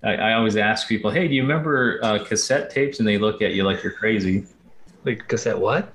I, 0.03 0.15
I 0.15 0.33
always 0.33 0.57
ask 0.57 0.87
people, 0.87 1.09
"Hey, 1.09 1.27
do 1.27 1.33
you 1.33 1.41
remember 1.41 1.99
uh, 2.03 2.23
cassette 2.23 2.69
tapes?" 2.69 2.99
And 2.99 3.07
they 3.07 3.17
look 3.17 3.41
at 3.41 3.53
you 3.53 3.63
like 3.63 3.81
you're 3.83 3.93
crazy. 3.93 4.45
Like 5.05 5.27
cassette 5.27 5.57
what? 5.57 5.93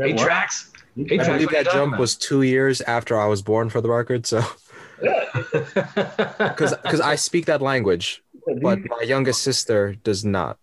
Eight 0.00 0.16
what? 0.16 0.24
tracks. 0.24 0.70
Eight 0.98 1.20
I 1.20 1.26
believe 1.26 1.50
that 1.50 1.64
jump 1.66 1.94
about? 1.94 2.00
was 2.00 2.14
two 2.14 2.42
years 2.42 2.80
after 2.82 3.18
I 3.18 3.26
was 3.26 3.42
born, 3.42 3.70
for 3.70 3.80
the 3.80 3.88
record. 3.88 4.26
So, 4.26 4.42
because 5.00 6.74
because 6.76 7.00
I 7.00 7.14
speak 7.14 7.46
that 7.46 7.62
language, 7.62 8.22
but 8.60 8.78
my 8.86 9.00
youngest 9.02 9.42
sister 9.42 9.94
does 10.04 10.24
not. 10.24 10.58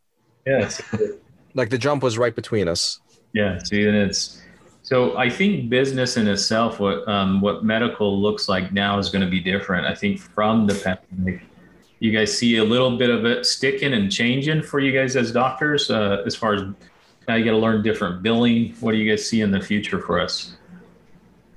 Yes. 0.45 0.82
like 1.53 1.69
the 1.69 1.78
jump 1.78 2.03
was 2.03 2.17
right 2.17 2.36
between 2.36 2.67
us. 2.67 2.99
Yeah. 3.34 3.59
See, 3.63 3.86
and 3.86 3.95
it's 3.95 4.41
so 4.84 5.15
I 5.15 5.29
think 5.29 5.69
business 5.69 6.17
in 6.17 6.27
itself, 6.27 6.79
what 6.79 7.07
um, 7.07 7.39
what 7.39 7.63
medical 7.63 8.19
looks 8.19 8.49
like 8.49 8.71
now 8.71 8.97
is 8.97 9.09
going 9.09 9.23
to 9.23 9.29
be 9.29 9.39
different. 9.39 9.86
I 9.86 9.93
think 9.93 10.19
from 10.19 10.65
the 10.65 10.75
pandemic, 10.75 11.41
you 11.99 12.11
guys 12.11 12.36
see 12.36 12.57
a 12.57 12.63
little 12.63 12.97
bit 12.97 13.09
of 13.09 13.25
it 13.25 13.45
sticking 13.45 13.93
and 13.93 14.11
changing 14.11 14.63
for 14.63 14.79
you 14.79 14.91
guys 14.91 15.15
as 15.15 15.32
doctors, 15.32 15.91
uh, 15.91 16.23
as 16.25 16.36
far 16.36 16.55
as 16.55 16.63
now 17.27 17.36
you 17.36 17.45
got 17.45 17.51
to 17.51 17.57
learn 17.57 17.84
different 17.84 18.23
billing. 18.23 18.73
What 18.79 18.93
do 18.93 18.97
you 18.97 19.09
guys 19.09 19.27
see 19.27 19.41
in 19.41 19.51
the 19.51 19.61
future 19.61 19.99
for 19.99 20.19
us? 20.19 20.55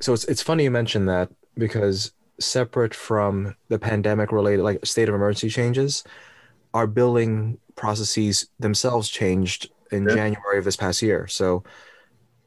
So 0.01 0.12
it's 0.12 0.25
it's 0.25 0.43
funny 0.43 0.64
you 0.64 0.70
mentioned 0.70 1.09
that 1.09 1.31
because 1.57 2.12
separate 2.41 2.95
from 2.95 3.57
the 3.68 3.79
pandemic 3.79 4.33
related 4.33 4.62
like 4.62 4.85
state 4.85 5.09
of 5.09 5.14
emergency 5.14 5.49
changes, 5.49 6.05
our 6.75 6.87
billing 6.87 7.59
processes 7.75 8.49
themselves 8.59 9.09
changed 9.09 9.70
in 9.91 10.05
yeah. 10.05 10.14
January 10.14 10.59
of 10.59 10.64
this 10.64 10.77
past 10.77 11.01
year. 11.01 11.27
So 11.27 11.64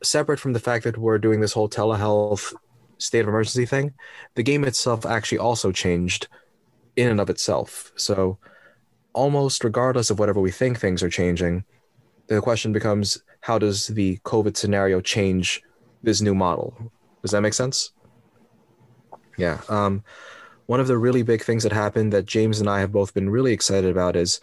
separate 0.03 0.39
from 0.39 0.53
the 0.53 0.59
fact 0.59 0.83
that 0.83 0.97
we're 0.97 1.17
doing 1.17 1.39
this 1.39 1.53
whole 1.53 1.69
telehealth 1.69 2.53
state 2.97 3.21
of 3.21 3.27
emergency 3.27 3.65
thing, 3.65 3.93
the 4.35 4.43
game 4.43 4.63
itself 4.63 5.05
actually 5.05 5.37
also 5.37 5.71
changed 5.71 6.27
in 6.95 7.09
and 7.09 7.19
of 7.19 7.29
itself. 7.29 7.91
So 7.95 8.37
almost 9.13 9.63
regardless 9.63 10.09
of 10.09 10.19
whatever 10.19 10.39
we 10.39 10.51
think 10.51 10.79
things 10.79 11.03
are 11.03 11.09
changing, 11.09 11.63
the 12.27 12.41
question 12.41 12.71
becomes 12.71 13.21
how 13.41 13.57
does 13.57 13.87
the 13.87 14.17
COVID 14.19 14.57
scenario 14.57 14.99
change 15.01 15.61
this 16.03 16.21
new 16.21 16.35
model? 16.35 16.75
Does 17.21 17.31
that 17.31 17.41
make 17.41 17.53
sense? 17.53 17.91
Yeah. 19.37 19.61
Um, 19.69 20.03
one 20.65 20.79
of 20.79 20.87
the 20.87 20.97
really 20.97 21.23
big 21.23 21.41
things 21.43 21.63
that 21.63 21.71
happened 21.71 22.11
that 22.13 22.25
James 22.25 22.59
and 22.59 22.69
I 22.69 22.79
have 22.81 22.91
both 22.91 23.13
been 23.13 23.29
really 23.29 23.53
excited 23.53 23.89
about 23.89 24.15
is, 24.15 24.39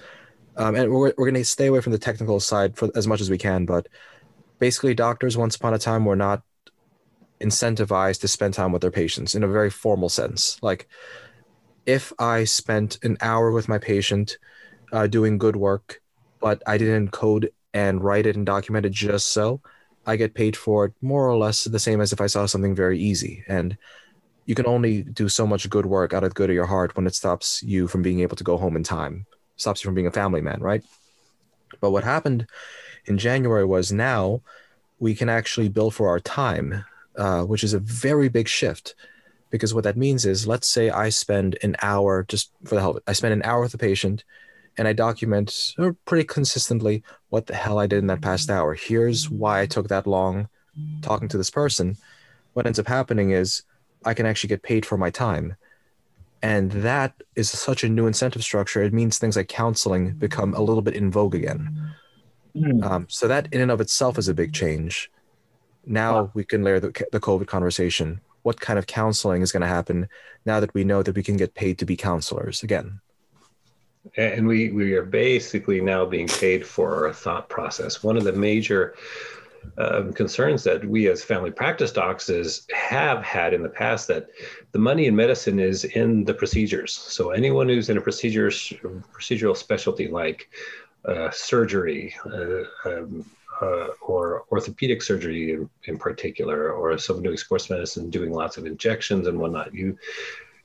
um, 0.57 0.75
and 0.75 0.91
we're, 0.91 1.13
we're 1.19 1.31
going 1.31 1.35
to 1.35 1.45
stay 1.45 1.67
away 1.67 1.81
from 1.81 1.93
the 1.93 1.99
technical 1.99 2.41
side 2.41 2.77
for 2.77 2.91
as 2.95 3.07
much 3.07 3.21
as 3.21 3.29
we 3.29 3.39
can, 3.39 3.67
but 3.67 3.89
basically, 4.67 4.95
doctors 4.95 5.37
once 5.37 5.57
upon 5.57 5.75
a 5.75 5.79
time 5.79 6.07
were 6.07 6.17
not 6.17 6.43
incentivized 7.39 8.21
to 8.23 8.27
spend 8.27 8.55
time 8.55 8.73
with 8.73 8.81
their 8.81 8.91
patients 9.03 9.35
in 9.35 9.45
a 9.45 9.55
very 9.59 9.69
formal 9.69 10.09
sense. 10.09 10.57
Like, 10.63 10.89
if 11.85 12.15
I 12.19 12.45
spent 12.45 12.97
an 13.05 13.19
hour 13.21 13.53
with 13.53 13.69
my 13.69 13.77
patient 13.77 14.39
uh, 14.91 15.07
doing 15.07 15.37
good 15.37 15.55
work, 15.55 16.01
but 16.41 16.63
I 16.67 16.79
didn't 16.79 17.11
code 17.11 17.51
and 17.75 18.03
write 18.03 18.25
it 18.25 18.37
and 18.37 18.47
document 18.47 18.87
it 18.87 18.93
just 18.93 19.33
so, 19.33 19.61
I 20.07 20.17
get 20.17 20.33
paid 20.33 20.57
for 20.57 20.87
it 20.87 20.95
more 21.03 21.29
or 21.29 21.37
less 21.37 21.65
the 21.65 21.79
same 21.79 22.01
as 22.01 22.15
if 22.15 22.23
I 22.23 22.27
saw 22.27 22.47
something 22.47 22.75
very 22.75 22.99
easy. 22.99 23.45
And 23.47 23.77
you 24.47 24.55
can 24.55 24.67
only 24.67 25.03
do 25.03 25.29
so 25.29 25.47
much 25.47 25.69
good 25.69 25.85
work 25.85 26.15
out 26.15 26.25
of 26.25 26.33
good 26.33 26.49
of 26.49 26.57
your 26.57 26.71
heart 26.75 26.97
when 26.97 27.07
it 27.07 27.15
stops 27.15 27.63
you 27.63 27.87
from 27.87 28.01
being 28.01 28.21
able 28.21 28.37
to 28.37 28.45
go 28.45 28.57
home 28.57 28.77
in 28.77 28.83
time, 28.83 29.27
stops 29.57 29.85
you 29.85 29.89
from 29.89 29.95
being 29.95 30.07
a 30.07 30.21
family 30.23 30.41
man, 30.41 30.61
right? 30.61 30.83
But 31.83 31.91
what 31.91 32.05
happened 32.05 32.47
in 33.07 33.19
January 33.19 33.65
was 33.65 33.93
now 33.93 34.41
we 34.99 35.15
can 35.15 35.29
actually 35.29 35.69
bill 35.69 35.91
for 35.91 36.09
our 36.09 36.21
time, 36.21 36.85
uh, 37.17 37.43
which 37.43 37.65
is 37.65 37.75
a 37.75 37.79
very 37.79 38.29
big 38.29 38.49
shift. 38.49 38.95
Because 39.51 39.73
what 39.73 39.85
that 39.85 39.97
means 39.97 40.25
is, 40.25 40.47
let's 40.47 40.69
say 40.69 40.91
I 40.91 41.11
spend 41.11 41.59
an 41.63 41.77
hour, 41.83 42.25
just 42.29 42.51
for 42.65 42.75
the 42.75 42.81
hell 42.81 42.91
of 42.91 42.97
it, 42.97 43.03
I 43.07 43.13
spend 43.13 43.35
an 43.35 43.43
hour 43.43 43.61
with 43.61 43.75
a 43.75 43.79
patient 43.79 44.25
and 44.77 44.89
I 44.89 44.93
document 44.93 45.75
pretty 46.05 46.25
consistently 46.25 47.05
what 47.29 47.47
the 47.47 47.55
hell 47.55 47.79
I 47.79 47.87
did 47.87 48.01
in 48.01 48.09
that 48.09 48.21
past 48.21 48.51
hour. 48.51 48.75
Here's 48.75 49.31
why 49.31 49.61
I 49.61 49.67
took 49.67 49.89
that 49.89 50.07
long 50.07 50.49
talking 51.03 51.29
to 51.29 51.37
this 51.37 51.51
person. 51.51 51.97
What 52.55 52.67
ends 52.67 52.79
up 52.79 52.89
happening 52.89 53.31
is 53.31 53.63
I 54.05 54.15
can 54.15 54.27
actually 54.27 54.49
get 54.49 54.63
paid 54.63 54.85
for 54.85 54.97
my 54.97 55.11
time. 55.11 55.57
And 56.43 56.73
that 56.73 57.15
is 57.37 57.49
such 57.49 57.85
a 57.85 57.89
new 57.89 58.07
incentive 58.07 58.43
structure. 58.43 58.83
It 58.83 58.93
means 58.93 59.19
things 59.19 59.37
like 59.37 59.49
counseling 59.49 60.13
become 60.15 60.53
a 60.55 60.61
little 60.61 60.83
bit 60.83 60.95
in 60.95 61.11
vogue 61.11 61.35
again. 61.35 61.95
Mm. 62.57 62.85
Um, 62.85 63.07
so 63.09 63.27
that 63.29 63.49
in 63.53 63.61
and 63.61 63.71
of 63.71 63.81
itself 63.81 64.19
is 64.19 64.29
a 64.29 64.35
big 64.35 64.53
change. 64.53 65.11
Now 65.87 66.15
wow. 66.15 66.31
we 66.35 66.45
can 66.45 66.63
layer 66.63 66.81
the, 66.81 67.07
the 67.13 67.21
COVID 67.21 67.47
conversation. 67.47 68.21
What 68.43 68.61
kind 68.61 68.79
of 68.79 68.87
counseling 68.87 69.43
is 69.43 69.53
going 69.53 69.63
to 69.63 69.67
happen 69.67 70.09
now 70.45 70.61
that 70.61 70.75
we 70.75 70.85
know 70.85 71.03
that 71.03 71.17
we 71.17 71.23
can 71.23 71.37
get 71.37 71.55
paid 71.55 71.79
to 71.79 71.85
be 71.85 71.97
counselors 71.97 72.63
again? 72.63 73.01
And 74.17 74.47
we, 74.47 74.71
we 74.71 74.93
are 74.95 75.05
basically 75.05 75.81
now 75.81 76.05
being 76.05 76.29
paid 76.29 76.67
for 76.67 77.07
our 77.07 77.13
thought 77.13 77.49
process. 77.49 78.03
One 78.03 78.19
of 78.19 78.25
the 78.25 78.33
major 78.33 78.95
um, 79.79 80.13
concerns 80.13 80.63
that 80.65 80.85
we 80.85 81.09
as 81.09 81.25
family 81.25 81.51
practice 81.51 81.91
docs 81.91 82.29
is, 82.29 82.67
have 82.75 83.23
had 83.23 83.55
in 83.55 83.63
the 83.63 83.69
past 83.69 84.09
that 84.09 84.29
the 84.73 84.79
money 84.79 85.07
in 85.07 85.17
medicine 85.17 85.59
is 85.59 85.85
in 85.85 86.25
the 86.25 86.35
procedures. 86.35 86.93
So 86.93 87.31
anyone 87.31 87.69
who's 87.69 87.89
in 87.89 87.97
a 87.97 88.01
procedure, 88.01 88.49
procedural 88.49 89.57
specialty 89.57 90.09
like 90.09 90.51
uh, 91.07 91.31
surgery 91.31 92.15
uh, 92.27 92.65
um, 92.87 93.25
uh, 93.63 93.89
or 94.01 94.45
orthopedic 94.51 95.01
surgery 95.01 95.53
in, 95.53 95.71
in, 95.85 95.97
particular, 95.97 96.73
or 96.73 96.99
someone 96.99 97.23
doing 97.23 97.37
sports 97.37 97.71
medicine 97.71 98.11
doing 98.11 98.33
lots 98.33 98.57
of 98.57 98.67
injections 98.67 99.27
and 99.27 99.39
whatnot, 99.39 99.73
you 99.73 99.97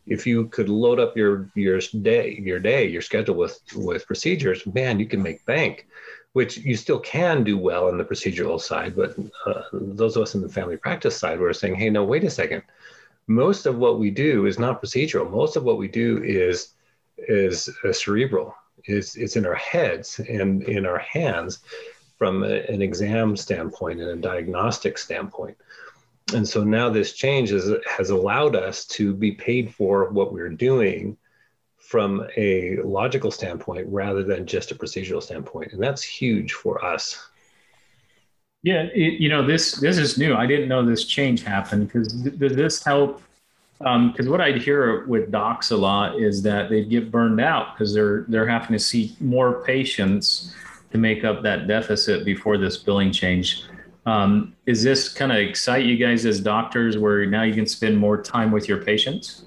if 0.07 0.25
you 0.25 0.47
could 0.47 0.69
load 0.69 0.99
up 0.99 1.15
your 1.15 1.49
your 1.53 1.79
day 2.01 2.39
your 2.41 2.59
day 2.59 2.87
your 2.87 3.01
schedule 3.01 3.35
with 3.35 3.61
with 3.75 4.07
procedures 4.07 4.65
man 4.65 4.97
you 4.97 5.05
can 5.05 5.21
make 5.21 5.45
bank 5.45 5.85
which 6.33 6.57
you 6.57 6.75
still 6.75 6.99
can 6.99 7.43
do 7.43 7.57
well 7.57 7.87
on 7.87 7.97
the 7.97 8.03
procedural 8.03 8.61
side. 8.61 8.95
But 8.95 9.15
uh, 9.45 9.63
those 9.73 10.15
of 10.15 10.23
us 10.23 10.35
in 10.35 10.41
the 10.41 10.49
family 10.49 10.77
practice 10.77 11.17
side 11.17 11.39
were 11.39 11.53
saying, 11.53 11.75
hey, 11.75 11.89
no, 11.89 12.03
wait 12.03 12.23
a 12.23 12.29
second. 12.29 12.63
Most 13.27 13.65
of 13.65 13.77
what 13.77 13.99
we 13.99 14.09
do 14.11 14.45
is 14.45 14.59
not 14.59 14.81
procedural. 14.81 15.29
Most 15.29 15.55
of 15.55 15.63
what 15.63 15.77
we 15.77 15.87
do 15.87 16.21
is 16.23 16.73
is 17.17 17.69
uh, 17.83 17.91
cerebral. 17.91 18.55
Is 18.85 19.15
it's 19.15 19.35
in 19.35 19.45
our 19.45 19.55
heads 19.55 20.19
and 20.19 20.63
in 20.63 20.85
our 20.85 20.99
hands 20.99 21.59
from 22.17 22.43
a, 22.43 22.61
an 22.67 22.81
exam 22.81 23.37
standpoint 23.37 24.01
and 24.01 24.09
a 24.09 24.15
diagnostic 24.15 24.97
standpoint. 24.97 25.57
And 26.33 26.47
so 26.47 26.63
now 26.63 26.89
this 26.89 27.13
change 27.13 27.51
is, 27.51 27.71
has 27.89 28.09
allowed 28.09 28.55
us 28.55 28.85
to 28.87 29.15
be 29.15 29.31
paid 29.31 29.73
for 29.73 30.09
what 30.09 30.31
we're 30.31 30.49
doing 30.49 31.17
from 31.77 32.27
a 32.37 32.77
logical 32.83 33.31
standpoint 33.31 33.87
rather 33.89 34.23
than 34.23 34.45
just 34.45 34.71
a 34.71 34.75
procedural 34.75 35.23
standpoint. 35.23 35.71
And 35.73 35.81
that's 35.81 36.03
huge 36.03 36.53
for 36.53 36.83
us. 36.85 37.29
Yeah 38.61 38.83
it, 38.93 39.21
you 39.21 39.29
know 39.29 39.47
this 39.47 39.71
this 39.75 39.97
is 39.97 40.17
new. 40.17 40.35
I 40.35 40.45
didn't 40.45 40.67
know 40.67 40.85
this 40.85 41.05
change 41.05 41.43
happened 41.43 41.87
because 41.87 42.21
th- 42.21 42.37
does 42.37 42.55
this 42.55 42.83
help 42.83 43.21
because 43.79 44.25
um, 44.25 44.31
what 44.31 44.41
i'd 44.41 44.61
hear 44.61 45.05
with 45.05 45.31
docs 45.31 45.71
a 45.71 45.77
lot 45.77 46.19
is 46.19 46.41
that 46.41 46.69
they'd 46.69 46.89
get 46.89 47.09
burned 47.09 47.39
out 47.39 47.73
because 47.73 47.93
they're 47.93 48.25
they're 48.27 48.47
having 48.47 48.73
to 48.73 48.79
see 48.79 49.15
more 49.21 49.63
patients 49.63 50.53
to 50.91 50.97
make 50.97 51.23
up 51.23 51.43
that 51.43 51.67
deficit 51.67 52.25
before 52.25 52.57
this 52.57 52.77
billing 52.77 53.11
change. 53.11 53.63
Um, 54.05 54.55
is 54.65 54.81
this 54.83 55.09
kind 55.09 55.31
of 55.31 55.37
excite 55.37 55.85
you 55.85 55.97
guys 55.97 56.25
as 56.25 56.39
doctors 56.39 56.97
where 56.97 57.25
now 57.25 57.43
you 57.43 57.53
can 57.53 57.67
spend 57.67 57.97
more 57.97 58.21
time 58.21 58.51
with 58.51 58.67
your 58.67 58.83
patients? 58.83 59.43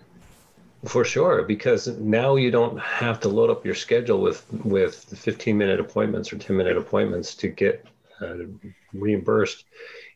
For 0.84 1.04
sure, 1.04 1.42
because 1.42 1.86
now 1.98 2.34
you 2.36 2.50
don't 2.50 2.78
have 2.80 3.20
to 3.20 3.28
load 3.28 3.50
up 3.50 3.64
your 3.64 3.74
schedule 3.74 4.20
with 4.20 4.44
with 4.64 4.96
15 4.96 5.56
minute 5.56 5.78
appointments 5.78 6.32
or 6.32 6.38
10 6.38 6.56
minute 6.56 6.76
appointments 6.76 7.36
to 7.36 7.48
get 7.48 7.86
uh, 8.20 8.34
reimbursed 8.92 9.64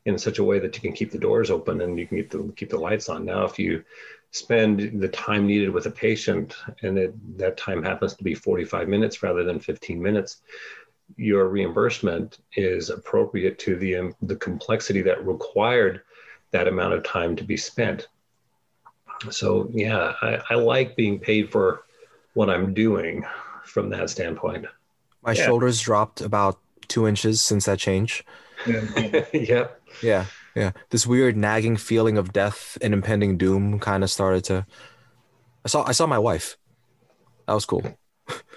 in 0.07 0.18
such 0.18 0.38
a 0.38 0.44
way 0.44 0.59
that 0.59 0.74
you 0.74 0.80
can 0.80 0.92
keep 0.92 1.11
the 1.11 1.18
doors 1.18 1.50
open 1.50 1.80
and 1.82 1.98
you 1.98 2.07
can 2.07 2.18
keep 2.18 2.30
the 2.30 2.52
keep 2.57 2.70
the 2.70 2.78
lights 2.78 3.09
on. 3.09 3.24
Now, 3.24 3.44
if 3.44 3.59
you 3.59 3.84
spend 4.30 5.00
the 5.00 5.09
time 5.09 5.46
needed 5.46 5.70
with 5.70 5.86
a 5.86 5.90
patient 5.90 6.57
and 6.82 6.98
it, 6.98 7.38
that 7.38 7.57
time 7.57 7.82
happens 7.82 8.14
to 8.14 8.24
be 8.24 8.34
45 8.34 8.88
minutes 8.88 9.22
rather 9.22 9.44
than 9.44 9.61
15 9.61 10.02
minutes, 10.02 10.42
your 11.16 11.48
reimbursement 11.48 12.38
is 12.54 12.90
appropriate 12.90 13.59
to 13.61 13.76
the 13.76 13.96
um, 13.96 14.14
the 14.22 14.36
complexity 14.36 15.02
that 15.02 15.26
required 15.26 16.02
that 16.52 16.68
amount 16.68 16.94
of 16.94 17.04
time 17.04 17.36
to 17.36 17.44
be 17.44 17.57
spent 17.57 18.09
so 19.30 19.70
yeah, 19.72 20.14
I, 20.22 20.40
I, 20.50 20.54
like 20.54 20.96
being 20.96 21.18
paid 21.18 21.50
for 21.50 21.84
what 22.34 22.50
I'm 22.50 22.74
doing 22.74 23.24
from 23.64 23.90
that 23.90 24.11
standpoint. 24.11 24.66
My 25.22 25.32
yeah. 25.32 25.44
shoulders 25.44 25.80
dropped 25.80 26.20
about 26.20 26.59
two 26.88 27.07
inches 27.07 27.42
since 27.42 27.64
that 27.64 27.78
change. 27.78 28.24
yeah. 28.66 29.68
Yeah. 30.03 30.26
Yeah. 30.55 30.72
This 30.90 31.07
weird 31.07 31.36
nagging 31.36 31.76
feeling 31.76 32.18
of 32.18 32.32
death 32.32 32.78
and 32.80 32.94
impending 32.94 33.36
doom 33.36 33.78
kind 33.78 34.03
of 34.03 34.11
started 34.11 34.44
to. 34.44 34.66
I 35.64 35.68
saw. 35.68 35.84
I 35.84 35.92
saw 35.92 36.07
my 36.07 36.18
wife. 36.18 36.57
That 37.47 37.55
was 37.55 37.66
cool. 37.66 37.82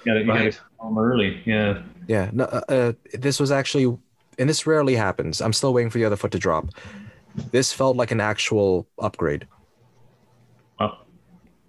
Yeah, 0.05 0.19
you 0.19 0.31
right. 0.31 0.51
got 0.51 0.61
home 0.77 0.97
early. 0.97 1.41
Yeah. 1.45 1.83
Yeah. 2.07 2.29
No. 2.33 2.45
Uh, 2.45 2.61
uh, 2.69 2.93
this 3.13 3.39
was 3.39 3.51
actually, 3.51 3.97
and 4.37 4.49
this 4.49 4.65
rarely 4.65 4.95
happens. 4.95 5.41
I'm 5.41 5.53
still 5.53 5.73
waiting 5.73 5.89
for 5.89 5.97
the 5.97 6.05
other 6.05 6.15
foot 6.15 6.31
to 6.31 6.39
drop. 6.39 6.69
This 7.51 7.71
felt 7.71 7.95
like 7.97 8.11
an 8.11 8.21
actual 8.21 8.87
upgrade. 8.97 9.47
Oh. 10.79 10.97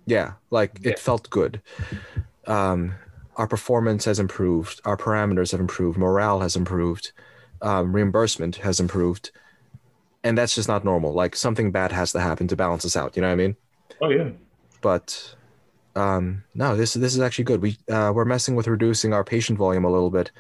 Yeah, 0.06 0.32
like 0.50 0.78
it 0.82 0.98
felt 0.98 1.28
good. 1.30 1.60
Um, 2.46 2.94
our 3.36 3.46
performance 3.46 4.04
has 4.06 4.18
improved. 4.18 4.80
Our 4.84 4.96
parameters 4.96 5.52
have 5.52 5.60
improved. 5.60 5.98
Morale 5.98 6.40
has 6.40 6.56
improved. 6.56 7.12
Um, 7.62 7.94
reimbursement 7.94 8.56
has 8.56 8.80
improved. 8.80 9.30
And 10.22 10.36
that's 10.36 10.54
just 10.54 10.68
not 10.68 10.84
normal. 10.84 11.12
Like 11.12 11.34
something 11.34 11.70
bad 11.70 11.92
has 11.92 12.12
to 12.12 12.20
happen 12.20 12.46
to 12.48 12.56
balance 12.56 12.84
us 12.84 12.96
out. 12.96 13.16
You 13.16 13.22
know 13.22 13.28
what 13.28 13.32
I 13.32 13.36
mean? 13.36 13.56
Oh 14.00 14.10
yeah. 14.10 14.30
But 14.80 15.34
um, 15.96 16.44
no, 16.54 16.76
this 16.76 16.94
this 16.94 17.14
is 17.14 17.20
actually 17.20 17.44
good. 17.44 17.62
We 17.62 17.78
uh, 17.90 18.12
we're 18.14 18.24
messing 18.24 18.54
with 18.54 18.68
reducing 18.68 19.12
our 19.12 19.24
patient 19.24 19.58
volume 19.58 19.84
a 19.84 19.90
little 19.90 20.10
bit 20.10 20.30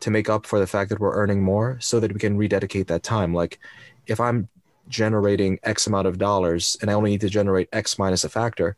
to 0.00 0.10
make 0.10 0.28
up 0.28 0.46
for 0.46 0.58
the 0.58 0.66
fact 0.66 0.90
that 0.90 1.00
we're 1.00 1.14
earning 1.14 1.42
more, 1.42 1.78
so 1.80 2.00
that 2.00 2.12
we 2.12 2.20
can 2.20 2.36
rededicate 2.36 2.86
that 2.88 3.02
time. 3.02 3.34
Like, 3.34 3.58
if 4.06 4.20
I'm 4.20 4.48
generating 4.88 5.58
X 5.62 5.86
amount 5.86 6.06
of 6.06 6.18
dollars 6.18 6.76
and 6.80 6.90
I 6.90 6.94
only 6.94 7.10
need 7.10 7.20
to 7.20 7.28
generate 7.28 7.68
X 7.72 7.98
minus 7.98 8.24
a 8.24 8.28
factor, 8.28 8.76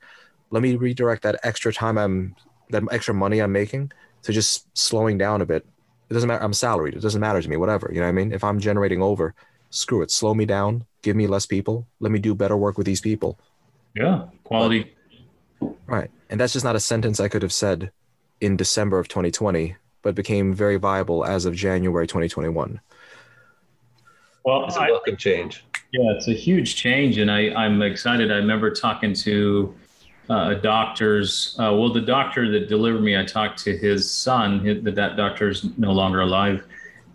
let 0.51 0.63
me 0.63 0.77
redirect 0.77 1.23
that 1.23 1.41
extra 1.43 1.73
time 1.73 1.99
I'm 1.99 2.35
that 2.71 2.83
extra 2.91 3.15
money 3.15 3.41
I'm 3.41 3.53
making 3.53 3.93
to 4.23 4.33
just 4.33 4.67
slowing 4.77 5.19
down 5.19 5.41
a 5.41 5.47
bit. 5.47 5.67
It 6.09 6.15
doesn't 6.15 6.29
matter. 6.29 6.43
I'm 6.43 6.53
salaried. 6.53 6.95
It 6.95 7.03
doesn't 7.03 7.21
matter 7.21 7.41
to 7.41 7.49
me. 7.49 7.57
Whatever. 7.57 7.91
You 7.93 8.01
know 8.01 8.07
what 8.07 8.11
I 8.11 8.13
mean? 8.13 8.33
If 8.33 8.43
I'm 8.45 8.59
generating 8.59 9.03
over, 9.03 9.35
screw 9.71 10.03
it. 10.03 10.11
Slow 10.11 10.35
me 10.35 10.45
down. 10.45 10.85
Give 11.03 11.17
me 11.17 11.27
less 11.27 11.47
people. 11.47 11.87
Let 11.99 12.13
me 12.13 12.19
do 12.19 12.35
better 12.35 12.57
work 12.57 12.77
with 12.77 12.87
these 12.87 13.01
people. 13.01 13.39
Yeah, 13.95 14.27
quality. 14.45 14.95
Right, 15.87 16.11
and 16.29 16.39
that's 16.39 16.53
just 16.53 16.65
not 16.65 16.77
a 16.77 16.81
sentence 16.81 17.21
I 17.21 17.29
could 17.29 17.43
have 17.43 17.53
said 17.53 17.91
in 18.41 18.57
December 18.57 18.99
of 18.99 19.09
2020, 19.09 19.77
but 20.03 20.15
became 20.15 20.55
very 20.55 20.77
viable 20.77 21.25
as 21.25 21.45
of 21.45 21.55
January 21.55 22.07
2021. 22.07 22.81
Well, 24.45 24.65
it's 24.65 24.77
a 24.77 24.81
welcome 24.81 25.17
change. 25.17 25.65
Yeah, 25.93 26.13
it's 26.13 26.29
a 26.29 26.33
huge 26.33 26.77
change, 26.77 27.19
and 27.19 27.31
I, 27.31 27.51
I'm 27.51 27.83
excited. 27.83 28.31
I 28.31 28.37
remember 28.37 28.71
talking 28.71 29.13
to 29.15 29.75
uh, 30.29 30.55
doctors. 30.55 31.57
Uh, 31.59 31.75
well, 31.75 31.93
the 31.93 32.01
doctor 32.01 32.51
that 32.53 32.69
delivered 32.69 33.03
me, 33.03 33.19
I 33.19 33.25
talked 33.25 33.59
to 33.65 33.77
his 33.77 34.11
son. 34.11 34.85
That 34.85 34.95
that 34.95 35.17
doctor's 35.17 35.77
no 35.77 35.93
longer 35.93 36.21
alive, 36.21 36.65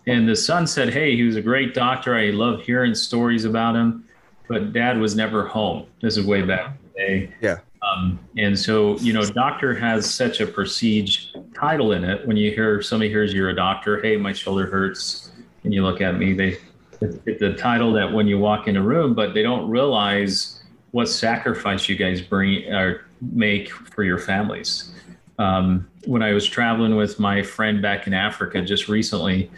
and 0.08 0.28
the 0.28 0.36
son 0.36 0.68
said, 0.68 0.89
"Hey, 0.89 1.16
he 1.16 1.24
was 1.24 1.36
a 1.36 1.41
great 1.41 1.74
doctor. 1.74 2.16
I 2.16 2.30
love 2.30 2.62
hearing 2.62 2.95
stories 2.95 3.45
about 3.45 3.76
him, 3.76 4.06
but 4.47 4.74
Dad 4.74 4.99
was 4.99 5.16
never 5.16 5.47
home. 5.47 5.88
This 6.01 6.18
is 6.18 6.26
way 6.26 6.41
back 6.41 6.78
in. 6.97 7.34
Yeah. 7.41 7.60
Um, 7.82 8.20
and 8.38 8.58
so, 8.58 8.97
you 8.97 9.14
know, 9.14 9.24
doctor 9.24 9.76
has 9.76 10.12
such 10.12 10.39
a 10.39 10.47
prestige 10.47 11.28
title 11.53 11.91
in 11.91 12.03
it. 12.03 12.26
When 12.28 12.36
you 12.36 12.51
hear 12.51 12.82
somebody 12.82 13.10
hears 13.10 13.34
you're 13.34 13.49
a 13.49 13.56
doctor, 13.56 14.01
hey, 14.01 14.18
my 14.18 14.34
shoulder 14.34 14.66
hurts, 14.66 15.32
and 15.64 15.74
you 15.74 15.84
look 15.84 16.01
at 16.01 16.18
me, 16.18 16.34
they 16.34 16.58
it's 17.01 17.39
the 17.39 17.53
title 17.53 17.91
that 17.93 18.12
when 18.12 18.28
you 18.28 18.39
walk 18.39 18.68
in 18.68 18.78
a 18.78 18.82
room, 18.82 19.14
but 19.14 19.34
they 19.34 19.43
don't 19.43 19.70
realize 19.70 20.64
what 20.91 21.10
sacrifice 21.10 21.89
you 21.89 21.95
guys 21.95 22.22
bring 22.22 22.72
or 22.74 23.06
make 23.22 23.70
for 23.70 24.03
your 24.03 24.18
families. 24.18 24.91
Um, 25.38 25.89
when 26.06 26.24
I 26.24 26.32
was 26.32 26.45
traveling 26.45 26.95
with 26.95 27.20
my 27.20 27.43
friend 27.43 27.82
back 27.82 28.08
in 28.08 28.14
Africa 28.14 28.62
just 28.62 28.88
recently, 28.88 29.51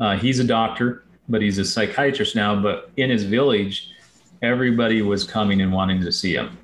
uh, 0.00 0.16
he's 0.16 0.38
a 0.38 0.44
doctor, 0.44 1.04
but 1.28 1.42
he's 1.42 1.58
a 1.58 1.64
psychiatrist 1.64 2.36
now. 2.36 2.60
But 2.60 2.90
in 2.96 3.10
his 3.10 3.24
village, 3.24 3.90
everybody 4.42 5.02
was 5.02 5.24
coming 5.24 5.60
and 5.60 5.72
wanting 5.72 6.00
to 6.02 6.12
see 6.12 6.34
him. 6.34 6.56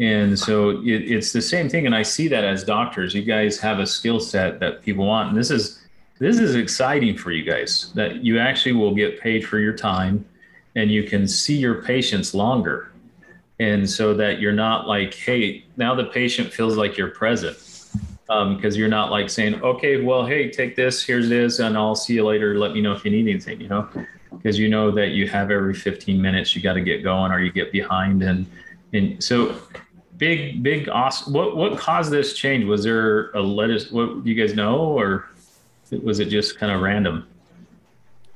And 0.00 0.38
so 0.38 0.70
it, 0.82 1.10
it's 1.10 1.32
the 1.32 1.42
same 1.42 1.68
thing. 1.68 1.86
And 1.86 1.94
I 1.94 2.02
see 2.02 2.28
that 2.28 2.44
as 2.44 2.62
doctors, 2.62 3.14
you 3.14 3.22
guys 3.22 3.58
have 3.58 3.80
a 3.80 3.86
skill 3.86 4.20
set 4.20 4.60
that 4.60 4.82
people 4.82 5.06
want. 5.06 5.30
And 5.30 5.36
this 5.36 5.50
is 5.50 5.80
this 6.18 6.38
is 6.38 6.56
exciting 6.56 7.16
for 7.16 7.30
you 7.30 7.44
guys 7.44 7.92
that 7.94 8.24
you 8.24 8.38
actually 8.38 8.72
will 8.72 8.94
get 8.94 9.20
paid 9.20 9.46
for 9.46 9.58
your 9.58 9.72
time 9.72 10.24
and 10.74 10.90
you 10.90 11.04
can 11.04 11.26
see 11.28 11.56
your 11.56 11.82
patients 11.82 12.34
longer 12.34 12.90
and 13.60 13.88
so 13.88 14.14
that 14.14 14.40
you're 14.40 14.52
not 14.52 14.86
like 14.86 15.14
hey 15.14 15.64
now 15.76 15.94
the 15.94 16.04
patient 16.06 16.52
feels 16.52 16.76
like 16.76 16.96
you're 16.96 17.08
present 17.08 17.56
because 18.28 18.74
um, 18.74 18.78
you're 18.78 18.88
not 18.88 19.10
like 19.10 19.30
saying 19.30 19.60
okay 19.62 20.02
well 20.02 20.26
hey 20.26 20.50
take 20.50 20.76
this 20.76 21.02
here's 21.02 21.28
this 21.28 21.60
and 21.60 21.76
i'll 21.76 21.94
see 21.94 22.14
you 22.14 22.24
later 22.24 22.58
let 22.58 22.72
me 22.72 22.80
know 22.80 22.92
if 22.92 23.04
you 23.04 23.10
need 23.10 23.26
anything 23.28 23.60
you 23.60 23.68
know 23.68 23.88
because 24.30 24.58
you 24.58 24.68
know 24.68 24.90
that 24.90 25.08
you 25.08 25.26
have 25.26 25.50
every 25.50 25.74
15 25.74 26.20
minutes 26.20 26.54
you 26.54 26.60
got 26.60 26.74
to 26.74 26.82
get 26.82 27.02
going 27.02 27.32
or 27.32 27.40
you 27.40 27.50
get 27.50 27.72
behind 27.72 28.22
and 28.22 28.46
and 28.92 29.22
so 29.24 29.56
big 30.18 30.62
big 30.62 30.88
awesome 30.90 31.32
what 31.32 31.56
what 31.56 31.78
caused 31.78 32.10
this 32.10 32.34
change 32.34 32.64
was 32.64 32.84
there 32.84 33.30
a 33.30 33.40
lettuce 33.40 33.90
what 33.90 34.26
you 34.26 34.34
guys 34.34 34.54
know 34.54 34.78
or 34.78 35.30
was 35.90 36.20
it 36.20 36.26
just 36.26 36.58
kind 36.58 36.72
of 36.72 36.80
random? 36.80 37.26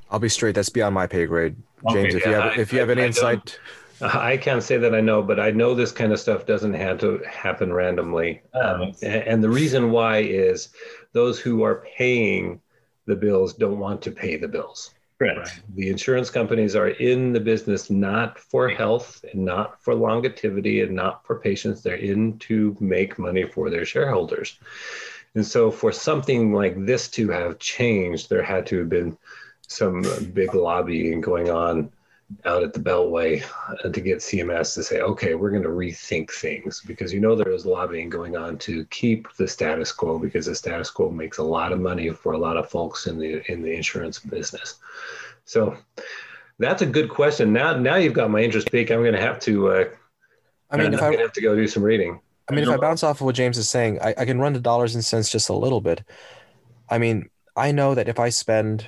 I'll 0.09 0.19
be 0.19 0.29
straight. 0.29 0.55
That's 0.55 0.69
beyond 0.69 0.93
my 0.93 1.07
pay 1.07 1.25
grade, 1.25 1.55
James. 1.91 2.15
Okay, 2.15 2.17
if 2.17 2.25
yeah, 2.25 2.29
you 2.29 2.35
have 2.35 2.43
I, 2.43 2.61
if 2.61 2.73
you 2.73 2.79
have 2.79 2.89
I, 2.89 2.91
any 2.93 3.01
I 3.01 3.05
insight, 3.07 3.59
I 4.13 4.37
can't 4.37 4.63
say 4.63 4.77
that 4.77 4.93
I 4.93 5.01
know, 5.01 5.21
but 5.21 5.39
I 5.39 5.51
know 5.51 5.73
this 5.73 5.91
kind 5.91 6.11
of 6.11 6.19
stuff 6.19 6.45
doesn't 6.45 6.73
have 6.73 6.99
to 6.99 7.21
happen 7.29 7.71
randomly. 7.71 8.41
Um, 8.53 8.93
and, 9.01 9.43
the 9.43 9.49
reason 9.49 9.91
why 9.91 10.17
is 10.17 10.69
those 11.13 11.39
who 11.39 11.63
are 11.63 11.85
paying 11.97 12.61
the 13.05 13.15
bills 13.15 13.53
don't 13.53 13.79
want 13.79 14.01
to 14.03 14.11
pay 14.11 14.35
the 14.35 14.47
bills. 14.47 14.91
Right. 15.19 15.47
The 15.75 15.89
insurance 15.89 16.29
companies 16.29 16.75
are 16.75 16.89
in 16.89 17.31
the 17.31 17.39
business 17.39 17.89
not 17.89 18.37
for 18.39 18.67
health 18.67 19.23
and 19.31 19.45
not 19.45 19.81
for 19.81 19.95
longevity 19.95 20.81
and 20.81 20.93
not 20.93 21.25
for 21.25 21.39
patients. 21.39 21.81
They're 21.81 21.95
in 21.95 22.39
to 22.39 22.75
make 22.79 23.19
money 23.19 23.45
for 23.45 23.69
their 23.69 23.85
shareholders. 23.85 24.57
And 25.35 25.45
so, 25.45 25.71
for 25.71 25.91
something 25.91 26.53
like 26.53 26.85
this 26.85 27.07
to 27.09 27.29
have 27.29 27.57
changed, 27.59 28.29
there 28.29 28.43
had 28.43 28.65
to 28.67 28.79
have 28.79 28.89
been 28.89 29.17
some 29.67 30.03
big 30.33 30.53
lobbying 30.53 31.21
going 31.21 31.49
on 31.49 31.91
out 32.45 32.63
at 32.63 32.73
the 32.73 32.79
Beltway 32.79 33.43
uh, 33.69 33.89
to 33.89 34.01
get 34.01 34.19
CMS 34.19 34.73
to 34.75 34.83
say, 34.83 35.01
okay, 35.01 35.35
we're 35.35 35.51
going 35.51 35.63
to 35.63 35.69
rethink 35.69 36.31
things 36.31 36.81
because 36.81 37.13
you 37.13 37.19
know 37.19 37.35
there 37.35 37.51
is 37.51 37.65
lobbying 37.65 38.09
going 38.09 38.35
on 38.35 38.57
to 38.59 38.85
keep 38.85 39.27
the 39.37 39.47
status 39.47 39.91
quo 39.91 40.17
because 40.17 40.45
the 40.45 40.55
status 40.55 40.89
quo 40.89 41.09
makes 41.09 41.37
a 41.37 41.43
lot 41.43 41.71
of 41.71 41.79
money 41.79 42.09
for 42.09 42.33
a 42.33 42.37
lot 42.37 42.57
of 42.57 42.69
folks 42.69 43.07
in 43.07 43.17
the 43.17 43.43
in 43.51 43.61
the 43.61 43.73
insurance 43.73 44.19
business. 44.19 44.75
So 45.45 45.77
that's 46.59 46.81
a 46.81 46.85
good 46.85 47.09
question. 47.09 47.53
Now, 47.53 47.75
now 47.75 47.95
you've 47.95 48.13
got 48.13 48.29
my 48.29 48.41
interest 48.41 48.71
peak. 48.71 48.91
I'm 48.91 49.01
going 49.01 49.13
to 49.13 49.21
have 49.21 49.39
to. 49.41 49.69
Uh, 49.69 49.85
I 50.71 50.77
mean, 50.77 50.87
I'm 50.87 50.99
going 50.99 51.13
to 51.13 51.19
have 51.19 51.33
to 51.33 51.41
go 51.41 51.55
do 51.55 51.67
some 51.67 51.83
reading. 51.83 52.19
I 52.49 52.53
mean, 52.53 52.63
if 52.65 52.69
I 52.69 52.77
bounce 52.77 53.03
off 53.03 53.21
of 53.21 53.25
what 53.25 53.35
James 53.35 53.57
is 53.57 53.69
saying, 53.69 53.99
I, 54.01 54.15
I 54.17 54.25
can 54.25 54.39
run 54.39 54.53
the 54.53 54.59
dollars 54.59 54.95
and 54.95 55.05
cents 55.05 55.29
just 55.29 55.49
a 55.49 55.53
little 55.53 55.81
bit. 55.81 56.03
I 56.89 56.97
mean, 56.97 57.29
I 57.55 57.71
know 57.71 57.95
that 57.95 58.09
if 58.09 58.19
I 58.19 58.29
spend 58.29 58.87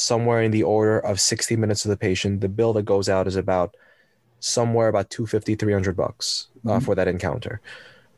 somewhere 0.00 0.42
in 0.42 0.50
the 0.50 0.62
order 0.62 0.98
of 0.98 1.20
60 1.20 1.56
minutes 1.56 1.84
of 1.84 1.90
the 1.90 1.96
patient, 1.96 2.40
the 2.40 2.48
bill 2.48 2.72
that 2.74 2.84
goes 2.84 3.08
out 3.08 3.26
is 3.26 3.36
about 3.36 3.76
somewhere 4.40 4.88
about 4.88 5.10
250, 5.10 5.54
300 5.54 5.96
bucks 5.96 6.48
uh, 6.64 6.70
mm-hmm. 6.70 6.84
for 6.84 6.94
that 6.94 7.08
encounter. 7.08 7.60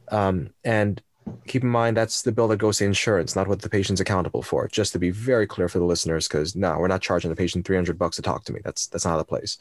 Um, 0.09 0.51
and 0.65 1.03
keep 1.47 1.63
in 1.63 1.69
mind, 1.69 1.97
that's 1.97 2.23
the 2.23 2.33
bill 2.33 2.49
that 2.49 2.59
goes 2.59 2.79
to 2.79 2.85
insurance, 2.85 3.37
not 3.37 3.49
what 3.49 3.63
the 3.63 3.69
patient's 3.69 4.01
accountable 4.01 4.43
for. 4.43 4.69
Just 4.69 4.93
to 4.93 4.99
be 4.99 5.11
very 5.11 5.47
clear 5.47 5.69
for 5.69 5.79
the 5.79 5.85
listeners, 5.85 6.29
because 6.29 6.57
no, 6.57 6.79
we're 6.79 6.89
not 6.89 7.03
charging 7.03 7.31
the 7.31 7.37
patient 7.37 7.67
300 7.67 7.99
bucks 7.99 8.17
to 8.17 8.23
talk 8.23 8.45
to 8.45 8.53
me. 8.53 8.61
That's, 8.65 8.87
that's 8.87 9.05
not 9.05 9.19
the 9.19 9.25
place. 9.25 9.59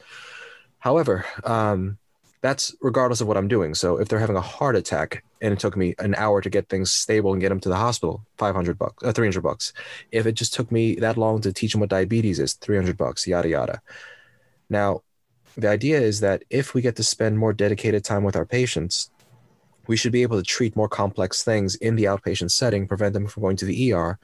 However, 0.78 1.24
um, 1.44 1.98
that's 2.42 2.74
regardless 2.80 3.20
of 3.20 3.28
what 3.28 3.36
I'm 3.36 3.46
doing. 3.46 3.72
So 3.74 3.98
if 3.98 4.08
they're 4.08 4.18
having 4.18 4.36
a 4.36 4.40
heart 4.40 4.74
attack 4.74 5.24
and 5.40 5.52
it 5.52 5.60
took 5.60 5.76
me 5.76 5.94
an 6.00 6.14
hour 6.16 6.40
to 6.40 6.50
get 6.50 6.68
things 6.68 6.90
stable 6.90 7.32
and 7.32 7.40
get 7.40 7.50
them 7.50 7.60
to 7.60 7.68
the 7.68 7.76
hospital, 7.76 8.26
500 8.36 8.76
bucks, 8.76 9.04
uh, 9.04 9.12
300 9.12 9.40
bucks. 9.40 9.72
If 10.10 10.26
it 10.26 10.32
just 10.32 10.52
took 10.52 10.70
me 10.72 10.96
that 10.96 11.16
long 11.16 11.40
to 11.42 11.52
teach 11.52 11.72
them 11.72 11.80
what 11.80 11.90
diabetes 11.90 12.40
is, 12.40 12.54
300 12.54 12.96
bucks, 12.96 13.28
yada, 13.28 13.48
yada. 13.48 13.80
Now, 14.68 15.02
the 15.56 15.68
idea 15.68 16.00
is 16.00 16.18
that 16.20 16.42
if 16.50 16.74
we 16.74 16.82
get 16.82 16.96
to 16.96 17.04
spend 17.04 17.38
more 17.38 17.52
dedicated 17.52 18.04
time 18.04 18.24
with 18.24 18.34
our 18.34 18.46
patients, 18.46 19.10
we 19.86 19.96
should 19.96 20.12
be 20.12 20.22
able 20.22 20.36
to 20.36 20.42
treat 20.42 20.74
more 20.74 20.88
complex 20.88 21.44
things 21.44 21.76
in 21.76 21.94
the 21.94 22.04
outpatient 22.04 22.50
setting, 22.50 22.88
prevent 22.88 23.14
them 23.14 23.28
from 23.28 23.42
going 23.44 23.56
to 23.56 23.64
the 23.64 23.92
ER. 23.92 24.18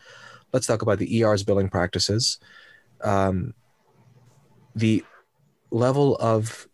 Let's 0.52 0.66
talk 0.66 0.82
about 0.82 0.98
the 0.98 1.22
ER's 1.22 1.44
billing 1.44 1.68
practices. 1.68 2.38
Um, 3.02 3.54
the 4.74 5.04
level 5.70 6.16
of 6.16 6.67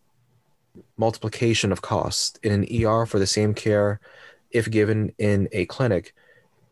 multiplication 0.97 1.71
of 1.71 1.81
costs 1.81 2.39
in 2.43 2.51
an 2.51 2.85
ER 2.85 3.05
for 3.05 3.19
the 3.19 3.27
same 3.27 3.53
care, 3.53 3.99
if 4.51 4.69
given 4.69 5.13
in 5.17 5.49
a 5.51 5.65
clinic, 5.65 6.13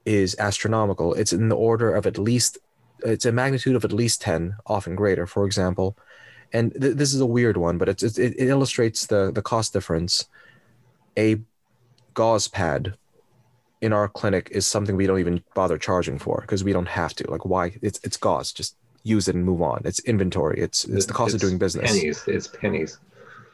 is 0.05 0.35
astronomical. 0.39 1.13
It's 1.13 1.33
in 1.33 1.49
the 1.49 1.55
order 1.55 1.93
of 1.93 2.05
at 2.05 2.17
least, 2.17 2.57
it's 3.03 3.25
a 3.25 3.31
magnitude 3.31 3.75
of 3.75 3.85
at 3.85 3.93
least 3.93 4.21
10, 4.21 4.55
often 4.65 4.95
greater, 4.95 5.25
for 5.25 5.45
example. 5.45 5.97
And 6.51 6.71
th- 6.79 6.95
this 6.95 7.13
is 7.13 7.19
a 7.19 7.25
weird 7.25 7.57
one, 7.57 7.77
but 7.77 7.89
it's, 7.89 8.03
it, 8.03 8.17
it 8.17 8.47
illustrates 8.47 9.07
the, 9.07 9.31
the 9.31 9.41
cost 9.41 9.73
difference. 9.73 10.27
A 11.17 11.37
gauze 12.13 12.47
pad 12.47 12.95
in 13.81 13.91
our 13.91 14.07
clinic 14.07 14.49
is 14.51 14.65
something 14.65 14.95
we 14.95 15.07
don't 15.07 15.19
even 15.19 15.43
bother 15.53 15.77
charging 15.77 16.17
for 16.17 16.41
because 16.41 16.63
we 16.63 16.73
don't 16.73 16.87
have 16.87 17.13
to. 17.15 17.29
Like, 17.29 17.45
why? 17.45 17.77
It's, 17.81 17.99
it's 18.03 18.17
gauze. 18.17 18.53
Just 18.53 18.75
use 19.03 19.27
it 19.27 19.35
and 19.35 19.45
move 19.45 19.61
on. 19.61 19.81
It's 19.83 19.99
inventory. 19.99 20.59
It's, 20.59 20.85
it's 20.85 21.05
the 21.05 21.13
cost 21.13 21.33
it's 21.33 21.43
of 21.43 21.49
doing 21.49 21.57
business. 21.57 21.91
Pennies. 21.91 22.23
It's 22.27 22.47
pennies 22.47 22.99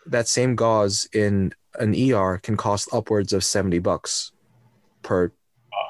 that 0.09 0.27
same 0.27 0.55
gauze 0.55 1.07
in 1.13 1.53
an 1.75 1.95
ER 1.95 2.39
can 2.39 2.57
cost 2.57 2.89
upwards 2.91 3.33
of 3.33 3.43
70 3.43 3.79
bucks 3.79 4.31
per 5.01 5.31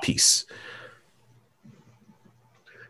piece. 0.01 0.45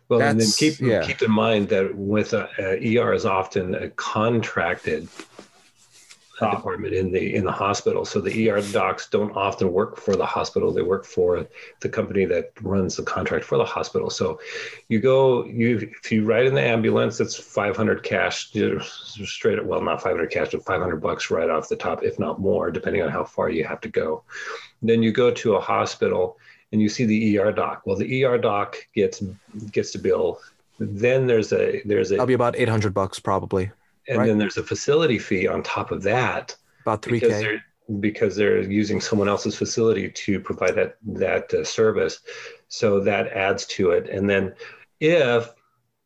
Well, 0.08 0.20
That's, 0.20 0.32
and 0.32 0.42
then 0.42 0.50
keep 0.58 0.80
yeah. 0.80 1.04
keep 1.04 1.22
in 1.22 1.32
mind 1.32 1.70
that 1.70 1.96
with 1.96 2.34
a, 2.34 2.50
a 2.58 2.98
ER 2.98 3.14
is 3.14 3.26
often 3.26 3.76
a 3.76 3.90
contracted. 3.92 5.08
Department 6.40 6.94
in 6.94 7.12
the 7.12 7.36
in 7.36 7.44
the 7.44 7.52
hospital. 7.52 8.06
So 8.06 8.22
the 8.22 8.50
ER 8.50 8.62
docs 8.62 9.08
don't 9.08 9.36
often 9.36 9.72
work 9.72 9.98
for 9.98 10.16
the 10.16 10.26
hospital; 10.26 10.72
they 10.72 10.82
work 10.82 11.06
for 11.06 11.48
the 11.82 11.90
company 11.90 12.26
that 12.26 12.52
runs 12.62 12.96
the 12.96 13.04
contract 13.04 13.46
for 13.46 13.58
the 13.58 13.66
hospital. 13.66 14.10
So 14.10 14.40
you 14.88 15.00
go, 15.00 15.46
you 15.46 15.92
if 16.04 16.12
you 16.12 16.26
ride 16.26 16.46
in 16.46 16.54
the 16.56 16.62
ambulance, 16.62 17.20
it's 17.20 17.36
500 17.36 18.04
cash 18.04 18.52
straight. 19.26 19.66
Well, 19.66 19.82
not 19.82 20.02
500 20.02 20.32
cash, 20.32 20.52
but 20.52 20.66
500 20.66 20.98
bucks 20.98 21.30
right 21.30 21.50
off 21.50 21.70
the 21.70 21.76
top, 21.76 22.04
if 22.04 22.20
not 22.20 22.40
more, 22.40 22.72
depending 22.72 23.02
on 23.02 23.10
how 23.10 23.24
far 23.24 23.50
you 23.50 23.64
have 23.66 23.82
to 23.82 23.90
go. 23.90 24.24
Then 24.82 25.04
you 25.04 25.12
go 25.12 25.32
to 25.32 25.56
a 25.56 25.60
hospital 25.60 26.38
and 26.72 26.82
you 26.82 26.90
see 26.90 27.06
the 27.06 27.40
ER 27.40 27.52
doc. 27.52 27.82
Well, 27.86 27.96
the 27.96 28.24
ER 28.24 28.38
doc 28.38 28.78
gets 28.96 29.22
gets 29.72 29.92
to 29.92 30.00
bill. 30.00 30.40
Then 30.80 31.28
there's 31.28 31.52
a 31.52 31.82
there's 31.86 32.12
a. 32.12 32.16
That'll 32.16 32.28
be 32.28 32.34
about 32.34 32.56
800 32.56 32.94
bucks 32.94 33.20
probably 33.20 33.72
and 34.10 34.20
right. 34.20 34.28
then 34.28 34.38
there's 34.38 34.58
a 34.58 34.64
facility 34.64 35.20
fee 35.20 35.48
on 35.48 35.64
top 35.64 35.92
of 35.92 36.04
that 36.04 36.56
about 36.82 37.02
3k 37.02 37.12
because 37.12 37.42
they're, 37.42 37.64
because 38.00 38.36
they're 38.36 38.62
using 38.62 39.00
someone 39.00 39.30
else's 39.30 39.56
facility 39.56 40.10
to 40.10 40.40
provide 40.40 40.76
that 40.76 40.98
that 41.06 41.54
uh, 41.54 41.64
service. 41.64 42.20
So 42.68 43.00
that 43.02 43.28
adds 43.30 43.66
to 43.68 43.92
it. 43.92 44.10
And 44.10 44.30
then 44.30 44.54
if 45.00 45.50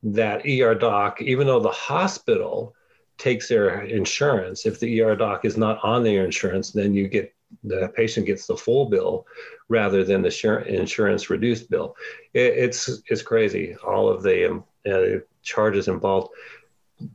that 0.04 0.45
er 0.45 0.76
doc 0.76 1.22
even 1.22 1.47
though 1.47 1.62
the 1.62 1.70
hospital 1.70 2.76
takes 3.18 3.47
their 3.47 3.84
insurance 3.84 4.66
if 4.66 4.80
the 4.80 5.01
er 5.01 5.16
doc 5.16 5.45
is 5.45 5.56
not 5.56 5.80
on 5.82 6.04
their 6.04 6.26
insurance 6.26 6.72
then 6.72 6.93
you 6.93 7.08
get 7.08 7.34
the 7.64 7.91
patient 7.95 8.26
gets 8.26 8.47
the 8.47 8.58
full 8.58 8.88
bill 8.88 9.26
rather 9.70 10.04
than 10.04 10.22
the 10.22 10.64
insurance 10.68 11.30
reduced 11.30 11.70
bill. 11.70 11.95
It, 12.34 12.54
it's 12.58 13.01
it's 13.08 13.22
crazy 13.22 13.76
all 13.86 14.10
of 14.10 14.24
the 14.24 14.51
um, 14.51 14.64
uh, 14.89 15.20
charges 15.41 15.88
involved 15.88 16.34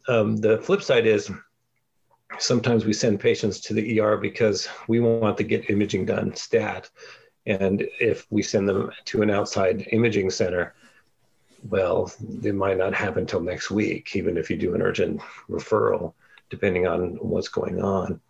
um, 0.08 0.36
the 0.36 0.58
flip 0.58 0.82
side 0.82 1.06
is 1.06 1.30
sometimes 2.38 2.84
we 2.84 2.92
send 2.92 3.20
patients 3.20 3.60
to 3.60 3.74
the 3.74 4.00
ER 4.00 4.16
because 4.16 4.68
we 4.86 5.00
want 5.00 5.36
to 5.38 5.44
get 5.44 5.70
imaging 5.70 6.06
done 6.06 6.34
stat. 6.34 6.90
And 7.46 7.86
if 8.00 8.26
we 8.30 8.42
send 8.42 8.68
them 8.68 8.90
to 9.06 9.22
an 9.22 9.30
outside 9.30 9.88
imaging 9.92 10.30
center, 10.30 10.74
well, 11.68 12.12
they 12.20 12.52
might 12.52 12.76
not 12.76 12.94
happen 12.94 13.20
until 13.20 13.40
next 13.40 13.70
week, 13.70 14.14
even 14.14 14.36
if 14.36 14.50
you 14.50 14.56
do 14.56 14.74
an 14.74 14.82
urgent 14.82 15.20
referral, 15.48 16.12
depending 16.50 16.86
on 16.86 17.16
what's 17.16 17.48
going 17.48 17.82
on. 17.82 18.20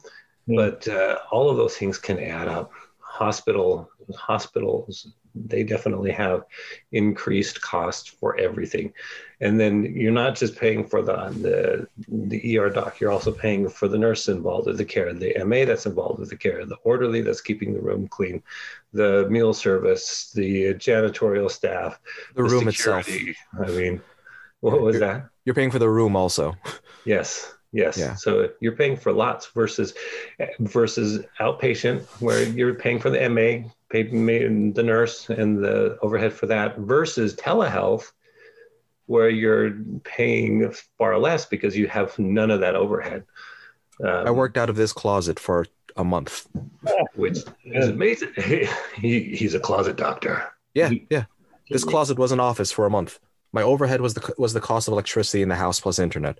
Mm. 0.48 0.56
But 0.56 0.88
uh, 0.88 1.18
all 1.30 1.50
of 1.50 1.56
those 1.56 1.76
things 1.76 1.98
can 1.98 2.18
add 2.18 2.48
up. 2.48 2.72
Hospital 3.00 3.90
hospitals 4.16 5.08
they 5.34 5.62
definitely 5.62 6.10
have 6.10 6.44
increased 6.92 7.60
cost 7.60 8.10
for 8.10 8.38
everything 8.38 8.92
and 9.40 9.58
then 9.60 9.84
you're 9.94 10.10
not 10.10 10.34
just 10.34 10.56
paying 10.56 10.84
for 10.86 11.02
the 11.02 11.16
the, 11.40 11.86
the 12.08 12.58
er 12.58 12.70
doc 12.70 12.98
you're 12.98 13.10
also 13.10 13.30
paying 13.30 13.68
for 13.68 13.88
the 13.88 13.98
nurse 13.98 14.28
involved 14.28 14.66
with 14.66 14.78
the 14.78 14.84
care 14.84 15.12
the 15.12 15.34
ma 15.44 15.64
that's 15.64 15.86
involved 15.86 16.18
with 16.18 16.30
the 16.30 16.36
care 16.36 16.64
the 16.64 16.76
orderly 16.84 17.20
that's 17.20 17.40
keeping 17.40 17.72
the 17.72 17.80
room 17.80 18.08
clean 18.08 18.42
the 18.92 19.28
meal 19.30 19.52
service 19.52 20.32
the 20.34 20.74
janitorial 20.74 21.50
staff 21.50 22.00
the, 22.34 22.42
the 22.42 22.48
room 22.48 22.70
security. 22.70 23.30
itself 23.30 23.68
i 23.68 23.70
mean 23.70 24.00
what 24.60 24.80
was 24.80 24.94
you're, 24.94 25.00
that 25.00 25.28
you're 25.44 25.54
paying 25.54 25.70
for 25.70 25.78
the 25.78 25.88
room 25.88 26.16
also 26.16 26.56
yes 27.04 27.54
Yes. 27.72 27.98
Yeah. 27.98 28.14
So 28.14 28.50
you're 28.60 28.76
paying 28.76 28.96
for 28.96 29.12
lots 29.12 29.46
versus 29.48 29.94
versus 30.60 31.24
outpatient, 31.40 32.02
where 32.20 32.42
you're 32.42 32.74
paying 32.74 32.98
for 32.98 33.10
the 33.10 33.28
MA, 33.28 33.68
paying 33.90 34.72
the 34.72 34.82
nurse 34.82 35.28
and 35.30 35.62
the 35.62 35.98
overhead 36.02 36.32
for 36.32 36.46
that, 36.46 36.78
versus 36.78 37.34
telehealth, 37.34 38.12
where 39.06 39.30
you're 39.30 39.72
paying 40.04 40.72
far 40.98 41.18
less 41.18 41.46
because 41.46 41.76
you 41.76 41.88
have 41.88 42.18
none 42.18 42.50
of 42.50 42.60
that 42.60 42.76
overhead. 42.76 43.24
Um, 44.02 44.26
I 44.26 44.30
worked 44.30 44.56
out 44.56 44.70
of 44.70 44.76
this 44.76 44.92
closet 44.92 45.40
for 45.40 45.66
a 45.96 46.04
month, 46.04 46.46
which 47.14 47.38
is 47.64 47.88
amazing. 47.88 48.32
he, 48.96 49.24
he's 49.34 49.54
a 49.54 49.60
closet 49.60 49.96
doctor. 49.96 50.44
Yeah, 50.74 50.90
yeah. 51.10 51.24
This 51.70 51.84
closet 51.84 52.18
was 52.18 52.32
an 52.32 52.40
office 52.40 52.72
for 52.72 52.86
a 52.86 52.90
month. 52.90 53.18
My 53.52 53.62
overhead 53.62 54.00
was 54.00 54.14
the 54.14 54.34
was 54.38 54.52
the 54.52 54.60
cost 54.60 54.88
of 54.88 54.92
electricity 54.92 55.42
in 55.42 55.48
the 55.48 55.56
house 55.56 55.80
plus 55.80 55.98
internet. 55.98 56.38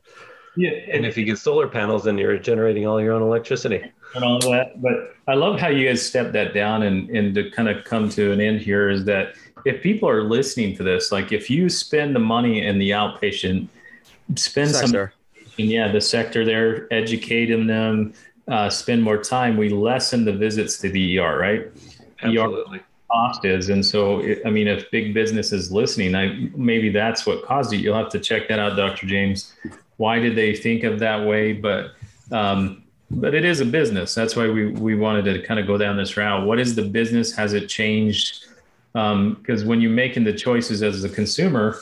Yeah, 0.59 0.71
and 0.93 1.07
if 1.07 1.17
you 1.17 1.25
get 1.25 1.39
solar 1.39 1.69
panels, 1.69 2.03
then 2.03 2.19
you're 2.19 2.37
generating 2.37 2.85
all 2.85 3.01
your 3.01 3.13
own 3.13 3.23
electricity 3.23 3.81
and 4.17 4.25
all 4.25 4.41
that. 4.41 4.83
But 4.83 5.15
I 5.29 5.35
love 5.35 5.61
how 5.61 5.69
you 5.69 5.87
guys 5.87 6.05
step 6.05 6.33
that 6.33 6.53
down 6.53 6.83
and 6.83 7.09
and 7.11 7.33
to 7.37 7.49
kind 7.53 7.69
of 7.69 7.85
come 7.85 8.09
to 8.11 8.33
an 8.33 8.41
end 8.41 8.61
here 8.61 8.91
is 8.91 9.05
that 9.05 9.35
if 9.65 9.81
people 9.81 10.09
are 10.09 10.25
listening 10.25 10.77
to 10.77 10.83
this, 10.83 11.13
like 11.13 11.31
if 11.31 11.49
you 11.49 11.69
spend 11.69 12.13
the 12.13 12.19
money 12.19 12.67
in 12.67 12.77
the 12.81 12.91
outpatient, 12.91 13.69
spend 14.35 14.73
sector. 14.73 15.13
some, 15.35 15.65
yeah, 15.65 15.93
the 15.93 16.01
sector 16.01 16.45
there, 16.45 16.93
educating 16.93 17.69
them, 17.69 18.13
uh, 18.49 18.69
spend 18.69 19.01
more 19.01 19.19
time, 19.19 19.57
we 19.57 19.69
lessen 19.69 20.25
the 20.25 20.33
visits 20.33 20.79
to 20.79 20.89
the 20.89 21.21
ER, 21.21 21.39
right? 21.39 21.69
Absolutely. 22.21 22.79
ER 22.79 22.85
cost 23.13 23.45
is, 23.45 23.69
and 23.69 23.87
so 23.87 24.19
it, 24.23 24.43
I 24.45 24.51
mean, 24.51 24.67
if 24.67 24.91
big 24.91 25.15
business 25.15 25.53
is 25.53 25.71
listening, 25.71 26.17
I 26.17 26.51
maybe 26.57 26.91
that's 26.91 27.27
what 27.27 27.45
caused 27.45 27.73
it. 27.73 27.77
You'll 27.77 27.97
have 27.97 28.11
to 28.11 28.19
check 28.19 28.49
that 28.49 28.59
out, 28.59 28.77
Dr. 28.77 29.07
James 29.07 29.55
why 29.99 30.19
did 30.19 30.35
they 30.35 30.57
think 30.57 30.85
of 30.85 30.99
that 31.01 31.27
way? 31.27 31.53
But 31.53 31.93
um, 32.33 32.83
but 33.11 33.35
it 33.35 33.45
is 33.45 33.61
a 33.61 33.65
business. 33.65 34.15
That's 34.15 34.35
why 34.35 34.49
we 34.49 34.73
we 34.73 34.95
wanted 34.95 35.25
to 35.27 35.43
kind 35.47 35.61
of 35.61 35.67
go 35.67 35.77
down 35.77 35.97
this 35.97 36.17
route. 36.17 36.47
What 36.47 36.59
is 36.59 36.75
the 36.75 36.83
business? 36.83 37.35
Has 37.37 37.53
it 37.53 37.69
changed? 37.69 38.47
Because 38.93 39.63
um, 39.63 39.69
when 39.69 39.81
you're 39.81 39.91
making 39.91 40.25
the 40.25 40.33
choices 40.33 40.83
as 40.83 41.05
a 41.05 41.09
consumer, 41.09 41.79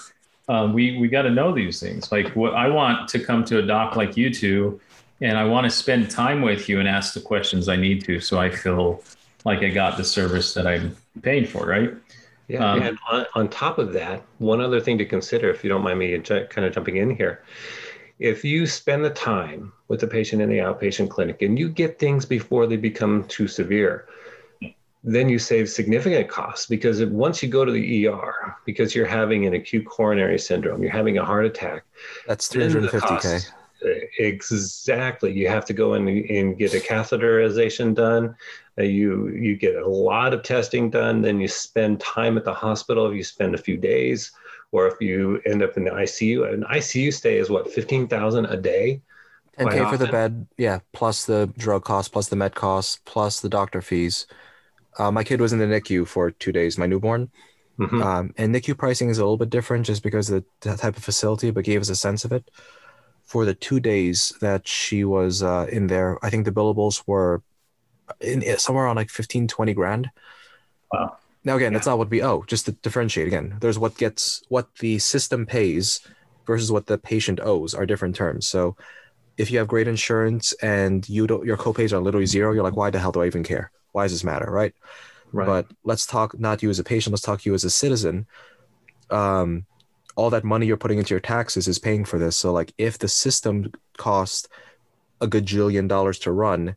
um, 0.49 0.73
we 0.73 0.99
we 0.99 1.09
got 1.09 1.23
to 1.23 1.31
know 1.31 1.55
these 1.55 1.81
things. 1.81 2.11
Like 2.11 2.35
what 2.35 2.55
I 2.55 2.69
want 2.69 3.09
to 3.11 3.19
come 3.19 3.45
to 3.47 3.59
a 3.59 3.62
doc 3.62 3.97
like 3.97 4.17
you 4.17 4.33
two, 4.33 4.81
and 5.21 5.37
I 5.39 5.45
want 5.45 5.64
to 5.64 5.71
spend 5.71 6.11
time 6.11 6.43
with 6.43 6.69
you 6.69 6.81
and 6.81 6.89
ask 6.89 7.14
the 7.14 7.21
questions 7.21 7.69
I 7.69 7.77
need 7.77 8.05
to, 8.05 8.21
so 8.21 8.39
I 8.39 8.51
feel 8.51 9.03
like 9.45 9.61
I 9.61 9.71
got 9.71 9.97
the 9.97 10.05
service 10.05 10.55
that 10.55 10.67
I'm 10.67 10.97
paying 11.23 11.47
for. 11.47 11.67
Right. 11.67 11.93
Yeah, 12.49 12.71
um, 12.71 12.81
and 12.81 12.99
on, 13.11 13.27
on 13.35 13.49
top 13.49 13.79
of 13.79 13.93
that, 13.95 14.23
one 14.39 14.61
other 14.61 14.81
thing 14.81 14.99
to 14.99 15.05
consider, 15.05 15.51
if 15.51 15.64
you 15.64 15.69
don't 15.69 15.83
mind 15.83 15.99
me 15.99 16.17
kind 16.21 16.64
of 16.64 16.73
jumping 16.73 16.97
in 16.97 17.17
here, 17.17 17.43
if 18.19 18.45
you 18.45 18.67
spend 18.67 19.05
the 19.05 19.11
time 19.11 19.73
with 19.89 20.01
the 20.01 20.07
patient 20.07 20.41
in 20.43 20.49
the 20.49 20.59
outpatient 20.59 21.11
clinic 21.11 21.43
and 21.43 21.59
you 21.59 21.69
get 21.69 21.99
things 21.99 22.25
before 22.25 22.67
they 22.67 22.77
become 22.77 23.25
too 23.29 23.47
severe, 23.47 24.07
then 25.05 25.29
you 25.29 25.39
save 25.39 25.69
significant 25.69 26.29
costs 26.29 26.67
because 26.67 27.05
once 27.05 27.43
you 27.43 27.49
go 27.49 27.64
to 27.64 27.71
the 27.71 28.09
ER, 28.09 28.57
because 28.64 28.95
you're 28.95 29.07
having 29.07 29.47
an 29.47 29.55
acute 29.55 29.87
coronary 29.87 30.39
syndrome, 30.39 30.83
you're 30.83 30.91
having 30.91 31.19
a 31.19 31.25
heart 31.25 31.45
attack. 31.45 31.85
That's 32.27 32.49
350K. 32.49 33.47
Exactly. 34.19 35.33
You 35.33 35.49
have 35.49 35.64
to 35.67 35.73
go 35.73 35.95
in 35.95 36.09
and 36.09 36.59
get 36.59 36.75
a 36.75 36.79
catheterization 36.79 37.95
done. 37.95 38.35
Uh, 38.79 38.83
you 38.83 39.29
you 39.29 39.57
get 39.57 39.77
a 39.77 39.87
lot 39.87 40.35
of 40.35 40.43
testing 40.43 40.91
done. 40.91 41.23
Then 41.23 41.41
you 41.41 41.47
spend 41.47 42.01
time 42.01 42.37
at 42.37 42.45
the 42.45 42.55
hospital. 42.55 43.14
You 43.14 43.23
spend 43.23 43.55
a 43.55 43.59
few 43.59 43.77
days 43.77 44.33
or 44.73 44.87
if 44.87 45.01
you 45.01 45.41
end 45.47 45.62
up 45.62 45.77
in 45.77 45.85
the 45.85 45.91
ICU, 45.91 46.53
an 46.53 46.64
ICU 46.64 47.12
stay 47.12 47.39
is 47.39 47.51
what 47.51 47.73
fifteen 47.73 48.09
thousand 48.09 48.47
a 48.47 48.57
day. 48.57 49.01
10k 49.59 49.91
for 49.91 49.97
the 49.97 50.07
bed, 50.09 50.47
yeah, 50.59 50.81
plus 50.93 51.25
the 51.25 51.51
drug 51.57 51.83
cost, 51.83 52.12
plus 52.12 52.29
the 52.29 52.37
med 52.37 52.55
cost, 52.55 53.03
plus 53.07 53.41
the 53.41 53.49
doctor 53.49 53.81
fees. 53.81 54.27
Uh, 54.99 55.11
my 55.11 55.25
kid 55.25 55.41
was 55.41 55.53
in 55.53 55.59
the 55.59 55.67
NICU 55.67 56.07
for 56.07 56.31
two 56.31 56.53
days, 56.53 56.77
my 56.77 56.87
newborn. 56.87 57.31
Mm-hmm. 57.79 58.03
Um, 58.03 58.35
and 58.37 58.55
NICU 58.55 58.77
pricing 58.77 59.09
is 59.09 59.19
a 59.19 59.23
little 59.23 59.37
bit 59.37 59.51
different 59.51 59.87
just 59.87 60.03
because 60.03 60.31
of 60.31 60.45
the 60.61 60.77
type 60.77 60.97
of 60.97 61.05
facility, 61.05 61.51
but 61.51 61.64
gave 61.64 61.81
us 61.81 61.91
a 61.91 61.97
sense 61.97 62.25
of 62.25 62.33
it. 62.33 62.51
For 63.25 63.45
the 63.45 63.55
two 63.55 63.81
days 63.81 64.33
that 64.41 64.69
she 64.69 65.05
was 65.05 65.43
uh, 65.43 65.67
in 65.71 65.89
there, 65.89 66.19
I 66.25 66.31
think 66.31 66.45
the 66.45 66.53
billables 66.53 67.03
were 67.07 67.43
in, 68.21 68.43
somewhere 68.59 68.85
around 68.85 68.97
like 68.97 69.11
15, 69.11 69.49
20 69.49 69.75
grand. 69.75 70.11
Wow. 70.93 71.17
Now 71.47 71.55
again, 71.57 71.72
yeah. 71.72 71.78
that's 71.78 71.86
not 71.86 71.97
what 71.97 72.11
we 72.11 72.24
owe. 72.24 72.42
Just 72.49 72.66
to 72.66 72.72
differentiate 72.72 73.28
again, 73.28 73.57
there's 73.61 73.78
what 73.78 73.97
gets 73.97 74.42
what 74.49 74.66
the 74.80 74.99
system 74.99 75.47
pays 75.47 76.01
versus 76.44 76.72
what 76.72 76.86
the 76.86 76.99
patient 76.99 77.38
owes 77.40 77.72
are 77.72 77.86
different 77.86 78.16
terms. 78.16 78.49
So 78.49 78.76
if 79.38 79.53
you 79.53 79.59
have 79.59 79.68
great 79.68 79.86
insurance 79.86 80.53
and 80.55 81.09
you 81.09 81.28
don't 81.28 81.47
your 81.47 81.57
copays 81.57 81.92
are 81.92 82.01
literally 82.01 82.26
zero, 82.26 82.53
you're 82.53 82.64
like, 82.64 82.76
why 82.76 82.90
the 82.90 82.99
hell 82.99 83.12
do 83.12 83.22
I 83.22 83.26
even 83.26 83.44
care? 83.44 83.70
Why 83.92 84.05
does 84.05 84.12
this 84.12 84.24
matter? 84.24 84.51
Right. 84.51 84.74
Right. 85.32 85.47
But 85.47 85.66
let's 85.84 86.05
talk 86.05 86.36
not 86.38 86.64
you 86.64 86.70
as 86.70 86.80
a 86.80 86.84
patient, 86.84 87.12
let's 87.12 87.22
talk 87.22 87.47
you 87.47 87.55
as 87.55 87.62
a 87.62 87.70
citizen. 87.70 88.26
Um, 89.11 89.66
all 90.16 90.30
that 90.30 90.42
money 90.42 90.66
you're 90.66 90.76
putting 90.76 90.99
into 90.99 91.14
your 91.14 91.20
taxes 91.20 91.68
is 91.68 91.78
paying 91.78 92.05
for 92.05 92.18
this. 92.18 92.36
So 92.36 92.53
like 92.53 92.72
if 92.76 92.99
the 92.99 93.09
system 93.09 93.70
costs 93.97 94.49
a 95.20 95.28
gajillion 95.28 95.86
dollars 95.86 96.18
to 96.20 96.32
run, 96.32 96.74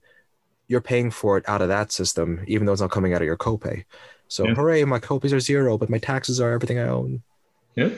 you're 0.68 0.80
paying 0.82 1.10
for 1.10 1.38
it 1.38 1.50
out 1.50 1.64
of 1.64 1.70
that 1.70 1.92
system, 1.92 2.44
even 2.46 2.68
though 2.68 2.74
it's 2.74 2.82
not 2.82 2.92
coming 2.92 3.16
out 3.16 3.22
of 3.24 3.26
your 3.26 3.38
copay. 3.38 3.86
So 4.30 4.48
yeah. 4.48 4.54
hooray, 4.54 4.86
my 4.86 5.00
copays 5.00 5.34
are 5.34 5.40
zero, 5.40 5.78
but 5.78 5.90
my 5.90 5.98
taxes 5.98 6.40
are 6.40 6.52
everything 6.52 6.80
I 6.80 6.88
own. 6.88 7.22
Yeah. 7.76 7.90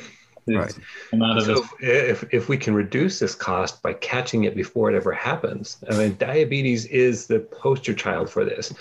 Right. 0.48 0.74
So 1.12 1.64
if, 1.80 2.24
if 2.34 2.50
we 2.50 2.58
can 2.58 2.74
reduce 2.74 3.20
this 3.20 3.36
cost 3.36 3.82
by 3.84 3.94
catching 3.94 4.46
it 4.46 4.56
before 4.56 4.92
it 4.92 4.96
ever 4.96 5.12
happens, 5.12 5.78
I 5.90 5.96
mean, 5.96 6.16
diabetes 6.18 6.86
is 6.86 7.28
the 7.28 7.40
poster 7.40 7.94
child 7.94 8.30
for 8.30 8.44
this. 8.44 8.74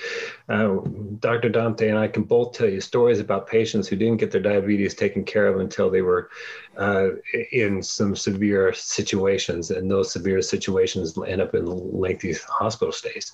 Uh, 0.48 0.78
Dr. 1.18 1.50
Dante 1.50 1.88
and 1.88 1.98
I 1.98 2.08
can 2.08 2.22
both 2.22 2.52
tell 2.52 2.68
you 2.68 2.80
stories 2.80 3.20
about 3.20 3.46
patients 3.46 3.88
who 3.88 3.96
didn't 3.96 4.18
get 4.18 4.30
their 4.30 4.40
diabetes 4.40 4.94
taken 4.94 5.22
care 5.22 5.46
of 5.46 5.60
until 5.60 5.90
they 5.90 6.02
were 6.02 6.30
uh, 6.80 7.10
in 7.52 7.82
some 7.82 8.16
severe 8.16 8.72
situations, 8.72 9.70
and 9.70 9.90
those 9.90 10.10
severe 10.10 10.40
situations 10.40 11.16
end 11.28 11.42
up 11.42 11.54
in 11.54 11.66
lengthy 11.66 12.32
hospital 12.48 12.90
stays. 12.90 13.32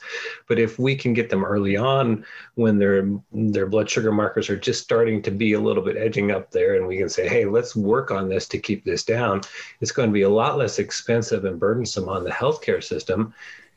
But 0.49 0.59
if 0.59 0.81
we 0.81 0.97
can 0.97 1.15
get 1.15 1.31
them 1.31 1.45
early 1.45 1.77
on, 1.77 2.27
when 2.57 2.77
their 2.77 3.09
their 3.33 3.67
blood 3.67 3.89
sugar 3.89 4.11
markers 4.11 4.51
are 4.51 4.57
just 4.57 4.83
starting 4.83 5.23
to 5.23 5.31
be 5.31 5.53
a 5.53 5.61
little 5.61 5.83
bit 5.83 5.97
edging 5.97 6.33
up 6.33 6.51
there, 6.51 6.75
and 6.75 6.89
we 6.89 6.99
can 6.99 7.09
say, 7.09 7.29
"Hey, 7.29 7.45
let's 7.45 7.77
work 7.77 8.11
on 8.11 8.29
this 8.29 8.49
to 8.49 8.59
keep 8.59 8.85
this 8.85 9.05
down," 9.05 9.43
it's 9.81 9.93
going 9.93 10.09
to 10.09 10.13
be 10.13 10.23
a 10.23 10.29
lot 10.29 10.59
less 10.59 10.81
expensive 10.81 11.45
and 11.45 11.61
burdensome 11.61 12.09
on 12.09 12.25
the 12.25 12.31
healthcare 12.31 12.83
system 12.83 13.33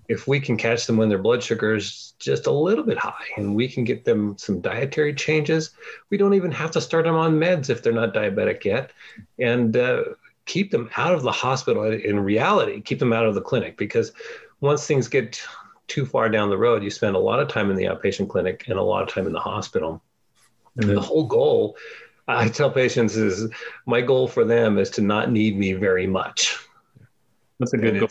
if 0.10 0.28
we 0.28 0.40
can 0.40 0.58
catch 0.58 0.88
them 0.88 0.98
when 0.98 1.08
their 1.08 1.20
blood 1.20 1.42
sugar 1.42 1.76
is 1.76 2.16
just 2.18 2.48
a 2.48 2.52
little 2.52 2.84
bit 2.84 2.98
high 2.98 3.28
and 3.38 3.56
we 3.56 3.68
can 3.68 3.84
get 3.84 4.04
them 4.04 4.36
some 4.40 4.60
dietary 4.60 5.14
changes, 5.14 5.70
we 6.10 6.18
don't 6.18 6.34
even 6.34 6.52
have 6.52 6.72
to 6.72 6.82
start 6.82 7.06
them 7.06 7.16
on 7.16 7.40
meds 7.40 7.70
if 7.70 7.84
they're 7.84 7.94
not 7.94 8.14
diabetic 8.14 8.66
yet. 8.66 8.92
And 9.38 9.78
uh, 9.78 10.04
keep 10.46 10.72
them 10.72 10.90
out 10.98 11.14
of 11.14 11.22
the 11.22 11.32
hospital 11.32 11.84
in 11.84 12.20
reality, 12.20 12.82
keep 12.82 12.98
them 12.98 13.14
out 13.14 13.28
of 13.28 13.36
the 13.36 13.42
clinic 13.42 13.78
because 13.78 14.12
once 14.62 14.88
things 14.88 15.08
get 15.08 15.40
too 15.88 16.08
far 16.08 16.28
down 16.28 16.50
the 16.50 16.58
road, 16.58 16.84
you 16.84 16.90
spend 16.90 17.16
a 17.16 17.20
lot 17.20 17.40
of 17.40 17.48
time 17.48 17.70
in 17.70 17.78
the 17.78 17.86
outpatient 17.86 18.30
clinic 18.30 18.66
and 18.68 18.80
a 18.80 18.84
lot 18.84 19.04
of 19.04 19.10
time 19.10 19.28
in 19.28 19.34
the 19.34 19.40
hospital. 19.40 20.02
And 20.78 20.90
the 20.90 21.02
whole 21.02 21.26
goal, 21.26 21.78
I 22.28 22.48
tell 22.48 22.72
patients, 22.72 23.16
is 23.16 23.52
my 23.86 24.02
goal 24.02 24.28
for 24.28 24.44
them 24.44 24.80
is 24.80 24.90
to 24.92 25.02
not 25.02 25.32
need 25.32 25.56
me 25.56 25.74
very 25.74 26.08
much. 26.08 26.58
That's 27.60 27.74
a 27.74 27.78
good 27.78 28.00
goal 28.00 28.10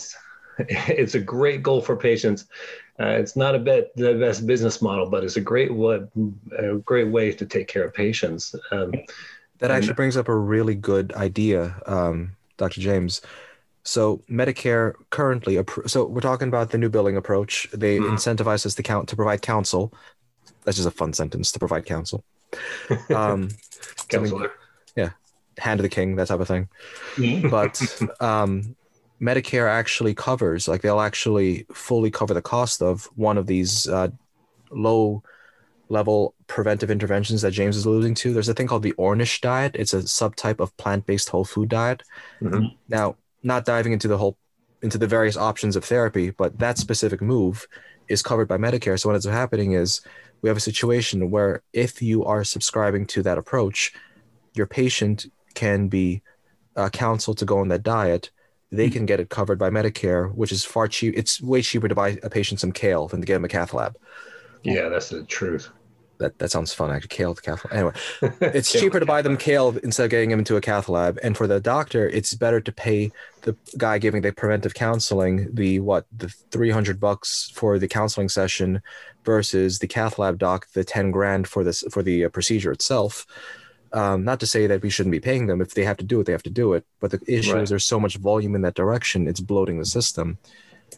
it's 0.68 1.14
a 1.14 1.20
great 1.20 1.62
goal 1.62 1.80
for 1.80 1.96
patients. 1.96 2.46
Uh, 3.00 3.10
it's 3.10 3.36
not 3.36 3.54
a 3.54 3.58
bit 3.58 3.94
the 3.96 4.14
best 4.14 4.46
business 4.46 4.82
model, 4.82 5.08
but 5.08 5.22
it's 5.22 5.36
a 5.36 5.40
great 5.40 5.72
what 5.72 6.08
a 6.58 6.74
great 6.78 7.08
way 7.08 7.32
to 7.32 7.46
take 7.46 7.68
care 7.68 7.84
of 7.84 7.94
patients. 7.94 8.54
Um, 8.72 8.92
that 9.58 9.70
actually 9.70 9.90
and, 9.90 9.96
brings 9.96 10.16
up 10.16 10.28
a 10.28 10.36
really 10.36 10.74
good 10.74 11.12
idea, 11.14 11.80
um, 11.86 12.32
Dr. 12.56 12.80
James. 12.80 13.20
So 13.84 14.22
Medicare 14.28 14.94
currently, 15.10 15.58
so 15.86 16.04
we're 16.06 16.20
talking 16.20 16.48
about 16.48 16.70
the 16.70 16.78
new 16.78 16.88
billing 16.88 17.16
approach. 17.16 17.68
They 17.72 17.98
mm-hmm. 17.98 18.14
incentivize 18.14 18.66
us 18.66 18.74
to 18.74 18.82
count 18.82 19.08
to 19.08 19.16
provide 19.16 19.42
counsel. 19.42 19.92
That's 20.64 20.76
just 20.76 20.88
a 20.88 20.92
fun 20.92 21.12
sentence 21.12 21.52
to 21.52 21.58
provide 21.58 21.86
counsel. 21.86 22.24
Um, 23.14 23.50
Counselor. 24.08 24.52
Yeah, 24.96 25.10
hand 25.58 25.80
of 25.80 25.82
the 25.82 25.88
king, 25.90 26.16
that 26.16 26.28
type 26.28 26.40
of 26.40 26.48
thing. 26.48 26.68
Mm-hmm. 27.16 27.48
But 27.50 28.22
um, 28.22 28.74
Medicare 29.20 29.68
actually 29.68 30.14
covers, 30.14 30.68
like 30.68 30.82
they'll 30.82 31.00
actually 31.00 31.66
fully 31.72 32.10
cover 32.10 32.34
the 32.34 32.42
cost 32.42 32.82
of 32.82 33.06
one 33.16 33.36
of 33.36 33.46
these 33.46 33.88
uh, 33.88 34.08
low 34.70 35.22
level 35.88 36.34
preventive 36.46 36.90
interventions 36.90 37.42
that 37.42 37.50
James 37.50 37.76
is 37.76 37.84
alluding 37.84 38.14
to. 38.14 38.32
There's 38.32 38.48
a 38.48 38.54
thing 38.54 38.66
called 38.66 38.82
the 38.82 38.92
Ornish 38.92 39.40
diet. 39.40 39.74
It's 39.74 39.94
a 39.94 39.98
subtype 39.98 40.60
of 40.60 40.76
plant 40.76 41.06
based 41.06 41.30
whole 41.30 41.44
food 41.44 41.68
diet. 41.68 42.02
Mm-hmm. 42.40 42.66
Now, 42.88 43.16
not 43.42 43.64
diving 43.64 43.92
into 43.92 44.08
the 44.08 44.18
whole 44.18 44.36
into 44.82 44.98
the 44.98 45.06
various 45.06 45.36
options 45.36 45.74
of 45.74 45.84
therapy, 45.84 46.30
but 46.30 46.58
that 46.58 46.78
specific 46.78 47.20
move 47.20 47.66
is 48.06 48.22
covered 48.22 48.46
by 48.46 48.56
Medicare. 48.56 48.98
So 48.98 49.08
what 49.08 49.14
ends 49.14 49.26
up 49.26 49.32
happening 49.32 49.72
is 49.72 50.00
we 50.40 50.48
have 50.48 50.56
a 50.56 50.60
situation 50.60 51.30
where 51.30 51.62
if 51.72 52.00
you 52.00 52.24
are 52.24 52.44
subscribing 52.44 53.06
to 53.06 53.22
that 53.24 53.38
approach, 53.38 53.92
your 54.54 54.66
patient 54.66 55.26
can 55.54 55.88
be 55.88 56.22
uh, 56.76 56.88
counseled 56.90 57.38
to 57.38 57.44
go 57.44 57.58
on 57.58 57.68
that 57.68 57.82
diet 57.82 58.30
they 58.70 58.90
can 58.90 59.06
get 59.06 59.20
it 59.20 59.30
covered 59.30 59.58
by 59.58 59.70
Medicare, 59.70 60.32
which 60.34 60.52
is 60.52 60.64
far 60.64 60.88
cheap. 60.88 61.14
It's 61.16 61.40
way 61.40 61.62
cheaper 61.62 61.88
to 61.88 61.94
buy 61.94 62.18
a 62.22 62.30
patient 62.30 62.60
some 62.60 62.72
kale 62.72 63.08
than 63.08 63.20
to 63.20 63.26
get 63.26 63.36
him 63.36 63.44
a 63.44 63.48
cath 63.48 63.72
lab. 63.72 63.96
Yeah, 64.62 64.88
that's 64.88 65.08
the 65.08 65.24
truth. 65.24 65.70
That 66.18 66.38
that 66.40 66.50
sounds 66.50 66.74
fun. 66.74 66.90
Actually, 66.90 67.08
kale 67.08 67.34
to 67.34 67.40
cath 67.40 67.64
lab. 67.64 67.72
Anyway, 67.72 67.92
it's 68.54 68.72
cheaper 68.72 68.98
to 68.98 69.06
buy 69.06 69.22
them 69.22 69.36
kale 69.36 69.76
instead 69.82 70.04
of 70.04 70.10
getting 70.10 70.30
them 70.30 70.40
into 70.40 70.56
a 70.56 70.60
cath 70.60 70.88
lab. 70.88 71.18
And 71.22 71.36
for 71.36 71.46
the 71.46 71.60
doctor, 71.60 72.08
it's 72.08 72.34
better 72.34 72.60
to 72.60 72.72
pay 72.72 73.12
the 73.42 73.56
guy 73.78 73.98
giving 73.98 74.22
the 74.22 74.32
preventive 74.32 74.74
counseling 74.74 75.48
the 75.54 75.78
what 75.80 76.06
the 76.14 76.28
three 76.50 76.70
hundred 76.70 76.98
bucks 76.98 77.50
for 77.54 77.78
the 77.78 77.88
counseling 77.88 78.28
session 78.28 78.82
versus 79.24 79.78
the 79.78 79.86
cath 79.86 80.18
lab 80.18 80.38
doc 80.38 80.66
the 80.72 80.84
ten 80.84 81.12
grand 81.12 81.46
for 81.46 81.62
this 81.62 81.84
for 81.90 82.02
the 82.02 82.24
uh, 82.24 82.28
procedure 82.28 82.72
itself. 82.72 83.24
Um, 83.92 84.24
not 84.24 84.40
to 84.40 84.46
say 84.46 84.66
that 84.66 84.82
we 84.82 84.90
shouldn't 84.90 85.12
be 85.12 85.20
paying 85.20 85.46
them. 85.46 85.60
If 85.60 85.74
they 85.74 85.84
have 85.84 85.96
to 85.98 86.04
do 86.04 86.20
it, 86.20 86.24
they 86.24 86.32
have 86.32 86.42
to 86.44 86.50
do 86.50 86.74
it. 86.74 86.84
But 87.00 87.10
the 87.10 87.20
issue 87.26 87.54
right. 87.54 87.62
is 87.62 87.70
there's 87.70 87.84
so 87.84 87.98
much 87.98 88.16
volume 88.16 88.54
in 88.54 88.62
that 88.62 88.74
direction, 88.74 89.26
it's 89.26 89.40
bloating 89.40 89.78
the 89.78 89.86
system. 89.86 90.38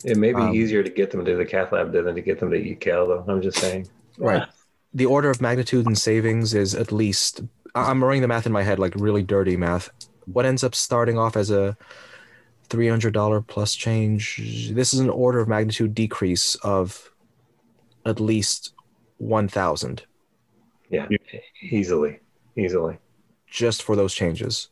It 0.04 0.16
may 0.16 0.32
be 0.32 0.40
um, 0.40 0.54
easier 0.54 0.82
to 0.82 0.90
get 0.90 1.10
them 1.10 1.24
to 1.24 1.36
the 1.36 1.44
cath 1.44 1.72
lab 1.72 1.92
than 1.92 2.14
to 2.14 2.20
get 2.20 2.38
them 2.40 2.50
to 2.50 2.56
eat 2.56 2.80
kale, 2.80 3.06
though. 3.06 3.24
I'm 3.28 3.42
just 3.42 3.58
saying. 3.58 3.88
Right. 4.18 4.46
The 4.94 5.06
order 5.06 5.30
of 5.30 5.40
magnitude 5.40 5.86
in 5.86 5.94
savings 5.94 6.54
is 6.54 6.74
at 6.74 6.90
least, 6.90 7.42
I'm 7.74 8.02
running 8.02 8.22
the 8.22 8.28
math 8.28 8.46
in 8.46 8.52
my 8.52 8.62
head, 8.62 8.78
like 8.78 8.94
really 8.96 9.22
dirty 9.22 9.56
math. 9.56 9.90
What 10.26 10.46
ends 10.46 10.64
up 10.64 10.74
starting 10.74 11.18
off 11.18 11.36
as 11.36 11.50
a 11.50 11.76
$300 12.70 13.46
plus 13.46 13.74
change, 13.74 14.70
this 14.72 14.94
is 14.94 15.00
an 15.00 15.10
order 15.10 15.40
of 15.40 15.48
magnitude 15.48 15.94
decrease 15.94 16.54
of 16.56 17.10
at 18.04 18.20
least 18.20 18.74
1,000. 19.18 20.02
Yeah, 20.88 21.06
easily 21.62 22.20
easily. 22.56 22.98
Just 23.46 23.82
for 23.82 23.96
those 23.96 24.14
changes. 24.14 24.68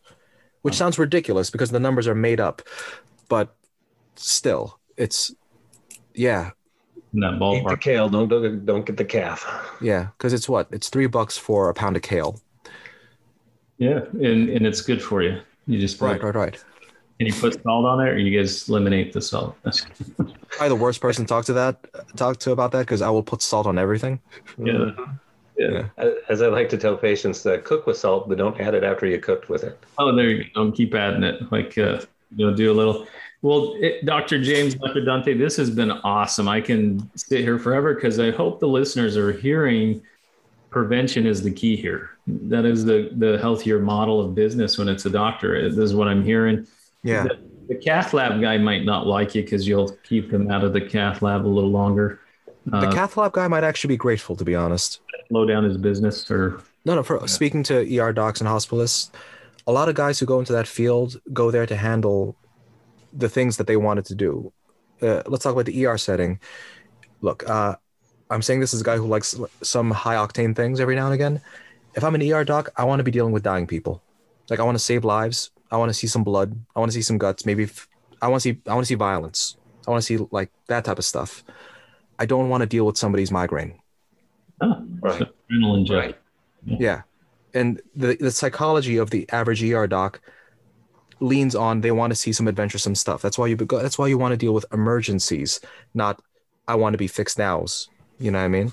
Which 0.62 0.74
sounds 0.74 0.98
ridiculous 0.98 1.50
because 1.50 1.70
the 1.70 1.80
numbers 1.80 2.06
are 2.06 2.14
made 2.14 2.40
up 2.40 2.62
but 3.28 3.54
still 4.16 4.78
it's 4.96 5.34
yeah. 6.14 6.50
In 7.14 7.20
that 7.20 7.34
ballpark. 7.34 7.62
Eat 7.62 7.68
the 7.68 7.76
kale. 7.76 8.08
Don't 8.08 8.28
don't, 8.28 8.66
don't 8.66 8.86
get 8.86 8.96
the 8.96 9.04
cath. 9.04 9.44
Yeah 9.80 10.08
because 10.18 10.32
it's 10.32 10.48
what? 10.48 10.68
It's 10.72 10.88
three 10.88 11.06
bucks 11.06 11.38
for 11.38 11.68
a 11.68 11.74
pound 11.74 11.96
of 11.96 12.02
kale. 12.02 12.40
Yeah 13.78 14.00
and 14.12 14.48
and 14.48 14.66
it's 14.66 14.80
good 14.80 15.02
for 15.02 15.22
you. 15.22 15.40
You 15.66 15.78
just 15.78 16.00
right 16.00 16.22
right 16.22 16.34
right. 16.34 16.64
Can 17.18 17.26
you 17.26 17.32
put 17.32 17.60
salt 17.62 17.84
on 17.84 18.00
it 18.06 18.10
or 18.10 18.18
you 18.18 18.36
guys 18.36 18.68
eliminate 18.68 19.12
the 19.12 19.20
salt? 19.20 19.56
Probably 19.64 20.68
the 20.68 20.76
worst 20.76 21.00
person 21.00 21.24
to 21.24 21.28
talk 21.28 21.44
to 21.46 21.52
that 21.54 21.86
talk 22.16 22.38
to 22.38 22.52
about 22.52 22.70
that 22.72 22.80
because 22.80 23.02
i 23.02 23.10
will 23.10 23.22
put 23.22 23.42
salt 23.42 23.66
on 23.66 23.78
everything. 23.78 24.20
Yeah 24.58 24.72
mm-hmm. 24.72 25.12
Yeah. 25.58 25.88
As 26.28 26.40
I 26.40 26.46
like 26.46 26.68
to 26.68 26.78
tell 26.78 26.96
patients, 26.96 27.44
uh, 27.44 27.58
cook 27.64 27.86
with 27.86 27.96
salt, 27.96 28.28
but 28.28 28.38
don't 28.38 28.58
add 28.60 28.74
it 28.74 28.84
after 28.84 29.06
you 29.06 29.18
cooked 29.18 29.48
with 29.48 29.64
it. 29.64 29.78
Oh, 29.98 30.14
there 30.14 30.30
you 30.30 30.44
go. 30.44 30.50
Don't 30.54 30.72
keep 30.72 30.94
adding 30.94 31.24
it. 31.24 31.50
Like, 31.50 31.76
uh, 31.76 32.00
you 32.36 32.46
know, 32.46 32.54
do 32.54 32.70
a 32.70 32.74
little. 32.74 33.06
Well, 33.42 33.74
it, 33.78 34.06
Dr. 34.06 34.40
James, 34.42 34.76
Dr. 34.76 35.04
Dante, 35.04 35.34
this 35.34 35.56
has 35.56 35.70
been 35.70 35.90
awesome. 35.90 36.48
I 36.48 36.60
can 36.60 37.10
sit 37.16 37.40
here 37.40 37.58
forever 37.58 37.94
because 37.94 38.20
I 38.20 38.30
hope 38.30 38.60
the 38.60 38.68
listeners 38.68 39.16
are 39.16 39.32
hearing 39.32 40.00
prevention 40.70 41.26
is 41.26 41.42
the 41.42 41.50
key 41.50 41.74
here. 41.76 42.10
That 42.26 42.64
is 42.64 42.84
the 42.84 43.10
the 43.16 43.38
healthier 43.38 43.80
model 43.80 44.20
of 44.20 44.34
business 44.34 44.78
when 44.78 44.88
it's 44.88 45.06
a 45.06 45.10
doctor. 45.10 45.68
This 45.68 45.78
is 45.78 45.94
what 45.94 46.08
I'm 46.08 46.22
hearing. 46.22 46.66
Yeah. 47.02 47.24
The, 47.24 47.38
the 47.68 47.76
cath 47.76 48.12
lab 48.12 48.40
guy 48.40 48.58
might 48.58 48.84
not 48.84 49.06
like 49.06 49.34
you 49.34 49.42
because 49.42 49.66
you'll 49.66 49.90
keep 50.02 50.30
them 50.30 50.50
out 50.50 50.64
of 50.64 50.72
the 50.72 50.80
cath 50.80 51.22
lab 51.22 51.46
a 51.46 51.48
little 51.48 51.70
longer. 51.70 52.20
Uh, 52.72 52.80
the 52.80 52.92
cath 52.92 53.16
lab 53.16 53.32
guy 53.32 53.48
might 53.48 53.64
actually 53.64 53.88
be 53.88 53.96
grateful, 53.96 54.36
to 54.36 54.44
be 54.44 54.54
honest 54.54 55.00
slow 55.28 55.46
down 55.46 55.64
his 55.64 55.76
business 55.76 56.30
or? 56.30 56.62
No 56.84 56.94
no 56.94 57.02
for 57.02 57.20
yeah. 57.20 57.26
speaking 57.26 57.62
to 57.64 57.98
er 57.98 58.12
docs 58.12 58.40
and 58.40 58.48
hospitalists 58.48 59.10
a 59.68 59.72
lot 59.72 59.88
of 59.90 59.94
guys 59.94 60.18
who 60.18 60.24
go 60.24 60.38
into 60.38 60.54
that 60.54 60.66
field 60.66 61.20
go 61.32 61.50
there 61.50 61.66
to 61.66 61.76
handle 61.76 62.34
the 63.12 63.28
things 63.28 63.58
that 63.58 63.66
they 63.66 63.76
wanted 63.76 64.06
to 64.06 64.14
do. 64.14 64.52
Uh, 65.00 65.22
let's 65.26 65.44
talk 65.44 65.52
about 65.52 65.66
the 65.66 65.86
er 65.86 65.98
setting. 65.98 66.40
Look 67.20 67.48
uh, 67.48 67.76
i'm 68.30 68.42
saying 68.42 68.60
this 68.60 68.74
as 68.74 68.80
a 68.80 68.84
guy 68.84 68.96
who 68.96 69.06
likes 69.06 69.38
some 69.62 69.90
high 69.90 70.16
octane 70.16 70.56
things 70.56 70.80
every 70.80 70.96
now 70.96 71.04
and 71.04 71.14
again. 71.14 71.40
If 71.94 72.02
i'm 72.02 72.14
an 72.14 72.32
er 72.32 72.44
doc 72.44 72.70
i 72.76 72.84
want 72.84 72.98
to 73.00 73.04
be 73.04 73.10
dealing 73.10 73.32
with 73.32 73.42
dying 73.42 73.66
people. 73.66 74.02
Like 74.48 74.58
i 74.58 74.62
want 74.62 74.76
to 74.76 74.84
save 74.84 75.04
lives. 75.04 75.50
I 75.70 75.76
want 75.76 75.90
to 75.90 75.94
see 75.94 76.06
some 76.06 76.24
blood. 76.24 76.58
I 76.74 76.80
want 76.80 76.90
to 76.90 76.94
see 76.94 77.02
some 77.02 77.18
guts. 77.18 77.44
Maybe 77.44 77.64
if, 77.64 77.86
i 78.22 78.28
want 78.28 78.42
to 78.42 78.48
see 78.48 78.60
i 78.66 78.74
want 78.74 78.84
to 78.84 78.88
see 78.88 78.94
violence. 78.94 79.56
I 79.86 79.90
want 79.90 80.02
to 80.02 80.06
see 80.06 80.26
like 80.30 80.50
that 80.68 80.84
type 80.86 80.98
of 80.98 81.04
stuff. 81.04 81.44
I 82.18 82.24
don't 82.26 82.48
want 82.48 82.62
to 82.62 82.66
deal 82.66 82.86
with 82.86 82.96
somebody's 82.96 83.30
migraine 83.30 83.77
Oh, 84.60 84.86
right. 85.00 85.22
Adrenaline 85.50 85.86
jet. 85.86 85.94
Right. 85.94 86.18
Yeah. 86.64 86.76
yeah. 86.80 87.02
And 87.54 87.80
the, 87.96 88.16
the 88.16 88.30
psychology 88.30 88.98
of 88.98 89.10
the 89.10 89.28
average 89.30 89.62
ER 89.62 89.86
doc 89.86 90.20
leans 91.20 91.54
on 91.54 91.80
they 91.80 91.90
want 91.90 92.10
to 92.10 92.14
see 92.14 92.32
some 92.32 92.46
adventuresome 92.48 92.94
stuff. 92.94 93.22
That's 93.22 93.38
why 93.38 93.46
you 93.46 93.56
that's 93.56 93.98
why 93.98 94.06
you 94.06 94.18
want 94.18 94.32
to 94.32 94.36
deal 94.36 94.54
with 94.54 94.66
emergencies, 94.72 95.60
not 95.94 96.20
I 96.66 96.74
want 96.74 96.94
to 96.94 96.98
be 96.98 97.08
fixed 97.08 97.38
nows. 97.38 97.88
You 98.18 98.30
know 98.30 98.38
what 98.38 98.44
I 98.44 98.48
mean? 98.48 98.72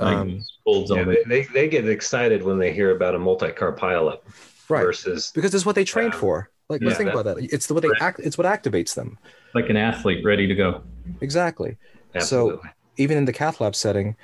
Um, 0.00 0.40
yeah, 0.66 1.04
they, 1.04 1.22
they, 1.26 1.42
they 1.52 1.68
get 1.68 1.86
excited 1.88 2.42
when 2.42 2.58
they 2.58 2.72
hear 2.72 2.96
about 2.96 3.14
a 3.14 3.18
multi-car 3.18 3.72
pileup. 3.74 4.20
Right. 4.68 4.82
Versus 4.82 5.30
because 5.34 5.52
that's 5.52 5.66
what 5.66 5.74
they 5.74 5.84
trained 5.84 6.14
for. 6.14 6.50
Like 6.70 6.80
yeah, 6.80 6.88
let's 6.88 6.98
think 6.98 7.10
about 7.10 7.26
that. 7.26 7.36
It's 7.52 7.66
the 7.66 7.74
what 7.74 7.82
they 7.82 7.90
act. 8.00 8.20
It's 8.20 8.38
what 8.38 8.46
activates 8.46 8.94
them. 8.94 9.18
Like 9.54 9.68
an 9.68 9.76
athlete 9.76 10.24
ready 10.24 10.46
to 10.46 10.54
go. 10.54 10.82
Exactly. 11.20 11.76
Absolutely. 12.14 12.62
So 12.62 12.68
even 12.96 13.18
in 13.18 13.26
the 13.26 13.32
cath 13.32 13.60
lab 13.60 13.76
setting, 13.76 14.16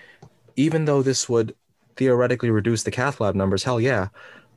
even 0.57 0.85
though 0.85 1.03
this 1.03 1.29
would 1.29 1.55
theoretically 1.97 2.51
reduce 2.51 2.83
the 2.83 2.91
cath 2.91 3.21
lab 3.21 3.35
numbers, 3.35 3.65
hell 3.65 3.81
yeah. 3.81 4.09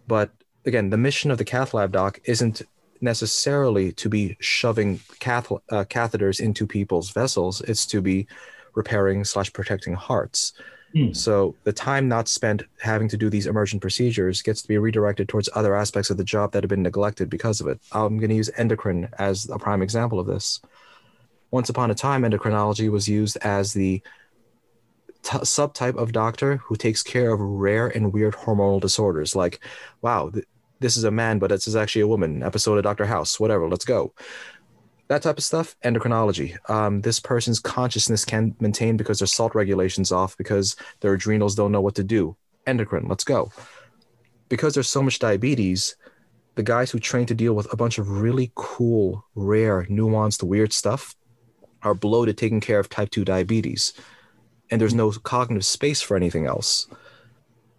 But 0.08 0.32
again, 0.66 0.90
the 0.90 0.98
mission 0.98 1.32
of 1.32 1.38
the 1.38 1.46
cath 1.46 1.74
lab 1.74 1.92
doc 1.92 2.20
isn't 2.26 2.62
necessarily 3.02 3.92
to 3.92 4.10
be 4.10 4.38
shoving 4.40 5.00
cath- 5.20 5.52
uh, 5.52 5.84
catheters 5.86 6.40
into 6.40 6.66
people's 6.66 7.12
vessels. 7.12 7.62
It's 7.62 7.86
to 7.88 8.02
be 8.02 8.28
repairing 8.76 9.24
slash 9.24 9.52
protecting 9.52 9.94
hearts. 9.94 10.54
Mm. 10.96 11.16
So 11.16 11.56
the 11.64 11.74
time 11.74 12.08
not 12.08 12.28
spent 12.28 12.64
having 12.80 13.08
to 13.10 13.18
do 13.18 13.30
these 13.30 13.48
emergent 13.48 13.82
procedures 13.82 14.42
gets 14.42 14.62
to 14.62 14.68
be 14.68 14.78
redirected 14.78 15.28
towards 15.28 15.50
other 15.54 15.76
aspects 15.76 16.10
of 16.10 16.18
the 16.18 16.24
job 16.24 16.52
that 16.52 16.64
have 16.64 16.70
been 16.70 16.84
neglected 16.84 17.30
because 17.30 17.62
of 17.62 17.68
it. 17.68 17.80
I'm 17.92 18.18
going 18.18 18.30
to 18.30 18.36
use 18.36 18.52
endocrine 18.58 19.10
as 19.18 19.50
a 19.50 19.58
prime 19.58 19.82
example 19.82 20.20
of 20.20 20.28
this. 20.28 20.62
Once 21.52 21.70
upon 21.70 21.92
a 21.92 21.96
time, 21.96 22.24
endocrinology 22.24 22.90
was 22.90 23.08
used 23.08 23.38
as 23.38 23.74
the 23.74 24.02
t- 25.24 25.38
subtype 25.40 25.96
of 25.96 26.12
doctor 26.12 26.58
who 26.58 26.76
takes 26.76 27.02
care 27.04 27.34
of 27.34 27.40
rare 27.40 27.88
and 27.88 28.14
weird 28.14 28.34
hormonal 28.34 28.82
disorders. 28.82 29.36
Like, 29.36 29.60
wow, 30.02 30.30
th- 30.30 30.46
this 30.80 30.98
is 30.98 31.04
a 31.04 31.12
man, 31.12 31.40
but 31.40 31.50
this 31.50 31.68
is 31.68 31.76
actually 31.76 32.02
a 32.02 32.08
woman. 32.08 32.44
Episode 32.44 32.78
of 32.78 32.84
Doctor 32.84 33.06
House, 33.06 33.40
whatever. 33.40 33.68
Let's 33.70 33.86
go 33.86 34.14
that 35.08 35.22
type 35.22 35.38
of 35.38 35.44
stuff 35.44 35.76
endocrinology 35.84 36.58
um, 36.70 37.02
this 37.02 37.20
person's 37.20 37.60
consciousness 37.60 38.26
can 38.26 38.56
maintain 38.60 38.98
because 38.98 39.20
their 39.20 39.28
salt 39.28 39.54
regulations 39.56 40.12
off 40.12 40.38
because 40.38 40.76
their 41.02 41.14
adrenals 41.14 41.56
don't 41.56 41.72
know 41.72 41.82
what 41.82 41.96
to 41.96 42.04
do 42.04 42.36
endocrine 42.68 43.08
let's 43.08 43.24
go 43.24 43.52
because 44.50 44.74
there's 44.74 44.90
so 44.90 45.04
much 45.04 45.20
diabetes 45.20 45.96
the 46.56 46.64
guys 46.64 46.92
who 46.92 47.00
train 47.00 47.26
to 47.26 47.36
deal 47.36 47.54
with 47.54 47.72
a 47.74 47.78
bunch 47.78 47.98
of 47.98 48.22
really 48.22 48.52
cool 48.56 49.26
rare 49.36 49.86
nuanced 49.86 50.44
weird 50.44 50.72
stuff 50.72 51.16
are 51.82 51.94
bloated 51.94 52.38
taking 52.38 52.62
care 52.62 52.80
of 52.80 52.90
type 52.90 53.10
2 53.10 53.26
diabetes 53.26 53.94
and 54.74 54.82
there's 54.82 54.94
no 54.94 55.12
cognitive 55.12 55.66
space 55.66 56.02
for 56.02 56.18
anything 56.18 56.46
else 56.46 56.88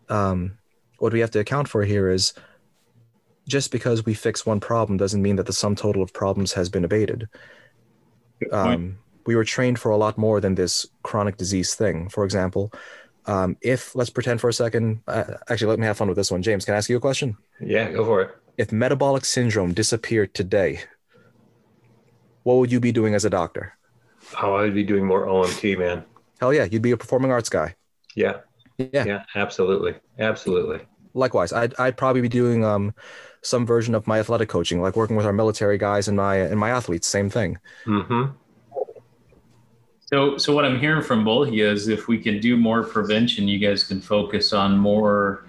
um, 0.08 0.58
what 0.98 1.12
we 1.12 1.20
have 1.20 1.30
to 1.32 1.38
account 1.38 1.68
for 1.68 1.84
here 1.84 2.08
is 2.10 2.32
just 3.46 3.70
because 3.70 4.06
we 4.06 4.14
fix 4.14 4.46
one 4.46 4.60
problem 4.60 4.96
doesn't 4.96 5.20
mean 5.22 5.36
that 5.36 5.46
the 5.46 5.52
sum 5.52 5.74
total 5.76 6.02
of 6.02 6.12
problems 6.12 6.52
has 6.54 6.68
been 6.68 6.84
abated. 6.84 7.28
Um, 8.50 8.98
we 9.26 9.36
were 9.36 9.44
trained 9.44 9.78
for 9.78 9.90
a 9.90 9.96
lot 9.96 10.18
more 10.18 10.40
than 10.40 10.54
this 10.54 10.86
chronic 11.02 11.36
disease 11.36 11.74
thing. 11.74 12.08
For 12.08 12.24
example, 12.24 12.72
um, 13.26 13.56
if 13.60 13.94
let's 13.94 14.10
pretend 14.10 14.40
for 14.40 14.48
a 14.48 14.52
second, 14.52 15.00
uh, 15.08 15.24
actually, 15.48 15.68
let 15.68 15.78
me 15.78 15.86
have 15.86 15.96
fun 15.96 16.08
with 16.08 16.16
this 16.16 16.30
one. 16.30 16.42
James, 16.42 16.64
can 16.64 16.74
I 16.74 16.78
ask 16.78 16.90
you 16.90 16.96
a 16.96 17.00
question? 17.00 17.36
Yeah, 17.60 17.90
go 17.90 18.04
for 18.04 18.22
it. 18.22 18.30
If 18.56 18.70
metabolic 18.70 19.24
syndrome 19.24 19.72
disappeared 19.72 20.34
today, 20.34 20.80
what 22.42 22.56
would 22.56 22.70
you 22.70 22.80
be 22.80 22.92
doing 22.92 23.14
as 23.14 23.24
a 23.24 23.30
doctor? 23.30 23.76
Oh, 24.42 24.56
I'd 24.56 24.74
be 24.74 24.84
doing 24.84 25.04
more 25.04 25.26
OMT, 25.26 25.78
man. 25.78 26.04
Hell 26.40 26.52
yeah, 26.52 26.64
you'd 26.64 26.82
be 26.82 26.90
a 26.90 26.96
performing 26.96 27.30
arts 27.30 27.48
guy. 27.48 27.74
Yeah. 28.14 28.38
Yeah. 28.78 29.04
Yeah, 29.04 29.24
absolutely. 29.36 29.94
Absolutely. 30.18 30.80
Likewise, 31.14 31.52
I'd, 31.52 31.74
I'd 31.78 31.96
probably 31.96 32.22
be 32.22 32.28
doing 32.28 32.64
um, 32.64 32.92
some 33.42 33.64
version 33.64 33.94
of 33.94 34.06
my 34.06 34.18
athletic 34.18 34.48
coaching, 34.48 34.82
like 34.82 34.96
working 34.96 35.14
with 35.14 35.26
our 35.26 35.32
military 35.32 35.78
guys 35.78 36.08
and 36.08 36.16
my 36.16 36.36
and 36.36 36.58
my 36.58 36.70
athletes. 36.70 37.06
Same 37.06 37.30
thing. 37.30 37.58
Mm-hmm. 37.86 38.32
So, 40.06 40.36
so 40.36 40.52
what 40.52 40.64
I'm 40.64 40.78
hearing 40.78 41.02
from 41.02 41.24
both 41.24 41.48
of 41.48 41.54
you 41.54 41.68
is, 41.68 41.88
if 41.88 42.08
we 42.08 42.18
can 42.18 42.40
do 42.40 42.56
more 42.56 42.82
prevention, 42.82 43.46
you 43.48 43.58
guys 43.58 43.84
can 43.84 44.00
focus 44.00 44.52
on 44.52 44.76
more, 44.76 45.46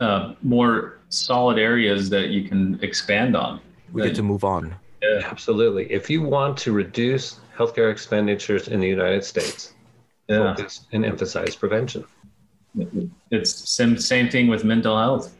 uh, 0.00 0.34
more 0.42 1.00
solid 1.10 1.58
areas 1.58 2.08
that 2.10 2.28
you 2.28 2.48
can 2.48 2.78
expand 2.82 3.36
on. 3.36 3.60
We 3.92 4.02
get 4.02 4.14
to 4.14 4.22
move 4.22 4.44
on. 4.44 4.74
Yeah. 5.02 5.22
Absolutely. 5.24 5.90
If 5.92 6.08
you 6.08 6.22
want 6.22 6.56
to 6.58 6.72
reduce 6.72 7.40
healthcare 7.56 7.90
expenditures 7.90 8.68
in 8.68 8.80
the 8.80 8.88
United 8.88 9.24
States, 9.24 9.74
yeah. 10.30 10.54
focus 10.54 10.86
and 10.92 11.04
emphasize 11.04 11.56
prevention. 11.56 12.04
It's 13.30 13.70
same 13.70 13.98
same 13.98 14.28
thing 14.28 14.48
with 14.48 14.64
mental 14.64 14.96
health. 14.96 15.36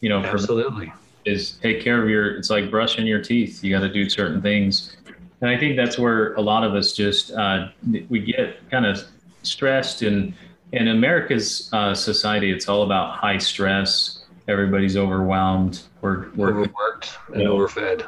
You 0.00 0.10
know, 0.10 0.20
absolutely. 0.20 0.92
is 1.24 1.52
take 1.52 1.80
care 1.82 2.02
of 2.02 2.08
your 2.08 2.36
it's 2.36 2.50
like 2.50 2.70
brushing 2.70 3.06
your 3.06 3.22
teeth. 3.22 3.64
You 3.64 3.74
got 3.74 3.80
to 3.80 3.92
do 3.92 4.08
certain 4.08 4.42
things. 4.42 4.96
And 5.40 5.50
i 5.50 5.58
think 5.58 5.76
that's 5.76 5.98
where 5.98 6.34
a 6.34 6.40
lot 6.40 6.64
of 6.64 6.74
us 6.74 6.92
just 6.92 7.32
uh, 7.32 7.68
we 8.08 8.20
get 8.20 8.68
kind 8.70 8.86
of 8.86 9.02
stressed. 9.42 10.02
And 10.02 10.34
in 10.72 10.88
america's 10.88 11.70
uh, 11.72 11.94
society 11.94 12.50
it's 12.50 12.68
all 12.68 12.82
about 12.82 13.16
high 13.16 13.38
stress. 13.38 14.24
Everybody's 14.48 14.96
overwhelmed. 14.96 15.82
We're, 16.02 16.30
we're 16.36 16.50
overworked 16.50 17.18
and 17.32 17.42
overfed. 17.42 18.06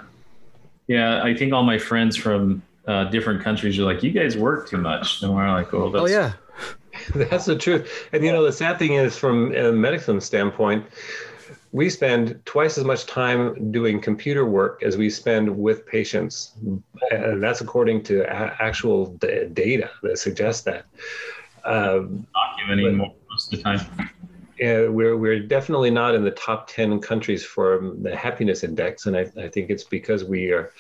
Yeah 0.87 1.23
i 1.23 1.35
think 1.35 1.53
all 1.53 1.65
my 1.65 1.79
friends 1.79 2.17
from 2.17 2.63
uh, 2.89 3.05
different 3.05 3.43
countries 3.43 3.79
are 3.79 3.85
like 3.85 4.03
you 4.03 4.11
guys 4.11 4.37
work 4.37 4.69
too 4.69 4.79
much 4.79 5.23
and 5.23 5.33
we're 5.33 5.49
like 5.51 5.73
oh, 5.73 5.93
oh 5.95 6.07
yeah 6.07 6.33
that's 7.15 7.45
the 7.45 7.57
truth 7.57 8.09
and 8.13 8.25
you 8.25 8.33
know 8.33 8.43
the 8.43 8.53
sad 8.53 8.79
thing 8.79 8.95
is 8.95 9.17
from 9.17 9.55
a 9.55 9.71
medicine 9.71 10.21
standpoint 10.21 10.85
we 11.73 11.91
spend 11.91 12.41
twice 12.45 12.79
as 12.79 12.85
much 12.85 13.07
time 13.07 13.71
doing 13.71 14.01
computer 14.01 14.45
work 14.47 14.83
as 14.83 14.97
we 14.97 15.11
spend 15.11 15.55
with 15.57 15.87
patients. 15.87 16.53
And 17.11 17.43
that's 17.43 17.61
according 17.61 18.05
to 18.05 18.23
a- 18.23 18.57
actual 18.59 19.07
d- 19.07 19.47
data 19.53 19.91
that 20.03 20.19
suggests 20.19 20.63
that. 20.63 20.87
Um, 21.65 22.27
Documenting 22.35 22.97
more 22.97 23.15
most 23.31 23.53
of 23.53 23.59
the 23.59 23.63
time. 23.63 23.81
Yeah, 24.59 24.89
we're, 24.89 25.17
we're 25.17 25.41
definitely 25.41 25.91
not 25.91 26.15
in 26.15 26.25
the 26.25 26.33
top 26.33 26.69
10 26.69 27.01
countries 27.01 27.45
for 27.45 27.95
the 28.01 28.17
happiness 28.17 28.65
index. 28.65 29.07
And 29.07 29.17
I, 29.17 29.31
I 29.37 29.49
think 29.49 29.71
it's 29.71 29.85
because 29.85 30.25
we 30.25 30.51
are, 30.51 30.73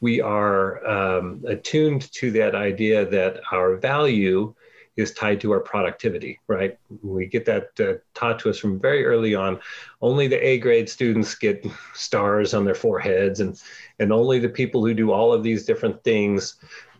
we 0.00 0.20
are 0.20 0.86
um, 0.86 1.44
attuned 1.46 2.10
to 2.12 2.30
that 2.32 2.54
idea 2.54 3.04
that 3.06 3.40
our 3.52 3.76
value 3.76 4.54
is 4.96 5.12
tied 5.12 5.40
to 5.40 5.52
our 5.52 5.60
productivity, 5.60 6.40
right? 6.46 6.78
We 7.02 7.26
get 7.26 7.44
that 7.46 7.80
uh, 7.80 7.94
taught 8.14 8.38
to 8.40 8.50
us 8.50 8.58
from 8.58 8.80
very 8.80 9.04
early 9.04 9.34
on. 9.34 9.60
Only 10.00 10.26
the 10.26 10.46
A 10.46 10.58
grade 10.58 10.88
students 10.88 11.34
get 11.34 11.66
stars 11.94 12.54
on 12.54 12.64
their 12.64 12.74
foreheads, 12.74 13.40
and 13.40 13.60
and 13.98 14.12
only 14.12 14.38
the 14.38 14.48
people 14.48 14.84
who 14.84 14.94
do 14.94 15.12
all 15.12 15.32
of 15.32 15.42
these 15.42 15.64
different 15.64 16.02
things 16.04 16.56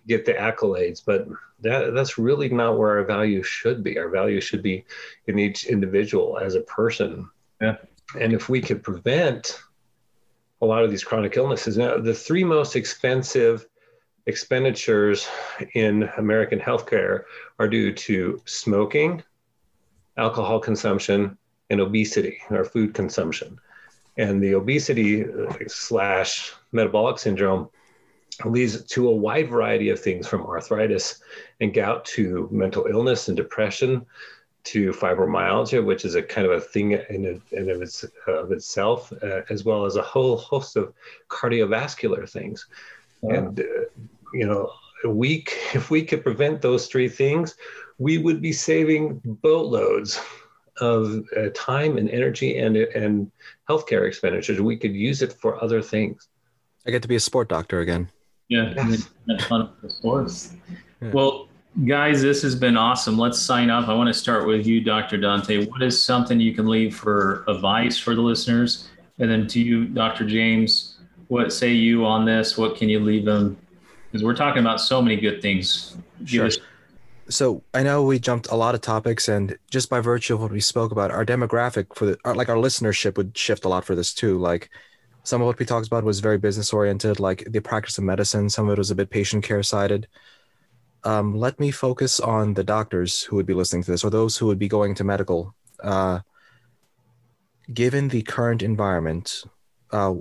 get 0.07 0.25
the 0.25 0.35
accolades. 0.35 1.03
But 1.05 1.29
that 1.61 1.95
that's 1.95 2.19
really 2.19 2.49
not 2.49 2.79
where 2.79 2.99
our 2.99 3.05
value 3.05 3.43
should 3.43 3.83
be. 3.83 3.99
Our 3.99 4.09
value 4.09 4.41
should 4.41 4.63
be 4.63 4.85
in 5.27 5.39
each 5.39 5.65
individual 5.67 6.39
as 6.39 6.55
a 6.55 6.63
person. 6.63 7.29
Yeah. 7.61 7.77
And 8.19 8.33
if 8.33 8.49
we 8.49 8.61
could 8.61 8.83
prevent 8.83 9.61
a 10.61 10.67
lot 10.67 10.85
of 10.85 10.91
these 10.91 11.05
chronic 11.05 11.37
illnesses, 11.37 11.79
now 11.79 11.97
the 11.99 12.15
three 12.15 12.45
most 12.45 12.77
expensive 12.77 13.67
expenditures 14.27 15.27
in 15.75 16.09
American 16.19 16.59
healthcare 16.59 17.25
are 17.59 17.69
due 17.69 17.93
to 17.93 18.41
smoking, 18.45 19.23
alcohol 20.17 20.61
consumption, 20.61 21.37
and 21.71 21.81
obesity 21.81 22.39
or 22.51 22.65
food 22.65 22.95
consumption. 22.95 23.59
And 24.17 24.43
the 24.43 24.55
obesity 24.55 25.25
uh, 25.25 25.53
slash 25.69 26.53
metabolic 26.73 27.19
syndrome 27.19 27.71
leads 28.45 28.83
to 28.85 29.09
a 29.09 29.15
wide 29.15 29.49
variety 29.49 29.91
of 29.91 30.01
things 30.01 30.27
from 30.27 30.47
arthritis 30.47 31.21
and 31.61 31.73
gout 31.73 32.05
to 32.07 32.49
mental 32.51 32.87
illness 32.87 33.29
and 33.29 33.37
depression 33.37 34.05
to 34.65 34.93
fibromyalgia, 34.93 35.85
which 35.85 36.05
is 36.05 36.15
a 36.15 36.23
kind 36.23 36.47
of 36.47 36.53
a 36.53 36.61
thing 36.61 36.93
in, 36.93 37.27
a, 37.27 37.57
in 37.57 37.71
of, 37.71 37.83
its, 37.83 38.05
of 38.27 38.53
itself, 38.53 39.13
uh, 39.23 39.43
as 39.51 39.65
well 39.65 39.87
as 39.87 39.97
a 39.97 40.03
whole 40.03 40.37
host 40.37 40.77
of 40.77 40.93
cardiovascular 41.29 42.29
things. 42.29 42.67
And, 43.23 43.61
uh, 43.61 43.65
you 44.33 44.47
know, 44.47 44.71
a 45.05 45.11
week, 45.11 45.57
if 45.75 45.91
we 45.91 46.05
could 46.05 46.23
prevent 46.23 46.63
those 46.63 46.87
three 46.87 47.09
things, 47.09 47.57
we 47.99 48.19
would 48.19 48.41
be 48.41 48.53
saving 48.53 49.21
boatloads 49.25 50.21
of 50.81 51.23
uh, 51.37 51.49
time 51.55 51.99
and 51.99 52.09
energy 52.09 52.59
and, 52.59 52.77
and 52.77 53.31
healthcare 53.69 54.07
expenditures. 54.07 54.61
We 54.61 54.77
could 54.77 54.95
use 54.95 55.21
it 55.21 55.33
for 55.35 55.63
other 55.63 55.83
things. 55.83 56.29
I 56.87 56.91
get 56.91 57.03
to 57.03 57.09
be 57.09 57.17
a 57.17 57.21
sport 57.21 57.49
doctor 57.49 57.81
again. 57.81 58.09
Yeah, 58.49 58.73
that's 59.27 59.45
fun 59.45 59.71
for 59.81 59.89
sports. 59.91 60.55
Yeah. 61.03 61.11
Well, 61.11 61.50
guys, 61.87 62.23
this 62.23 62.43
has 62.43 62.55
been 62.55 62.77
awesome. 62.77 63.19
Let's 63.19 63.39
sign 63.39 63.71
up. 63.71 63.89
I 63.89 63.95
want 63.95 64.09
to 64.09 64.15
start 64.15 64.47
with 64.47 64.67
you, 64.67 64.81
Dr. 64.81 65.17
Dante. 65.17 65.67
What 65.67 65.83
is 65.83 66.03
something 66.03 66.41
you 66.41 66.55
can 66.55 66.67
leave 66.67 66.97
for 66.97 67.45
advice 67.49 67.99
for 67.99 68.15
the 68.15 68.21
listeners? 68.21 68.89
And 69.19 69.31
then 69.31 69.47
to 69.49 69.61
you, 69.61 69.87
Dr. 69.87 70.27
James, 70.27 70.97
what 71.29 71.53
say 71.53 71.73
you 71.73 72.05
on 72.05 72.25
this? 72.25 72.59
What 72.59 72.77
can 72.77 72.89
you 72.89 73.01
leave 73.01 73.25
them? 73.25 73.57
Because 74.11 74.25
we're 74.25 74.35
talking 74.35 74.61
about 74.61 74.81
so 74.81 75.01
many 75.01 75.17
good 75.17 75.41
things. 75.41 75.97
Sure. 76.25 76.47
Us- 76.47 76.59
so 77.29 77.63
I 77.73 77.85
know 77.85 78.03
we 78.03 78.19
jumped 78.19 78.49
a 78.49 78.57
lot 78.57 78.75
of 78.75 78.81
topics, 78.81 79.29
and 79.29 79.57
just 79.71 79.89
by 79.89 80.01
virtue 80.01 80.35
of 80.35 80.41
what 80.41 80.51
we 80.51 80.61
spoke 80.61 80.91
about, 80.91 81.13
our 81.13 81.25
demographic 81.25 81.95
for 81.95 82.07
the 82.07 82.19
our, 82.25 82.35
like 82.35 82.49
our 82.49 82.57
listenership 82.57 83.17
would 83.17 83.39
shift 83.39 83.65
a 83.65 83.69
lot 83.69 83.85
for 83.85 83.95
this 83.95 84.13
too. 84.13 84.37
Like 84.37 84.69
some 85.23 85.41
of 85.41 85.47
what 85.47 85.59
we 85.59 85.65
talked 85.65 85.87
about 85.87 86.03
was 86.03 86.19
very 86.19 86.39
business 86.39 86.73
oriented, 86.73 87.21
like 87.21 87.45
the 87.49 87.61
practice 87.61 87.99
of 87.99 88.05
medicine. 88.05 88.51
Some 88.51 88.69
of 88.69 88.73
it 88.73 88.79
was 88.79 88.91
a 88.91 88.97
bit 88.97 89.11
patient 89.11 89.45
care 89.45 89.63
sided. 89.63 90.09
Um, 91.05 91.35
let 91.35 91.59
me 91.59 91.71
focus 91.71 92.21
on 92.21 92.55
the 92.55 92.65
doctors 92.65 93.23
who 93.23 93.37
would 93.37 93.47
be 93.47 93.55
listening 93.55 93.83
to 93.85 93.91
this, 93.91 94.05
or 94.05 94.11
those 94.11 94.37
who 94.37 94.47
would 94.47 94.59
be 94.59 94.69
going 94.69 94.95
to 94.97 95.05
medical. 95.05 95.55
Uh, 95.83 96.21
given 97.73 98.09
the 98.09 98.23
current 98.23 98.63
environment, 98.63 99.45
uh, 99.93 100.15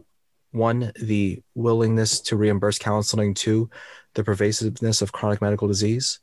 one, 0.52 0.92
the 1.00 1.42
willingness 1.56 2.20
to 2.22 2.36
reimburse 2.36 2.80
counseling, 2.80 3.34
two, 3.34 3.70
the 4.14 4.24
pervasiveness 4.24 5.02
of 5.02 5.12
chronic 5.12 5.42
medical 5.42 5.68
disease. 5.68 6.20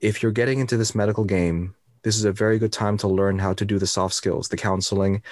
If 0.00 0.22
you're 0.22 0.32
getting 0.32 0.58
into 0.58 0.76
this 0.76 0.94
medical 0.94 1.24
game, 1.24 1.74
this 2.02 2.16
is 2.16 2.24
a 2.24 2.32
very 2.32 2.58
good 2.58 2.72
time 2.72 2.96
to 2.98 3.08
learn 3.08 3.38
how 3.38 3.52
to 3.52 3.64
do 3.64 3.78
the 3.78 3.86
soft 3.86 4.14
skills, 4.14 4.48
the 4.48 4.56
counseling, 4.56 5.22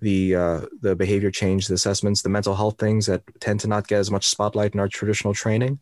the 0.00 0.36
uh, 0.36 0.60
the 0.80 0.94
behavior 0.94 1.30
change, 1.30 1.66
the 1.66 1.74
assessments, 1.74 2.22
the 2.22 2.28
mental 2.28 2.54
health 2.54 2.78
things 2.78 3.06
that 3.06 3.22
tend 3.40 3.58
to 3.60 3.68
not 3.68 3.88
get 3.88 3.98
as 3.98 4.10
much 4.10 4.28
spotlight 4.28 4.74
in 4.74 4.80
our 4.80 4.88
traditional 4.88 5.34
training. 5.34 5.80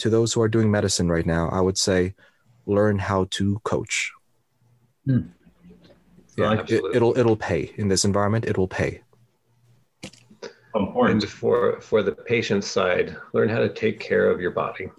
To 0.00 0.10
those 0.10 0.32
who 0.32 0.40
are 0.40 0.48
doing 0.48 0.70
medicine 0.70 1.10
right 1.10 1.26
now, 1.26 1.50
I 1.50 1.60
would 1.60 1.76
say 1.76 2.14
learn 2.64 2.98
how 2.98 3.26
to 3.32 3.58
coach. 3.64 4.12
Hmm. 5.04 5.28
Yeah, 6.38 6.64
it, 6.66 6.82
it'll 6.94 7.16
it'll 7.18 7.36
pay 7.36 7.72
in 7.76 7.88
this 7.88 8.06
environment. 8.06 8.46
It 8.46 8.56
will 8.56 8.68
pay. 8.68 9.02
Important. 10.74 11.22
And 11.22 11.30
for 11.30 11.80
for 11.82 12.02
the 12.02 12.12
patient 12.12 12.64
side, 12.64 13.14
learn 13.34 13.50
how 13.50 13.58
to 13.58 13.68
take 13.68 14.00
care 14.00 14.30
of 14.30 14.40
your 14.40 14.52
body. 14.52 14.90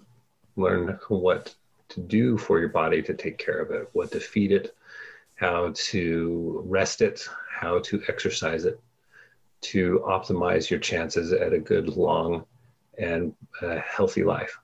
Learn 0.54 0.98
what 1.08 1.54
to 1.88 2.00
do 2.00 2.38
for 2.38 2.60
your 2.60 2.68
body 2.68 3.02
to 3.02 3.14
take 3.14 3.38
care 3.38 3.58
of 3.58 3.70
it, 3.72 3.88
what 3.92 4.12
to 4.12 4.20
feed 4.20 4.52
it, 4.52 4.76
how 5.34 5.72
to 5.74 6.62
rest 6.64 7.02
it, 7.02 7.26
how 7.50 7.80
to 7.80 8.02
exercise 8.08 8.64
it, 8.64 8.80
to 9.62 10.02
optimize 10.06 10.70
your 10.70 10.78
chances 10.78 11.32
at 11.32 11.52
a 11.52 11.58
good, 11.58 11.88
long, 11.96 12.44
and 12.98 13.34
uh, 13.62 13.78
healthy 13.84 14.22
life. 14.22 14.58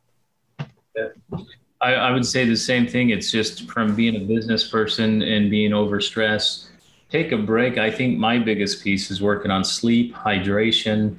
I, 1.81 1.95
I, 1.95 2.11
would 2.11 2.27
say 2.27 2.45
the 2.45 2.57
same 2.57 2.87
thing. 2.87 3.11
It's 3.11 3.31
just 3.31 3.71
from 3.71 3.95
being 3.95 4.17
a 4.17 4.21
business 4.21 4.69
person 4.69 5.23
and 5.23 5.51
being 5.51 5.71
overstressed 5.71 6.69
take 7.11 7.33
a 7.33 7.37
break. 7.37 7.79
I 7.79 7.91
think 7.91 8.19
my 8.19 8.39
biggest 8.39 8.83
piece 8.83 9.11
is 9.11 9.23
working 9.23 9.51
on 9.51 9.65
sleep, 9.65 10.15
hydration, 10.15 11.17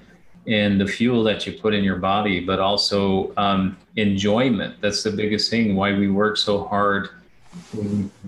and 0.48 0.80
the 0.80 0.88
fuel 0.88 1.24
that 1.24 1.46
you 1.46 1.54
put 1.54 1.74
in 1.74 1.84
your 1.84 1.98
body, 1.98 2.40
but 2.40 2.60
also 2.60 3.34
um, 3.38 3.78
enjoyment. 3.96 4.76
That's 4.82 5.04
the 5.04 5.12
biggest 5.12 5.50
thing. 5.50 5.76
Why 5.76 5.94
we 5.94 6.10
work 6.10 6.38
so 6.38 6.66
hard 6.66 7.10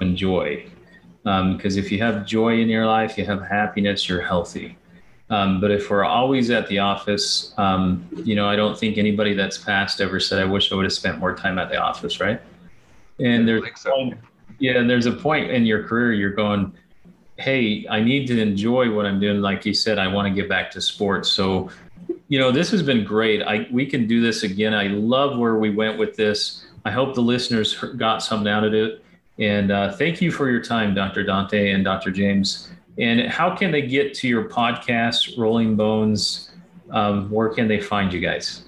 enjoy. 0.01 0.65
Because 1.23 1.77
um, 1.77 1.83
if 1.83 1.91
you 1.91 1.99
have 1.99 2.25
joy 2.25 2.59
in 2.59 2.67
your 2.67 2.85
life, 2.85 3.17
you 3.17 3.25
have 3.25 3.43
happiness, 3.43 4.09
you're 4.09 4.21
healthy. 4.21 4.77
Um, 5.31 5.59
but 5.59 5.71
if 5.71 5.89
we're 5.89 6.03
always 6.03 6.51
at 6.51 6.67
the 6.67 6.79
office, 6.79 7.53
um, 7.57 8.07
you 8.23 8.35
know, 8.35 8.47
I 8.47 8.55
don't 8.55 8.77
think 8.77 8.97
anybody 8.97 9.33
that's 9.33 9.57
passed 9.57 10.01
ever 10.01 10.19
said, 10.19 10.39
"I 10.39 10.45
wish 10.45 10.71
I 10.71 10.75
would 10.75 10.85
have 10.85 10.93
spent 10.93 11.17
more 11.19 11.33
time 11.35 11.57
at 11.57 11.69
the 11.69 11.77
office," 11.77 12.19
right? 12.19 12.39
And 13.19 13.47
there's 13.47 13.63
so. 13.79 13.91
point, 13.91 14.17
yeah, 14.59 14.83
there's 14.83 15.05
a 15.07 15.11
point 15.11 15.49
in 15.49 15.65
your 15.65 15.83
career 15.87 16.13
you're 16.13 16.33
going, 16.33 16.73
hey, 17.41 17.85
I 17.89 18.01
need 18.01 18.27
to 18.27 18.39
enjoy 18.39 18.93
what 18.93 19.05
I'm 19.05 19.19
doing. 19.19 19.41
Like 19.41 19.65
you 19.65 19.73
said, 19.73 19.97
I 19.97 20.07
want 20.07 20.27
to 20.27 20.33
get 20.33 20.47
back 20.47 20.71
to 20.71 20.81
sports. 20.81 21.29
So, 21.29 21.69
you 22.27 22.39
know, 22.39 22.51
this 22.51 22.69
has 22.71 22.83
been 22.83 23.03
great. 23.03 23.41
I 23.41 23.67
we 23.71 23.85
can 23.85 24.07
do 24.07 24.21
this 24.21 24.43
again. 24.43 24.73
I 24.73 24.87
love 24.87 25.37
where 25.37 25.55
we 25.55 25.69
went 25.69 25.97
with 25.97 26.15
this. 26.15 26.65
I 26.85 26.91
hope 26.91 27.15
the 27.15 27.21
listeners 27.21 27.75
got 27.97 28.23
something 28.23 28.51
out 28.51 28.63
of 28.63 28.73
it. 28.73 29.03
And 29.39 29.71
uh, 29.71 29.91
thank 29.93 30.21
you 30.21 30.31
for 30.31 30.49
your 30.49 30.61
time, 30.61 30.93
Dr. 30.93 31.23
Dante 31.23 31.71
and 31.71 31.83
Dr. 31.83 32.11
James. 32.11 32.69
And 32.97 33.21
how 33.21 33.55
can 33.55 33.71
they 33.71 33.81
get 33.81 34.13
to 34.15 34.27
your 34.27 34.49
podcast, 34.49 35.37
Rolling 35.37 35.75
Bones? 35.75 36.51
Um, 36.89 37.29
where 37.29 37.49
can 37.49 37.67
they 37.67 37.79
find 37.79 38.11
you 38.11 38.19
guys? 38.19 38.65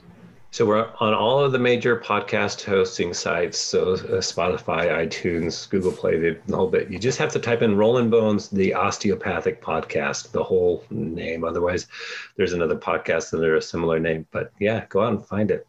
So 0.52 0.68
we're 0.68 0.88
on 1.00 1.16
all 1.16 1.44
of 1.44 1.52
the 1.52 1.58
major 1.58 1.98
podcast 1.98 2.64
hosting 2.64 3.14
sites. 3.16 3.58
So 3.58 3.94
uh, 3.94 4.22
Spotify, 4.22 4.88
iTunes, 4.88 5.68
Google 5.68 5.92
Play, 5.92 6.20
the 6.20 6.56
whole 6.56 6.68
bit. 6.68 6.92
You 6.92 7.00
just 7.00 7.18
have 7.18 7.32
to 7.34 7.40
type 7.40 7.64
in 7.64 7.76
Rolling 7.76 8.12
Bones, 8.12 8.50
the 8.50 8.72
osteopathic 8.76 9.64
podcast, 9.64 10.32
the 10.32 10.44
whole 10.44 10.84
name. 10.92 11.44
Otherwise, 11.44 11.88
there's 12.38 12.54
another 12.54 12.76
podcast 12.76 13.34
under 13.34 13.56
a 13.56 13.62
similar 13.64 14.00
name. 14.00 14.28
But 14.30 14.52
yeah, 14.60 14.86
go 14.90 15.02
out 15.02 15.14
and 15.14 15.26
find 15.26 15.50
it. 15.50 15.68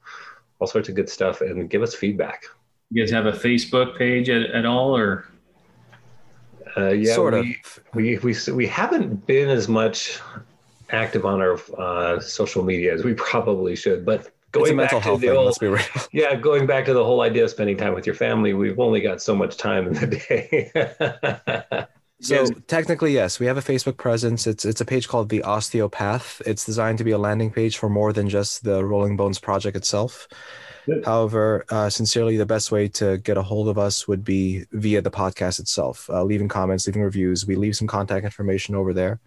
All 0.59 0.67
sorts 0.67 0.91
of 0.91 0.95
good 0.95 1.09
stuff 1.09 1.41
and 1.41 1.71
give 1.71 1.83
us 1.83 1.95
feedback. 1.95 2.45
You 2.91 3.03
guys 3.03 3.11
have 3.11 3.25
a 3.25 3.33
Facebook 3.33 3.97
page 3.97 4.29
at, 4.29 4.51
at 4.51 4.67
all 4.67 4.95
or? 4.95 5.25
Uh, 6.77 6.89
yeah, 6.91 7.15
sort 7.15 7.35
we, 7.35 7.61
of. 7.65 7.81
We, 7.95 8.19
we, 8.19 8.35
we 8.53 8.67
haven't 8.67 9.27
been 9.27 9.49
as 9.49 9.69
much 9.69 10.21
active 10.91 11.25
on 11.25 11.41
our 11.41 11.59
uh, 11.79 12.21
social 12.21 12.63
media 12.63 12.95
as 12.95 13.05
we 13.05 13.15
probably 13.15 13.77
should, 13.77 14.05
but 14.05 14.31
going 14.53 14.77
mental 14.77 15.01
health 15.01 15.21
thing. 15.21 15.31
Old, 15.31 15.47
let's 15.47 15.59
be 15.59 15.67
real. 15.67 15.83
Yeah, 16.13 16.37
going 16.37 16.67
back 16.67 16.87
to 16.87 16.95
the 16.95 17.05
whole 17.05 17.21
idea 17.21 17.45
of 17.45 17.51
spending 17.51 17.77
time 17.77 17.95
with 17.95 18.07
your 18.07 18.15
family, 18.15 18.55
we've 18.55 18.79
only 18.79 19.01
got 19.01 19.21
so 19.21 19.35
much 19.35 19.57
time 19.57 19.89
in 19.89 19.95
the 19.95 20.07
day. 20.07 20.71
so 22.21 22.35
yes. 22.35 22.51
technically, 22.67 23.13
yes, 23.13 23.41
we 23.41 23.47
have 23.47 23.59
a 23.59 23.63
Facebook 23.63 23.97
presence. 23.97 24.47
It's 24.47 24.65
it's 24.65 24.81
a 24.81 24.85
page 24.85 25.09
called 25.09 25.29
the 25.29 25.43
Osteopath. 25.43 26.41
It's 26.47 26.65
designed 26.65 26.99
to 26.99 27.05
be 27.05 27.11
a 27.11 27.19
landing 27.19 27.51
page 27.51 27.77
for 27.77 27.89
more 27.89 28.13
than 28.13 28.29
just 28.29 28.65
the 28.65 28.85
Rolling 28.85 29.17
Bones 29.17 29.39
project 29.39 29.77
itself. 29.77 30.29
However, 31.05 31.65
uh, 31.71 31.89
sincerely, 31.89 32.37
the 32.37 32.47
best 32.47 32.71
way 32.71 32.89
to 32.89 33.19
get 33.19 33.37
a 33.37 33.43
hold 33.43 33.69
of 33.69 33.79
us 33.79 34.07
would 34.07 34.25
be 34.25 34.65
via 34.73 35.01
the 35.01 35.11
podcast 35.11 35.59
itself, 35.59 36.09
uh, 36.11 36.23
leaving 36.23 36.49
comments, 36.49 36.87
leaving 36.87 37.03
reviews. 37.03 37.47
We 37.47 37.57
leave 37.57 37.77
some 37.77 37.89
contact 37.89 38.25
information 38.25 38.75
over 38.75 38.93
there. 38.93 39.21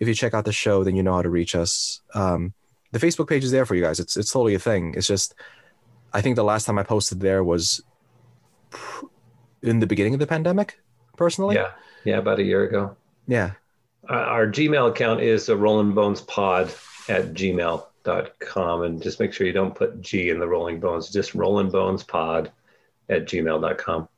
If 0.00 0.08
you 0.08 0.14
check 0.14 0.34
out 0.34 0.44
the 0.44 0.52
show, 0.52 0.84
then 0.84 0.96
you 0.96 1.02
know 1.02 1.14
how 1.14 1.22
to 1.22 1.30
reach 1.30 1.54
us. 1.54 2.00
Um, 2.14 2.52
the 2.92 2.98
Facebook 2.98 3.28
page 3.28 3.44
is 3.44 3.50
there 3.50 3.66
for 3.66 3.74
you 3.74 3.82
guys. 3.82 3.98
It's 3.98 4.16
it's 4.16 4.30
totally 4.30 4.54
a 4.54 4.58
thing. 4.58 4.94
It's 4.96 5.06
just 5.06 5.34
I 6.12 6.20
think 6.20 6.36
the 6.36 6.44
last 6.44 6.64
time 6.64 6.78
I 6.78 6.84
posted 6.84 7.20
there 7.20 7.42
was 7.42 7.82
in 9.62 9.80
the 9.80 9.86
beginning 9.86 10.14
of 10.14 10.20
the 10.20 10.26
pandemic, 10.26 10.78
personally. 11.16 11.56
Yeah, 11.56 11.72
yeah, 12.04 12.18
about 12.18 12.38
a 12.38 12.44
year 12.44 12.64
ago. 12.64 12.96
Yeah. 13.26 13.52
Uh, 14.08 14.14
our 14.14 14.46
Gmail 14.46 14.90
account 14.90 15.22
is 15.22 15.48
a 15.48 15.56
Rolling 15.56 15.92
Bones 15.92 16.20
Pod 16.20 16.72
at 17.08 17.34
gmail.com. 18.04 18.82
And 18.82 19.02
just 19.02 19.20
make 19.20 19.32
sure 19.32 19.46
you 19.46 19.52
don't 19.52 19.74
put 19.74 20.00
G 20.00 20.30
in 20.30 20.38
the 20.38 20.46
Rolling 20.46 20.80
Bones, 20.80 21.10
just 21.10 21.34
Rolling 21.34 21.70
Bones 21.70 22.02
Pod 22.02 22.50
at 23.08 23.26
gmail.com. 23.26 24.00
All 24.02 24.08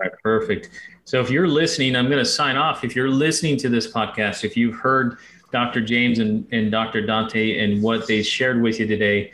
right, 0.00 0.12
perfect. 0.22 0.70
So 1.04 1.20
if 1.20 1.30
you're 1.30 1.48
listening, 1.48 1.94
I'm 1.94 2.06
going 2.06 2.18
to 2.18 2.24
sign 2.24 2.56
off. 2.56 2.82
If 2.82 2.96
you're 2.96 3.08
listening 3.08 3.56
to 3.58 3.68
this 3.68 3.90
podcast, 3.90 4.44
if 4.44 4.56
you've 4.56 4.74
heard 4.74 5.18
Dr. 5.52 5.80
James 5.80 6.18
and, 6.18 6.46
and 6.50 6.70
Dr. 6.70 7.06
Dante 7.06 7.60
and 7.60 7.82
what 7.82 8.08
they 8.08 8.22
shared 8.22 8.60
with 8.60 8.80
you 8.80 8.86
today, 8.86 9.30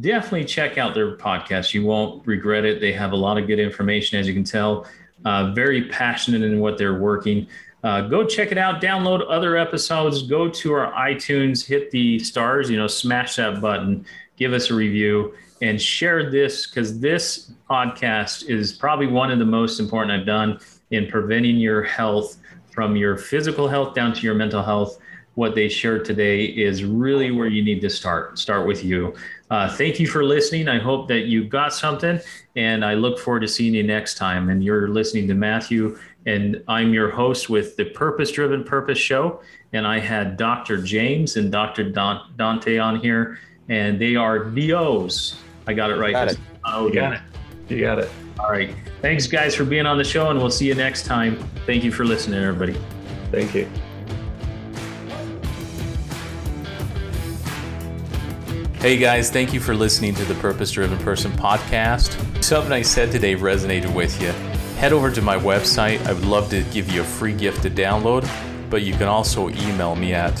definitely 0.00 0.46
check 0.46 0.78
out 0.78 0.94
their 0.94 1.16
podcast. 1.16 1.74
You 1.74 1.84
won't 1.84 2.26
regret 2.26 2.64
it. 2.64 2.80
They 2.80 2.92
have 2.92 3.12
a 3.12 3.16
lot 3.16 3.38
of 3.38 3.46
good 3.46 3.60
information, 3.60 4.18
as 4.18 4.26
you 4.26 4.34
can 4.34 4.44
tell. 4.44 4.86
Uh, 5.24 5.52
very 5.52 5.88
passionate 5.88 6.42
in 6.42 6.58
what 6.58 6.76
they're 6.76 6.98
working. 6.98 7.46
Uh, 7.82 8.02
go 8.02 8.24
check 8.24 8.52
it 8.52 8.58
out. 8.58 8.80
Download 8.80 9.24
other 9.28 9.56
episodes. 9.56 10.22
Go 10.22 10.48
to 10.48 10.72
our 10.72 10.92
iTunes. 10.92 11.64
Hit 11.66 11.90
the 11.90 12.18
stars. 12.18 12.68
You 12.70 12.76
know, 12.76 12.86
smash 12.86 13.36
that 13.36 13.60
button. 13.60 14.04
Give 14.36 14.52
us 14.52 14.70
a 14.70 14.74
review 14.74 15.34
and 15.62 15.80
share 15.80 16.30
this 16.30 16.66
because 16.66 17.00
this 17.00 17.52
podcast 17.68 18.48
is 18.48 18.72
probably 18.72 19.06
one 19.06 19.30
of 19.30 19.38
the 19.38 19.44
most 19.44 19.80
important 19.80 20.12
I've 20.12 20.26
done 20.26 20.58
in 20.90 21.06
preventing 21.06 21.56
your 21.56 21.82
health 21.82 22.38
from 22.70 22.96
your 22.96 23.16
physical 23.16 23.68
health 23.68 23.94
down 23.94 24.14
to 24.14 24.20
your 24.22 24.34
mental 24.34 24.62
health 24.62 24.98
what 25.34 25.54
they 25.54 25.68
shared 25.68 26.04
today 26.04 26.44
is 26.44 26.84
really 26.84 27.30
where 27.30 27.46
you 27.46 27.62
need 27.62 27.80
to 27.80 27.90
start. 27.90 28.38
Start 28.38 28.66
with 28.66 28.84
you. 28.84 29.14
Uh, 29.50 29.74
thank 29.74 29.98
you 29.98 30.06
for 30.06 30.24
listening. 30.24 30.68
I 30.68 30.78
hope 30.78 31.08
that 31.08 31.26
you 31.26 31.44
got 31.44 31.72
something, 31.72 32.20
and 32.56 32.84
I 32.84 32.94
look 32.94 33.18
forward 33.18 33.40
to 33.40 33.48
seeing 33.48 33.74
you 33.74 33.82
next 33.82 34.16
time. 34.16 34.50
And 34.50 34.62
you're 34.62 34.88
listening 34.88 35.26
to 35.28 35.34
Matthew, 35.34 35.98
and 36.26 36.62
I'm 36.68 36.92
your 36.92 37.10
host 37.10 37.48
with 37.48 37.76
the 37.76 37.86
Purpose 37.86 38.30
Driven 38.30 38.64
Purpose 38.64 38.98
Show. 38.98 39.40
And 39.72 39.86
I 39.86 39.98
had 39.98 40.36
Dr. 40.36 40.82
James 40.82 41.36
and 41.36 41.50
Dr. 41.50 41.90
Dante 41.90 42.78
on 42.78 43.00
here, 43.00 43.38
and 43.68 44.00
they 44.00 44.16
are 44.16 44.44
DOs. 44.44 45.36
I 45.66 45.74
got 45.74 45.90
it 45.90 45.96
right. 45.96 46.12
Got 46.12 46.32
it. 46.32 46.38
Oh, 46.64 46.88
you 46.88 46.94
got 46.94 47.12
it. 47.14 47.20
You 47.68 47.80
got 47.80 47.98
it. 48.00 48.10
All 48.38 48.50
right. 48.50 48.74
Thanks, 49.00 49.26
guys, 49.26 49.54
for 49.54 49.64
being 49.64 49.86
on 49.86 49.96
the 49.96 50.04
show, 50.04 50.28
and 50.30 50.38
we'll 50.38 50.50
see 50.50 50.66
you 50.66 50.74
next 50.74 51.06
time. 51.06 51.36
Thank 51.66 51.84
you 51.84 51.92
for 51.92 52.04
listening, 52.04 52.42
everybody. 52.42 52.76
Thank 53.30 53.54
you. 53.54 53.68
Hey 58.80 58.96
guys, 58.96 59.30
thank 59.30 59.52
you 59.52 59.60
for 59.60 59.74
listening 59.74 60.14
to 60.14 60.24
the 60.24 60.34
Purpose 60.36 60.70
Driven 60.70 60.96
Person 61.00 61.30
podcast. 61.32 62.42
Something 62.42 62.72
I 62.72 62.80
said 62.80 63.12
today 63.12 63.36
resonated 63.36 63.94
with 63.94 64.18
you. 64.22 64.32
Head 64.80 64.94
over 64.94 65.10
to 65.10 65.20
my 65.20 65.36
website. 65.36 66.02
I 66.06 66.14
would 66.14 66.24
love 66.24 66.48
to 66.48 66.62
give 66.72 66.90
you 66.90 67.02
a 67.02 67.04
free 67.04 67.34
gift 67.34 67.64
to 67.64 67.70
download, 67.70 68.26
but 68.70 68.80
you 68.80 68.94
can 68.94 69.08
also 69.08 69.50
email 69.50 69.94
me 69.94 70.14
at 70.14 70.32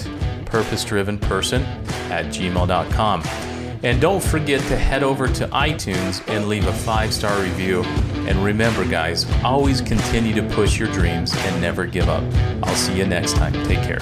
purposedrivenperson 0.46 1.62
at 2.08 2.24
gmail.com. 2.24 3.22
And 3.82 4.00
don't 4.00 4.22
forget 4.22 4.62
to 4.68 4.78
head 4.78 5.02
over 5.02 5.28
to 5.28 5.46
iTunes 5.48 6.26
and 6.26 6.48
leave 6.48 6.66
a 6.66 6.72
five 6.72 7.12
star 7.12 7.38
review. 7.42 7.82
And 8.26 8.42
remember, 8.42 8.86
guys, 8.86 9.30
always 9.44 9.82
continue 9.82 10.34
to 10.36 10.42
push 10.54 10.78
your 10.78 10.90
dreams 10.90 11.34
and 11.36 11.60
never 11.60 11.84
give 11.84 12.08
up. 12.08 12.24
I'll 12.62 12.74
see 12.76 12.96
you 12.96 13.04
next 13.04 13.36
time. 13.36 13.52
Take 13.66 13.82
care. 13.82 14.00